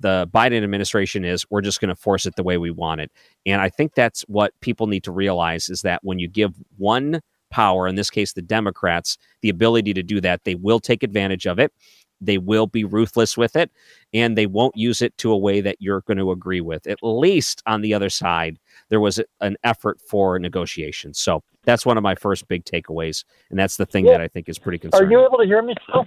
the 0.00 0.28
Biden 0.32 0.62
administration 0.62 1.24
is 1.24 1.44
we're 1.50 1.60
just 1.60 1.80
going 1.80 1.88
to 1.88 1.96
force 1.96 2.24
it 2.24 2.36
the 2.36 2.42
way 2.42 2.56
we 2.56 2.70
want 2.70 3.00
it. 3.00 3.10
And 3.44 3.60
I 3.60 3.68
think 3.68 3.94
that's 3.94 4.22
what 4.22 4.52
people 4.60 4.86
need 4.86 5.04
to 5.04 5.12
realize 5.12 5.68
is 5.68 5.82
that 5.82 6.00
when 6.02 6.18
you 6.18 6.28
give 6.28 6.54
one 6.78 7.20
power, 7.52 7.86
in 7.86 7.94
this 7.94 8.10
case, 8.10 8.32
the 8.32 8.42
Democrats, 8.42 9.16
the 9.42 9.48
ability 9.48 9.94
to 9.94 10.02
do 10.02 10.20
that, 10.22 10.42
they 10.44 10.56
will 10.56 10.80
take 10.80 11.02
advantage 11.04 11.46
of 11.46 11.58
it. 11.60 11.72
They 12.20 12.38
will 12.38 12.66
be 12.66 12.84
ruthless 12.84 13.36
with 13.36 13.56
it, 13.56 13.70
and 14.14 14.38
they 14.38 14.46
won't 14.46 14.76
use 14.76 15.02
it 15.02 15.16
to 15.18 15.32
a 15.32 15.36
way 15.36 15.60
that 15.60 15.76
you're 15.80 16.02
going 16.02 16.18
to 16.18 16.30
agree 16.30 16.60
with. 16.60 16.86
At 16.86 16.98
least 17.02 17.62
on 17.66 17.80
the 17.82 17.94
other 17.94 18.08
side, 18.10 18.58
there 18.90 19.00
was 19.00 19.20
an 19.40 19.56
effort 19.64 20.00
for 20.08 20.38
negotiation. 20.38 21.14
So 21.14 21.42
that's 21.64 21.84
one 21.84 21.96
of 21.96 22.02
my 22.02 22.14
first 22.14 22.46
big 22.48 22.64
takeaways, 22.64 23.24
and 23.50 23.58
that's 23.58 23.76
the 23.76 23.86
thing 23.86 24.06
Yeah. 24.06 24.12
that 24.12 24.20
I 24.20 24.28
think 24.28 24.48
is 24.48 24.58
pretty 24.58 24.78
concerning. 24.78 25.08
Are 25.08 25.10
you 25.10 25.26
able 25.26 25.38
to 25.38 25.44
hear 25.46 25.62
me 25.62 25.74
still? 25.88 26.06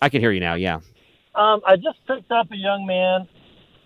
I 0.00 0.08
can 0.08 0.20
hear 0.20 0.30
you 0.32 0.40
now. 0.40 0.54
Yeah. 0.54 0.76
Um, 1.34 1.60
I 1.66 1.76
just 1.76 1.98
picked 2.06 2.30
up 2.30 2.50
a 2.52 2.56
young 2.56 2.86
man 2.86 3.28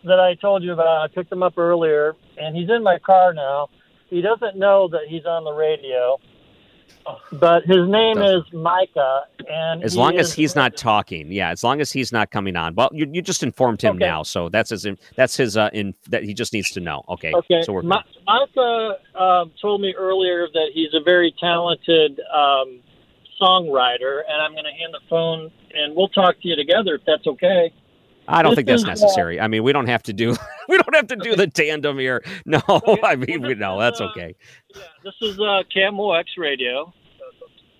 that 0.05 0.20
I 0.20 0.34
told 0.34 0.62
you 0.62 0.72
about. 0.72 1.03
I 1.03 1.09
picked 1.09 1.32
him 1.32 1.42
up 1.42 1.57
earlier, 1.57 2.14
and 2.36 2.55
he's 2.55 2.68
in 2.68 2.82
my 2.82 2.99
car 2.99 3.32
now. 3.32 3.68
He 4.11 4.20
doesn't 4.20 4.57
know 4.57 4.86
that 4.88 5.03
he's 5.09 5.24
on 5.24 5.45
the 5.45 5.53
radio, 5.53 6.18
but 7.32 7.64
his 7.64 7.89
name 7.89 8.18
is 8.18 8.43
Micah, 8.53 9.24
and 9.49 9.85
As 9.85 9.97
long 9.97 10.16
as 10.16 10.32
he's 10.32 10.55
not 10.57 10.76
talking, 10.76 11.30
yeah. 11.30 11.51
As 11.51 11.62
long 11.62 11.80
as 11.80 11.93
he's 11.93 12.12
not 12.12 12.30
coming 12.30 12.57
on. 12.57 12.74
Well, 12.74 12.91
you, 12.93 13.07
you 13.12 13.20
just 13.20 13.43
informed 13.43 13.82
him 13.82 13.97
Okay. 13.97 14.07
now, 14.07 14.22
so 14.22 14.49
that's 14.49 14.70
his. 14.70 14.87
That's 15.16 15.37
his. 15.37 15.57
Uh, 15.57 15.70
in 15.72 15.95
that 16.09 16.24
he 16.24 16.32
just 16.32 16.53
needs 16.53 16.70
to 16.70 16.80
know. 16.80 17.05
Okay. 17.09 17.32
Okay. 17.35 17.62
So 17.62 17.72
we're 17.72 17.82
Mi- 17.82 17.97
Micah 18.26 18.97
um, 19.14 19.53
told 19.61 19.80
me 19.80 19.95
earlier 19.97 20.49
that 20.53 20.70
he's 20.72 20.95
a 20.95 21.03
very 21.05 21.35
talented 21.39 22.20
um, 22.32 22.80
songwriter, 23.41 24.22
and 24.28 24.41
I'm 24.43 24.53
going 24.53 24.64
to 24.64 24.72
hand 24.72 24.93
the 24.93 25.01
phone, 25.11 25.51
and 25.74 25.95
we'll 25.95 26.09
talk 26.09 26.41
to 26.41 26.49
you 26.49 26.57
together 26.57 26.95
if 26.95 27.03
that's 27.07 27.26
okay. 27.26 27.72
I 28.26 28.42
don't 28.42 28.50
This 28.52 28.56
think 28.56 28.68
that's 28.68 28.84
uh, 28.84 28.88
necessary. 28.88 29.40
I 29.40 29.48
mean, 29.48 29.62
we 29.62 29.72
don't 29.72 29.88
have 29.88 30.02
to 30.04 30.12
do. 30.12 30.36
We 30.66 30.78
don't 30.78 30.94
have 30.94 31.08
to 31.08 31.16
do 31.16 31.36
the 31.36 31.46
tandem 31.46 31.98
here. 31.98 32.24
No, 32.46 32.58
I 33.02 33.16
mean, 33.16 33.42
we, 33.42 33.54
no, 33.54 33.78
that's 33.78 34.00
okay. 34.00 34.34
Yeah, 34.74 34.82
This 35.04 35.12
is 35.20 35.38
uh, 35.38 35.62
KMOX 35.76 36.24
Radio. 36.38 36.90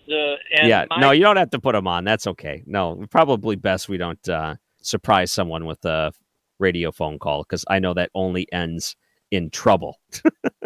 The, 0.07 0.35
yeah. 0.63 0.85
my- 0.91 1.01
No, 1.01 1.11
you 1.13 1.23
don't 1.23 1.39
have 1.39 1.49
to 1.51 1.59
put 1.59 1.73
them 1.73 1.87
on. 1.87 2.05
That's 2.05 2.27
okay. 2.27 2.63
No, 2.67 3.03
probably 3.11 3.57
best 3.57 3.89
we 3.89 3.97
don't 3.97 4.29
uh, 4.29 4.57
surprise 4.83 5.33
someone 5.33 5.65
with 5.65 5.83
a 5.87 6.13
radio 6.59 6.93
phone 6.93 7.19
call 7.19 7.43
because 7.43 7.65
I 7.69 7.79
know 7.79 7.95
that 7.95 8.11
only 8.15 8.47
ends 8.53 8.97
in 9.35 9.51
trouble. 9.51 9.99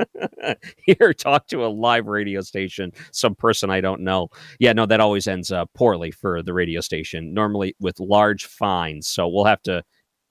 Here, 0.85 1.13
talk 1.13 1.47
to 1.49 1.65
a 1.65 1.69
live 1.69 2.07
radio 2.07 2.41
station, 2.41 2.93
some 3.13 3.35
person 3.35 3.71
I 3.71 3.81
don't 3.81 4.03
know. 4.03 4.29
Yeah, 4.59 4.73
no, 4.73 4.87
that 4.87 5.01
always 5.01 5.27
ends 5.27 5.51
uh, 5.51 5.65
poorly 5.75 6.11
for 6.11 6.43
the 6.43 6.53
radio 6.53 6.81
station, 6.81 7.35
normally 7.35 7.75
with 7.81 7.99
large 8.01 8.47
fines. 8.47 9.09
So 9.09 9.29
we'll 9.29 9.45
have 9.45 9.63
to. 9.63 9.83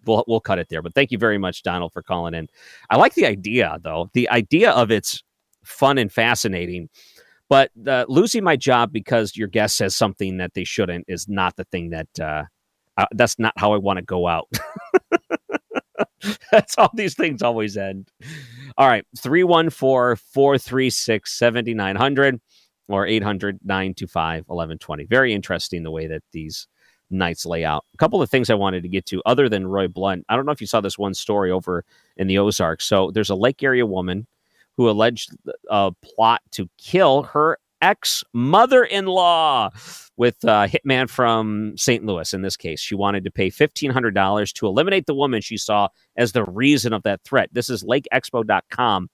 We'll, 0.05 0.23
we'll 0.25 0.39
cut 0.39 0.57
it 0.57 0.69
there. 0.69 0.81
But 0.81 0.93
thank 0.93 1.11
you 1.11 1.17
very 1.17 1.37
much, 1.37 1.63
Donald, 1.63 1.91
for 1.91 2.01
calling 2.01 2.33
in. 2.33 2.47
I 2.89 2.95
like 2.95 3.15
the 3.15 3.25
idea, 3.25 3.77
though. 3.81 4.09
The 4.13 4.29
idea 4.29 4.71
of 4.71 4.89
it's 4.89 5.21
fun 5.65 5.97
and 5.97 6.09
fascinating. 6.09 6.87
But 7.49 7.71
uh, 7.85 8.05
losing 8.07 8.43
my 8.43 8.55
job 8.55 8.93
because 8.93 9.35
your 9.35 9.49
guest 9.49 9.75
says 9.75 9.97
something 9.97 10.37
that 10.37 10.53
they 10.53 10.63
shouldn't 10.63 11.05
is 11.07 11.27
not 11.27 11.55
the 11.57 11.65
thing 11.65 11.89
that. 11.89 12.07
Uh, 12.19 12.43
uh, 12.97 13.05
that's 13.11 13.37
not 13.37 13.53
how 13.57 13.73
I 13.73 13.77
want 13.77 13.97
to 13.97 14.03
go 14.03 14.27
out. 14.27 14.49
That's 16.51 16.75
how 16.75 16.89
these 16.93 17.15
things 17.15 17.41
always 17.41 17.77
end. 17.77 18.09
All 18.77 18.87
right. 18.87 19.05
314 19.17 20.15
436 20.15 21.33
7900 21.33 22.41
or 22.87 23.05
800 23.05 23.59
925 23.63 24.43
1120. 24.47 25.05
Very 25.05 25.33
interesting 25.33 25.83
the 25.83 25.91
way 25.91 26.07
that 26.07 26.23
these 26.31 26.67
nights 27.09 27.45
lay 27.45 27.63
out. 27.63 27.85
A 27.93 27.97
couple 27.97 28.21
of 28.21 28.29
things 28.29 28.49
I 28.49 28.55
wanted 28.55 28.83
to 28.83 28.89
get 28.89 29.05
to 29.07 29.21
other 29.25 29.49
than 29.49 29.67
Roy 29.67 29.87
Blunt. 29.87 30.25
I 30.29 30.35
don't 30.35 30.45
know 30.45 30.51
if 30.51 30.61
you 30.61 30.67
saw 30.67 30.81
this 30.81 30.97
one 30.97 31.13
story 31.13 31.51
over 31.51 31.85
in 32.17 32.27
the 32.27 32.37
Ozarks. 32.37 32.85
So 32.85 33.11
there's 33.11 33.29
a 33.29 33.35
Lake 33.35 33.63
area 33.63 33.85
woman 33.85 34.27
who 34.75 34.89
alleged 34.89 35.31
a 35.69 35.91
plot 36.03 36.41
to 36.51 36.69
kill 36.77 37.23
her 37.23 37.57
ex 37.81 38.23
mother 38.33 38.83
in 38.83 39.05
law 39.05 39.69
with 40.17 40.43
a 40.43 40.67
hitman 40.67 41.09
from 41.09 41.77
St. 41.77 42.05
Louis. 42.05 42.33
In 42.33 42.41
this 42.41 42.57
case, 42.57 42.79
she 42.79 42.95
wanted 42.95 43.23
to 43.23 43.31
pay 43.31 43.49
$1,500 43.49 44.53
to 44.53 44.67
eliminate 44.67 45.05
the 45.05 45.15
woman 45.15 45.41
she 45.41 45.57
saw 45.57 45.87
as 46.15 46.31
the 46.31 46.43
reason 46.45 46.93
of 46.93 47.03
that 47.03 47.23
threat. 47.23 47.49
This 47.53 47.69
is 47.69 47.83
lakeexpo.com 47.83 49.09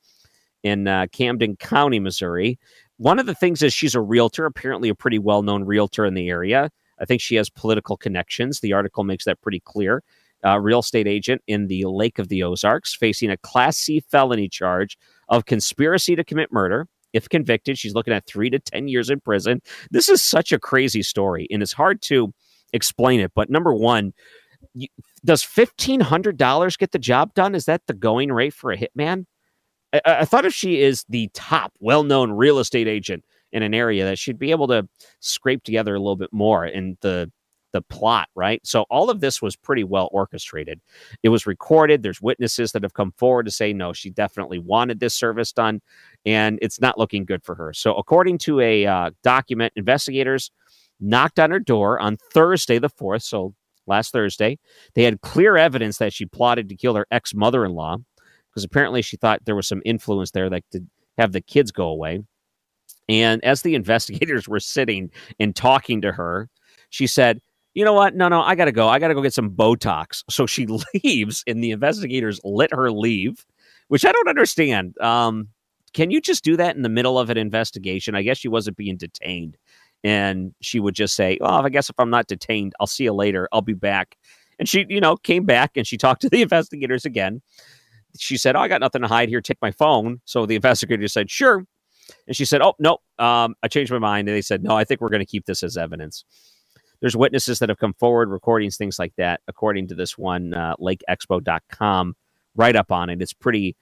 in 0.63 0.87
uh, 0.87 1.07
Camden 1.11 1.57
County, 1.57 1.99
Missouri. 1.99 2.57
One 2.97 3.19
of 3.19 3.25
the 3.25 3.35
things 3.35 3.61
is 3.61 3.73
she's 3.73 3.95
a 3.95 4.01
realtor, 4.01 4.45
apparently 4.45 4.89
a 4.89 4.95
pretty 4.95 5.19
well 5.19 5.41
known 5.41 5.65
realtor 5.65 6.05
in 6.05 6.13
the 6.13 6.29
area. 6.29 6.69
I 6.99 7.05
think 7.05 7.21
she 7.21 7.35
has 7.35 7.49
political 7.49 7.97
connections. 7.97 8.59
The 8.59 8.73
article 8.73 9.03
makes 9.03 9.25
that 9.25 9.41
pretty 9.41 9.59
clear. 9.59 10.03
Uh, 10.45 10.59
real 10.59 10.79
estate 10.79 11.07
agent 11.07 11.41
in 11.47 11.67
the 11.67 11.85
Lake 11.85 12.19
of 12.19 12.27
the 12.27 12.43
Ozarks 12.43 12.93
facing 12.93 13.29
a 13.29 13.37
Class 13.37 13.77
C 13.77 14.01
felony 14.11 14.49
charge 14.49 14.97
of 15.29 15.45
conspiracy 15.45 16.15
to 16.15 16.23
commit 16.23 16.51
murder. 16.51 16.87
If 17.13 17.29
convicted, 17.29 17.77
she's 17.77 17.93
looking 17.93 18.13
at 18.13 18.25
three 18.25 18.49
to 18.49 18.59
10 18.59 18.87
years 18.87 19.09
in 19.09 19.19
prison. 19.19 19.61
This 19.91 20.09
is 20.09 20.23
such 20.23 20.51
a 20.51 20.59
crazy 20.59 21.03
story, 21.03 21.47
and 21.49 21.61
it's 21.61 21.73
hard 21.73 22.01
to 22.03 22.33
explain 22.73 23.19
it. 23.19 23.31
But 23.35 23.49
number 23.49 23.73
one, 23.73 24.13
does 25.23 25.43
$1,500 25.43 26.77
get 26.77 26.91
the 26.91 26.99
job 26.99 27.33
done? 27.33 27.55
Is 27.55 27.65
that 27.65 27.81
the 27.87 27.93
going 27.93 28.31
rate 28.31 28.53
for 28.53 28.71
a 28.71 28.77
hitman? 28.77 29.25
I, 29.93 30.01
I 30.05 30.25
thought 30.25 30.45
if 30.45 30.53
she 30.53 30.81
is 30.81 31.05
the 31.07 31.29
top 31.33 31.73
well 31.79 32.03
known 32.03 32.31
real 32.31 32.59
estate 32.59 32.87
agent 32.87 33.23
in 33.51 33.63
an 33.63 33.73
area, 33.73 34.03
that 34.05 34.17
she'd 34.17 34.39
be 34.39 34.51
able 34.51 34.67
to 34.69 34.87
scrape 35.19 35.63
together 35.63 35.93
a 35.93 35.99
little 35.99 36.15
bit 36.15 36.33
more. 36.33 36.63
And 36.65 36.97
the 37.01 37.31
the 37.73 37.81
plot, 37.81 38.29
right? 38.35 38.65
So 38.65 38.83
all 38.89 39.09
of 39.09 39.19
this 39.19 39.41
was 39.41 39.55
pretty 39.55 39.83
well 39.83 40.09
orchestrated. 40.11 40.79
It 41.23 41.29
was 41.29 41.45
recorded. 41.45 42.01
There's 42.01 42.21
witnesses 42.21 42.71
that 42.71 42.83
have 42.83 42.93
come 42.93 43.11
forward 43.17 43.45
to 43.45 43.51
say, 43.51 43.73
no, 43.73 43.91
she 43.91 44.09
definitely 44.09 44.59
wanted 44.59 44.99
this 44.99 45.13
service 45.13 45.51
done, 45.51 45.81
and 46.25 46.57
it's 46.61 46.79
not 46.79 46.97
looking 46.97 47.25
good 47.25 47.43
for 47.43 47.55
her. 47.55 47.73
So, 47.73 47.95
according 47.95 48.37
to 48.39 48.61
a 48.61 48.85
uh, 48.85 49.11
document, 49.23 49.73
investigators 49.75 50.51
knocked 51.01 51.39
on 51.39 51.51
her 51.51 51.59
door 51.59 51.99
on 51.99 52.17
Thursday, 52.33 52.79
the 52.79 52.89
4th, 52.89 53.23
so 53.23 53.53
last 53.87 54.11
Thursday. 54.11 54.57
They 54.95 55.03
had 55.03 55.21
clear 55.21 55.57
evidence 55.57 55.97
that 55.97 56.13
she 56.13 56.25
plotted 56.25 56.69
to 56.69 56.75
kill 56.75 56.95
her 56.95 57.07
ex 57.11 57.33
mother 57.33 57.65
in 57.65 57.73
law 57.73 57.97
because 58.49 58.63
apparently 58.63 59.01
she 59.01 59.17
thought 59.17 59.45
there 59.45 59.55
was 59.55 59.67
some 59.67 59.81
influence 59.85 60.31
there 60.31 60.49
that 60.49 60.63
could 60.71 60.87
have 61.17 61.31
the 61.31 61.41
kids 61.41 61.71
go 61.71 61.87
away. 61.87 62.21
And 63.09 63.43
as 63.43 63.61
the 63.61 63.75
investigators 63.75 64.47
were 64.47 64.59
sitting 64.59 65.11
and 65.39 65.55
talking 65.55 66.01
to 66.01 66.11
her, 66.11 66.49
she 66.89 67.07
said, 67.07 67.39
You 67.73 67.83
know 67.83 67.93
what? 67.93 68.15
No, 68.15 68.27
no, 68.27 68.41
I 68.41 68.55
got 68.55 68.65
to 68.65 68.71
go. 68.71 68.87
I 68.87 68.99
got 68.99 69.07
to 69.07 69.15
go 69.15 69.21
get 69.21 69.33
some 69.33 69.49
Botox. 69.51 70.23
So 70.29 70.45
she 70.45 70.67
leaves, 71.03 71.43
and 71.47 71.63
the 71.63 71.71
investigators 71.71 72.39
let 72.43 72.71
her 72.71 72.91
leave, 72.91 73.45
which 73.87 74.05
I 74.05 74.11
don't 74.11 74.29
understand. 74.29 74.95
Um, 74.99 75.49
can 75.93 76.11
you 76.11 76.21
just 76.21 76.43
do 76.43 76.57
that 76.57 76.75
in 76.75 76.81
the 76.81 76.89
middle 76.89 77.19
of 77.19 77.29
an 77.29 77.37
investigation? 77.37 78.15
I 78.15 78.23
guess 78.23 78.37
she 78.37 78.47
wasn't 78.47 78.77
being 78.77 78.97
detained. 78.97 79.57
And 80.03 80.53
she 80.59 80.79
would 80.79 80.95
just 80.95 81.15
say, 81.15 81.37
Oh, 81.39 81.61
I 81.61 81.69
guess 81.69 81.89
if 81.89 81.95
I'm 81.97 82.09
not 82.09 82.27
detained, 82.27 82.73
I'll 82.79 82.87
see 82.87 83.05
you 83.05 83.13
later. 83.13 83.47
I'll 83.51 83.61
be 83.61 83.73
back. 83.73 84.17
And 84.59 84.67
she, 84.67 84.85
you 84.89 84.99
know, 84.99 85.15
came 85.15 85.45
back 85.45 85.77
and 85.77 85.87
she 85.87 85.97
talked 85.97 86.21
to 86.21 86.29
the 86.29 86.41
investigators 86.41 87.05
again. 87.05 87.41
She 88.19 88.37
said, 88.37 88.55
Oh, 88.55 88.59
I 88.59 88.67
got 88.67 88.81
nothing 88.81 89.01
to 89.01 89.07
hide 89.07 89.29
here. 89.29 89.41
Take 89.41 89.61
my 89.61 89.71
phone. 89.71 90.19
So 90.25 90.45
the 90.45 90.55
investigator 90.55 91.07
said, 91.07 91.31
Sure. 91.31 91.65
And 92.27 92.35
she 92.35 92.45
said, 92.45 92.61
Oh, 92.61 92.73
no, 92.79 92.97
um, 93.17 93.55
I 93.63 93.67
changed 93.69 93.91
my 93.91 93.99
mind. 93.99 94.27
And 94.27 94.35
they 94.35 94.41
said, 94.41 94.63
No, 94.63 94.75
I 94.75 94.83
think 94.83 94.99
we're 94.99 95.09
going 95.09 95.19
to 95.19 95.25
keep 95.25 95.45
this 95.45 95.63
as 95.63 95.77
evidence. 95.77 96.25
There's 97.03 97.17
witnesses 97.17 97.59
that 97.59 97.67
have 97.67 97.79
come 97.79 97.93
forward, 97.95 98.29
recordings, 98.29 98.77
things 98.77 98.97
like 98.97 99.13
that, 99.17 99.41
according 99.49 99.89
to 99.89 99.95
this 99.95 100.17
one, 100.17 100.53
uh, 100.53 100.77
lakeexpo.com 100.77 102.15
write 102.55 102.77
up 102.77 102.93
on 102.93 103.09
it. 103.09 103.21
It's 103.21 103.33
pretty, 103.33 103.75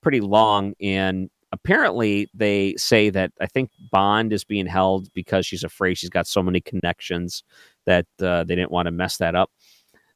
pretty 0.00 0.20
long. 0.20 0.74
And 0.80 1.28
apparently 1.50 2.28
they 2.34 2.76
say 2.76 3.10
that 3.10 3.32
I 3.40 3.46
think 3.46 3.70
Bond 3.90 4.32
is 4.32 4.44
being 4.44 4.66
held 4.66 5.12
because 5.12 5.44
she's 5.44 5.64
afraid 5.64 5.98
she's 5.98 6.08
got 6.08 6.28
so 6.28 6.40
many 6.40 6.60
connections 6.60 7.42
that 7.84 8.06
uh, 8.22 8.44
they 8.44 8.54
didn't 8.54 8.70
want 8.70 8.86
to 8.86 8.92
mess 8.92 9.16
that 9.16 9.34
up. 9.34 9.50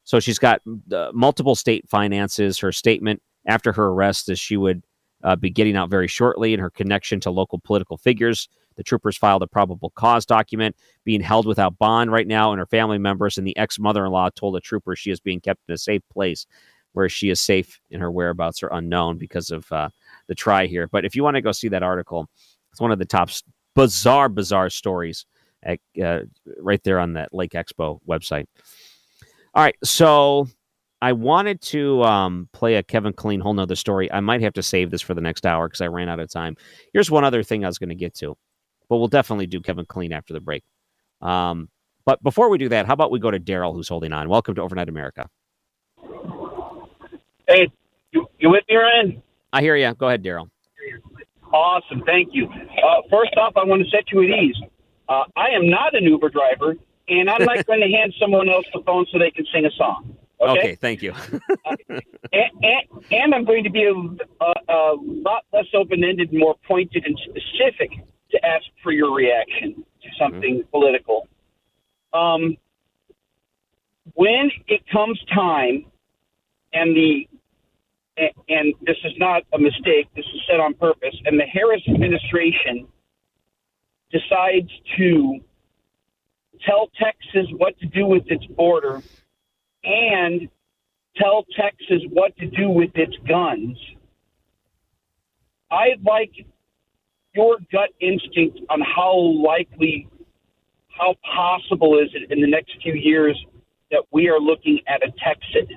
So 0.05 0.21
she's 0.21 0.39
got 0.39 0.61
uh, 0.93 1.11
multiple 1.13 1.55
state 1.55 1.89
finances. 1.89 2.59
Her 2.59 2.71
statement 2.71 3.21
after 3.45 3.73
her 3.73 3.87
arrest 3.87 4.29
is 4.29 4.39
she 4.39 4.55
would 4.55 4.85
uh, 5.21 5.35
be 5.35 5.49
getting 5.49 5.75
out 5.75 5.89
very 5.89 6.07
shortly, 6.07 6.53
and 6.53 6.61
her 6.61 6.69
connection 6.69 7.19
to 7.21 7.29
local 7.29 7.59
political 7.59 7.97
figures. 7.97 8.47
The 8.75 8.83
troopers 8.83 9.17
filed 9.17 9.43
a 9.43 9.47
probable 9.47 9.91
cause 9.91 10.25
document, 10.25 10.75
being 11.03 11.21
held 11.21 11.45
without 11.45 11.77
bond 11.77 12.11
right 12.11 12.27
now, 12.27 12.51
and 12.51 12.59
her 12.59 12.65
family 12.65 12.97
members 12.97 13.37
and 13.37 13.45
the 13.45 13.57
ex 13.57 13.79
mother 13.79 14.05
in 14.05 14.11
law 14.11 14.29
told 14.29 14.55
the 14.55 14.61
troopers 14.61 14.99
she 14.99 15.11
is 15.11 15.19
being 15.19 15.39
kept 15.39 15.61
in 15.67 15.73
a 15.73 15.77
safe 15.77 16.01
place 16.11 16.45
where 16.93 17.09
she 17.09 17.29
is 17.29 17.41
safe 17.41 17.79
and 17.91 18.01
her 18.01 18.11
whereabouts 18.11 18.63
are 18.63 18.73
unknown 18.73 19.17
because 19.17 19.51
of 19.51 19.71
uh, 19.71 19.89
the 20.27 20.35
try 20.35 20.67
here. 20.67 20.87
But 20.87 21.05
if 21.05 21.15
you 21.15 21.23
want 21.23 21.35
to 21.35 21.41
go 21.41 21.51
see 21.51 21.67
that 21.69 21.83
article, 21.83 22.27
it's 22.71 22.81
one 22.81 22.91
of 22.91 22.99
the 22.99 23.05
top 23.05 23.29
bizarre, 23.75 24.29
bizarre 24.29 24.69
stories 24.69 25.25
at, 25.63 25.79
uh, 26.03 26.19
right 26.59 26.83
there 26.83 26.99
on 26.99 27.13
that 27.13 27.33
Lake 27.33 27.51
Expo 27.51 27.99
website. 28.07 28.45
All 29.55 29.63
right, 29.63 29.75
so 29.83 30.47
I 31.01 31.11
wanted 31.11 31.61
to 31.61 32.01
um, 32.03 32.49
play 32.53 32.75
a 32.75 32.83
Kevin 32.83 33.13
Killeen 33.13 33.41
whole 33.41 33.53
nother 33.53 33.75
story. 33.75 34.11
I 34.11 34.19
might 34.19 34.41
have 34.41 34.53
to 34.53 34.63
save 34.63 34.89
this 34.89 35.01
for 35.01 35.13
the 35.13 35.21
next 35.21 35.45
hour 35.45 35.67
because 35.67 35.81
I 35.81 35.87
ran 35.87 36.09
out 36.09 36.19
of 36.19 36.31
time. 36.31 36.55
Here's 36.93 37.11
one 37.11 37.23
other 37.23 37.43
thing 37.43 37.63
I 37.63 37.67
was 37.67 37.77
going 37.77 37.89
to 37.89 37.95
get 37.95 38.13
to, 38.15 38.37
but 38.93 38.99
we'll 38.99 39.07
definitely 39.07 39.47
do 39.47 39.59
Kevin 39.59 39.87
Killeen 39.87 40.11
after 40.11 40.35
the 40.35 40.39
break. 40.39 40.63
Um, 41.19 41.67
but 42.05 42.21
before 42.21 42.47
we 42.49 42.59
do 42.59 42.69
that, 42.69 42.85
how 42.85 42.93
about 42.93 43.09
we 43.09 43.17
go 43.17 43.31
to 43.31 43.39
Daryl, 43.39 43.73
who's 43.73 43.89
holding 43.89 44.13
on? 44.13 44.29
Welcome 44.29 44.53
to 44.53 44.61
Overnight 44.61 44.87
America. 44.87 45.27
Hey, 47.47 47.71
you, 48.11 48.27
you 48.37 48.51
with 48.51 48.61
me, 48.69 48.75
Ryan? 48.75 49.23
I 49.51 49.61
hear 49.61 49.75
you. 49.75 49.91
Go 49.95 50.09
ahead, 50.09 50.23
Daryl. 50.23 50.47
Awesome. 51.51 52.03
Thank 52.05 52.35
you. 52.35 52.45
Uh, 52.45 53.01
first 53.09 53.31
off, 53.35 53.53
I 53.55 53.63
want 53.63 53.83
to 53.83 53.89
set 53.89 54.11
you 54.11 54.21
at 54.21 54.29
ease. 54.29 54.57
Uh, 55.09 55.23
I 55.35 55.47
am 55.55 55.67
not 55.67 55.95
an 55.95 56.03
Uber 56.03 56.29
driver, 56.29 56.75
and 57.09 57.31
I'm 57.31 57.45
not 57.45 57.65
going 57.65 57.81
to 57.81 57.89
hand 57.89 58.13
someone 58.19 58.47
else 58.47 58.67
the 58.75 58.83
phone 58.85 59.07
so 59.11 59.17
they 59.17 59.31
can 59.31 59.47
sing 59.51 59.65
a 59.65 59.71
song. 59.71 60.15
Okay, 60.39 60.51
okay 60.51 60.75
thank 60.75 61.01
you. 61.01 61.13
uh, 61.65 61.75
and, 62.31 62.51
and, 62.61 63.05
and, 63.09 63.33
I'm 63.33 63.43
going 63.43 63.63
to 63.63 63.71
be 63.71 63.85
a, 63.85 63.93
a, 63.93 64.53
a 64.69 64.95
lot 64.99 65.45
less 65.51 65.65
open 65.73 66.03
ended, 66.03 66.31
more 66.31 66.55
pointed 66.67 67.07
and 67.07 67.19
specific 67.23 67.89
to 68.33 68.45
ask 68.45 68.65
for 68.81 68.91
your 68.91 69.13
reaction 69.13 69.85
to 70.01 70.09
something 70.19 70.59
mm-hmm. 70.59 70.69
political. 70.69 71.27
Um, 72.13 72.57
when 74.13 74.51
it 74.67 74.81
comes 74.91 75.19
time 75.33 75.85
and 76.73 76.95
the 76.95 77.27
and 78.47 78.75
this 78.81 78.97
is 79.03 79.13
not 79.17 79.41
a 79.53 79.57
mistake, 79.57 80.07
this 80.15 80.25
is 80.35 80.41
said 80.47 80.59
on 80.59 80.75
purpose, 80.75 81.15
and 81.25 81.39
the 81.39 81.45
Harris 81.45 81.81
administration 81.87 82.87
decides 84.11 84.69
to 84.97 85.39
tell 86.63 86.91
Texas 86.99 87.47
what 87.57 87.77
to 87.79 87.87
do 87.87 88.05
with 88.05 88.23
its 88.27 88.45
border 88.45 89.01
and 89.83 90.47
tell 91.17 91.45
Texas 91.55 92.03
what 92.09 92.35
to 92.37 92.45
do 92.47 92.69
with 92.69 92.91
its 92.95 93.15
guns, 93.27 93.77
I'd 95.71 96.03
like 96.05 96.45
your 97.33 97.57
gut 97.71 97.89
instinct 97.99 98.59
on 98.69 98.81
how 98.81 99.15
likely, 99.15 100.07
how 100.89 101.15
possible 101.35 101.99
is 101.99 102.09
it 102.13 102.31
in 102.31 102.41
the 102.41 102.47
next 102.47 102.71
few 102.81 102.93
years 102.93 103.37
that 103.91 104.03
we 104.11 104.29
are 104.29 104.39
looking 104.39 104.79
at 104.87 105.01
a 105.03 105.11
Texit? 105.11 105.69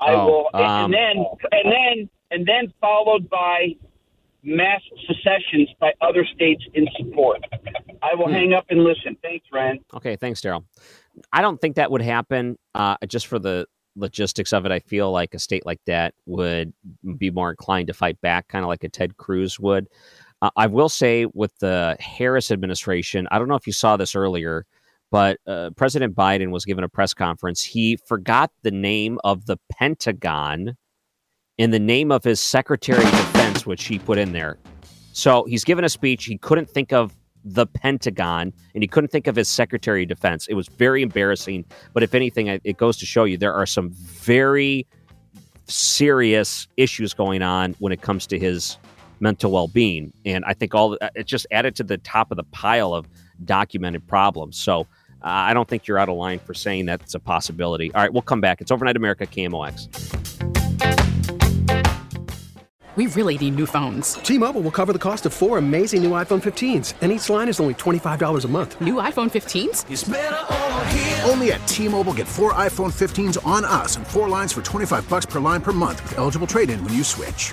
I 0.00 0.14
oh, 0.14 0.26
will, 0.26 0.60
um, 0.60 0.92
and 0.92 0.94
then 0.94 1.24
and 1.52 1.72
then 1.72 2.10
and 2.30 2.46
then 2.46 2.72
followed 2.80 3.28
by 3.30 3.74
mass 4.42 4.82
secessions 5.06 5.68
by 5.80 5.92
other 6.00 6.26
states 6.34 6.62
in 6.74 6.86
support. 6.98 7.40
I 8.02 8.14
will 8.14 8.26
hmm. 8.26 8.34
hang 8.34 8.52
up 8.52 8.66
and 8.68 8.84
listen. 8.84 9.16
Thanks, 9.22 9.46
Ryan. 9.52 9.80
Okay, 9.94 10.16
thanks, 10.16 10.40
Daryl. 10.40 10.64
I 11.32 11.40
don't 11.40 11.60
think 11.60 11.76
that 11.76 11.90
would 11.90 12.02
happen. 12.02 12.58
Uh, 12.74 12.96
just 13.06 13.26
for 13.26 13.38
the 13.38 13.66
logistics 13.96 14.52
of 14.52 14.66
it, 14.66 14.72
I 14.72 14.80
feel 14.80 15.10
like 15.10 15.34
a 15.34 15.38
state 15.38 15.64
like 15.64 15.80
that 15.86 16.14
would 16.26 16.72
be 17.16 17.30
more 17.30 17.50
inclined 17.50 17.86
to 17.86 17.94
fight 17.94 18.20
back, 18.20 18.48
kind 18.48 18.64
of 18.64 18.68
like 18.68 18.84
a 18.84 18.88
Ted 18.88 19.16
Cruz 19.16 19.58
would. 19.58 19.88
Uh, 20.44 20.50
I 20.56 20.66
will 20.66 20.90
say 20.90 21.26
with 21.32 21.58
the 21.60 21.96
Harris 22.00 22.50
administration, 22.50 23.26
I 23.30 23.38
don't 23.38 23.48
know 23.48 23.54
if 23.54 23.66
you 23.66 23.72
saw 23.72 23.96
this 23.96 24.14
earlier 24.14 24.66
but 25.14 25.38
uh, 25.46 25.70
President 25.76 26.12
Biden 26.16 26.50
was 26.50 26.64
given 26.64 26.82
a 26.82 26.88
press 26.88 27.14
conference. 27.14 27.62
He 27.62 27.96
forgot 28.08 28.50
the 28.62 28.72
name 28.72 29.20
of 29.22 29.46
the 29.46 29.56
Pentagon 29.70 30.76
in 31.56 31.70
the 31.70 31.78
name 31.78 32.10
of 32.10 32.24
his 32.24 32.40
Secretary 32.40 33.04
of 33.04 33.10
Defense, 33.12 33.64
which 33.64 33.84
he 33.84 34.00
put 34.00 34.18
in 34.18 34.32
there. 34.32 34.58
So 35.12 35.44
he's 35.44 35.62
given 35.62 35.84
a 35.84 35.88
speech. 35.88 36.24
He 36.24 36.36
couldn't 36.36 36.68
think 36.68 36.92
of 36.92 37.14
the 37.44 37.64
Pentagon 37.64 38.52
and 38.74 38.82
he 38.82 38.88
couldn't 38.88 39.12
think 39.12 39.28
of 39.28 39.36
his 39.36 39.48
Secretary 39.48 40.02
of 40.02 40.08
Defense. 40.08 40.48
It 40.48 40.54
was 40.54 40.66
very 40.66 41.00
embarrassing. 41.00 41.64
But 41.92 42.02
if 42.02 42.12
anything, 42.12 42.48
it 42.48 42.76
goes 42.76 42.96
to 42.96 43.06
show 43.06 43.22
you 43.22 43.36
there 43.36 43.54
are 43.54 43.66
some 43.66 43.90
very 43.92 44.84
serious 45.66 46.66
issues 46.76 47.14
going 47.14 47.42
on 47.42 47.76
when 47.78 47.92
it 47.92 48.02
comes 48.02 48.26
to 48.26 48.38
his 48.38 48.78
mental 49.24 49.50
well 49.50 49.66
being. 49.66 50.12
And 50.24 50.44
I 50.44 50.54
think 50.54 50.74
all 50.74 50.96
it 51.16 51.26
just 51.26 51.48
added 51.50 51.74
to 51.76 51.82
the 51.82 51.98
top 51.98 52.30
of 52.30 52.36
the 52.36 52.44
pile 52.44 52.94
of 52.94 53.08
documented 53.44 54.06
problems. 54.06 54.56
So 54.56 54.82
uh, 54.82 54.84
I 55.22 55.54
don't 55.54 55.66
think 55.68 55.88
you're 55.88 55.98
out 55.98 56.08
of 56.10 56.16
line 56.16 56.38
for 56.38 56.54
saying 56.54 56.86
that's 56.86 57.14
a 57.14 57.18
possibility. 57.18 57.92
All 57.94 58.02
right, 58.02 58.12
we'll 58.12 58.22
come 58.22 58.40
back. 58.40 58.60
It's 58.60 58.70
Overnight 58.70 58.96
America 58.96 59.26
KMOX. 59.26 59.88
We 62.96 63.08
really 63.08 63.36
need 63.38 63.56
new 63.56 63.66
phones. 63.66 64.14
T 64.14 64.38
Mobile 64.38 64.60
will 64.60 64.70
cover 64.70 64.92
the 64.92 65.00
cost 65.00 65.26
of 65.26 65.32
four 65.32 65.58
amazing 65.58 66.04
new 66.04 66.12
iPhone 66.12 66.40
15s, 66.40 66.94
and 67.00 67.10
each 67.10 67.28
line 67.28 67.48
is 67.48 67.58
only 67.58 67.74
$25 67.74 68.44
a 68.44 68.48
month. 68.48 68.80
New 68.80 68.94
iPhone 68.94 69.32
15s? 69.32 71.28
Only 71.28 71.52
at 71.52 71.66
T 71.66 71.88
Mobile 71.88 72.12
get 72.12 72.28
four 72.28 72.52
iPhone 72.52 72.92
15s 72.92 73.44
on 73.44 73.64
us 73.64 73.96
and 73.96 74.06
four 74.06 74.28
lines 74.28 74.52
for 74.52 74.62
25 74.62 75.08
bucks 75.08 75.26
per 75.26 75.40
line 75.40 75.60
per 75.60 75.72
month 75.72 76.02
with 76.04 76.18
eligible 76.18 76.46
trade 76.46 76.70
in 76.70 76.84
when 76.84 76.94
you 76.94 77.02
switch. 77.02 77.52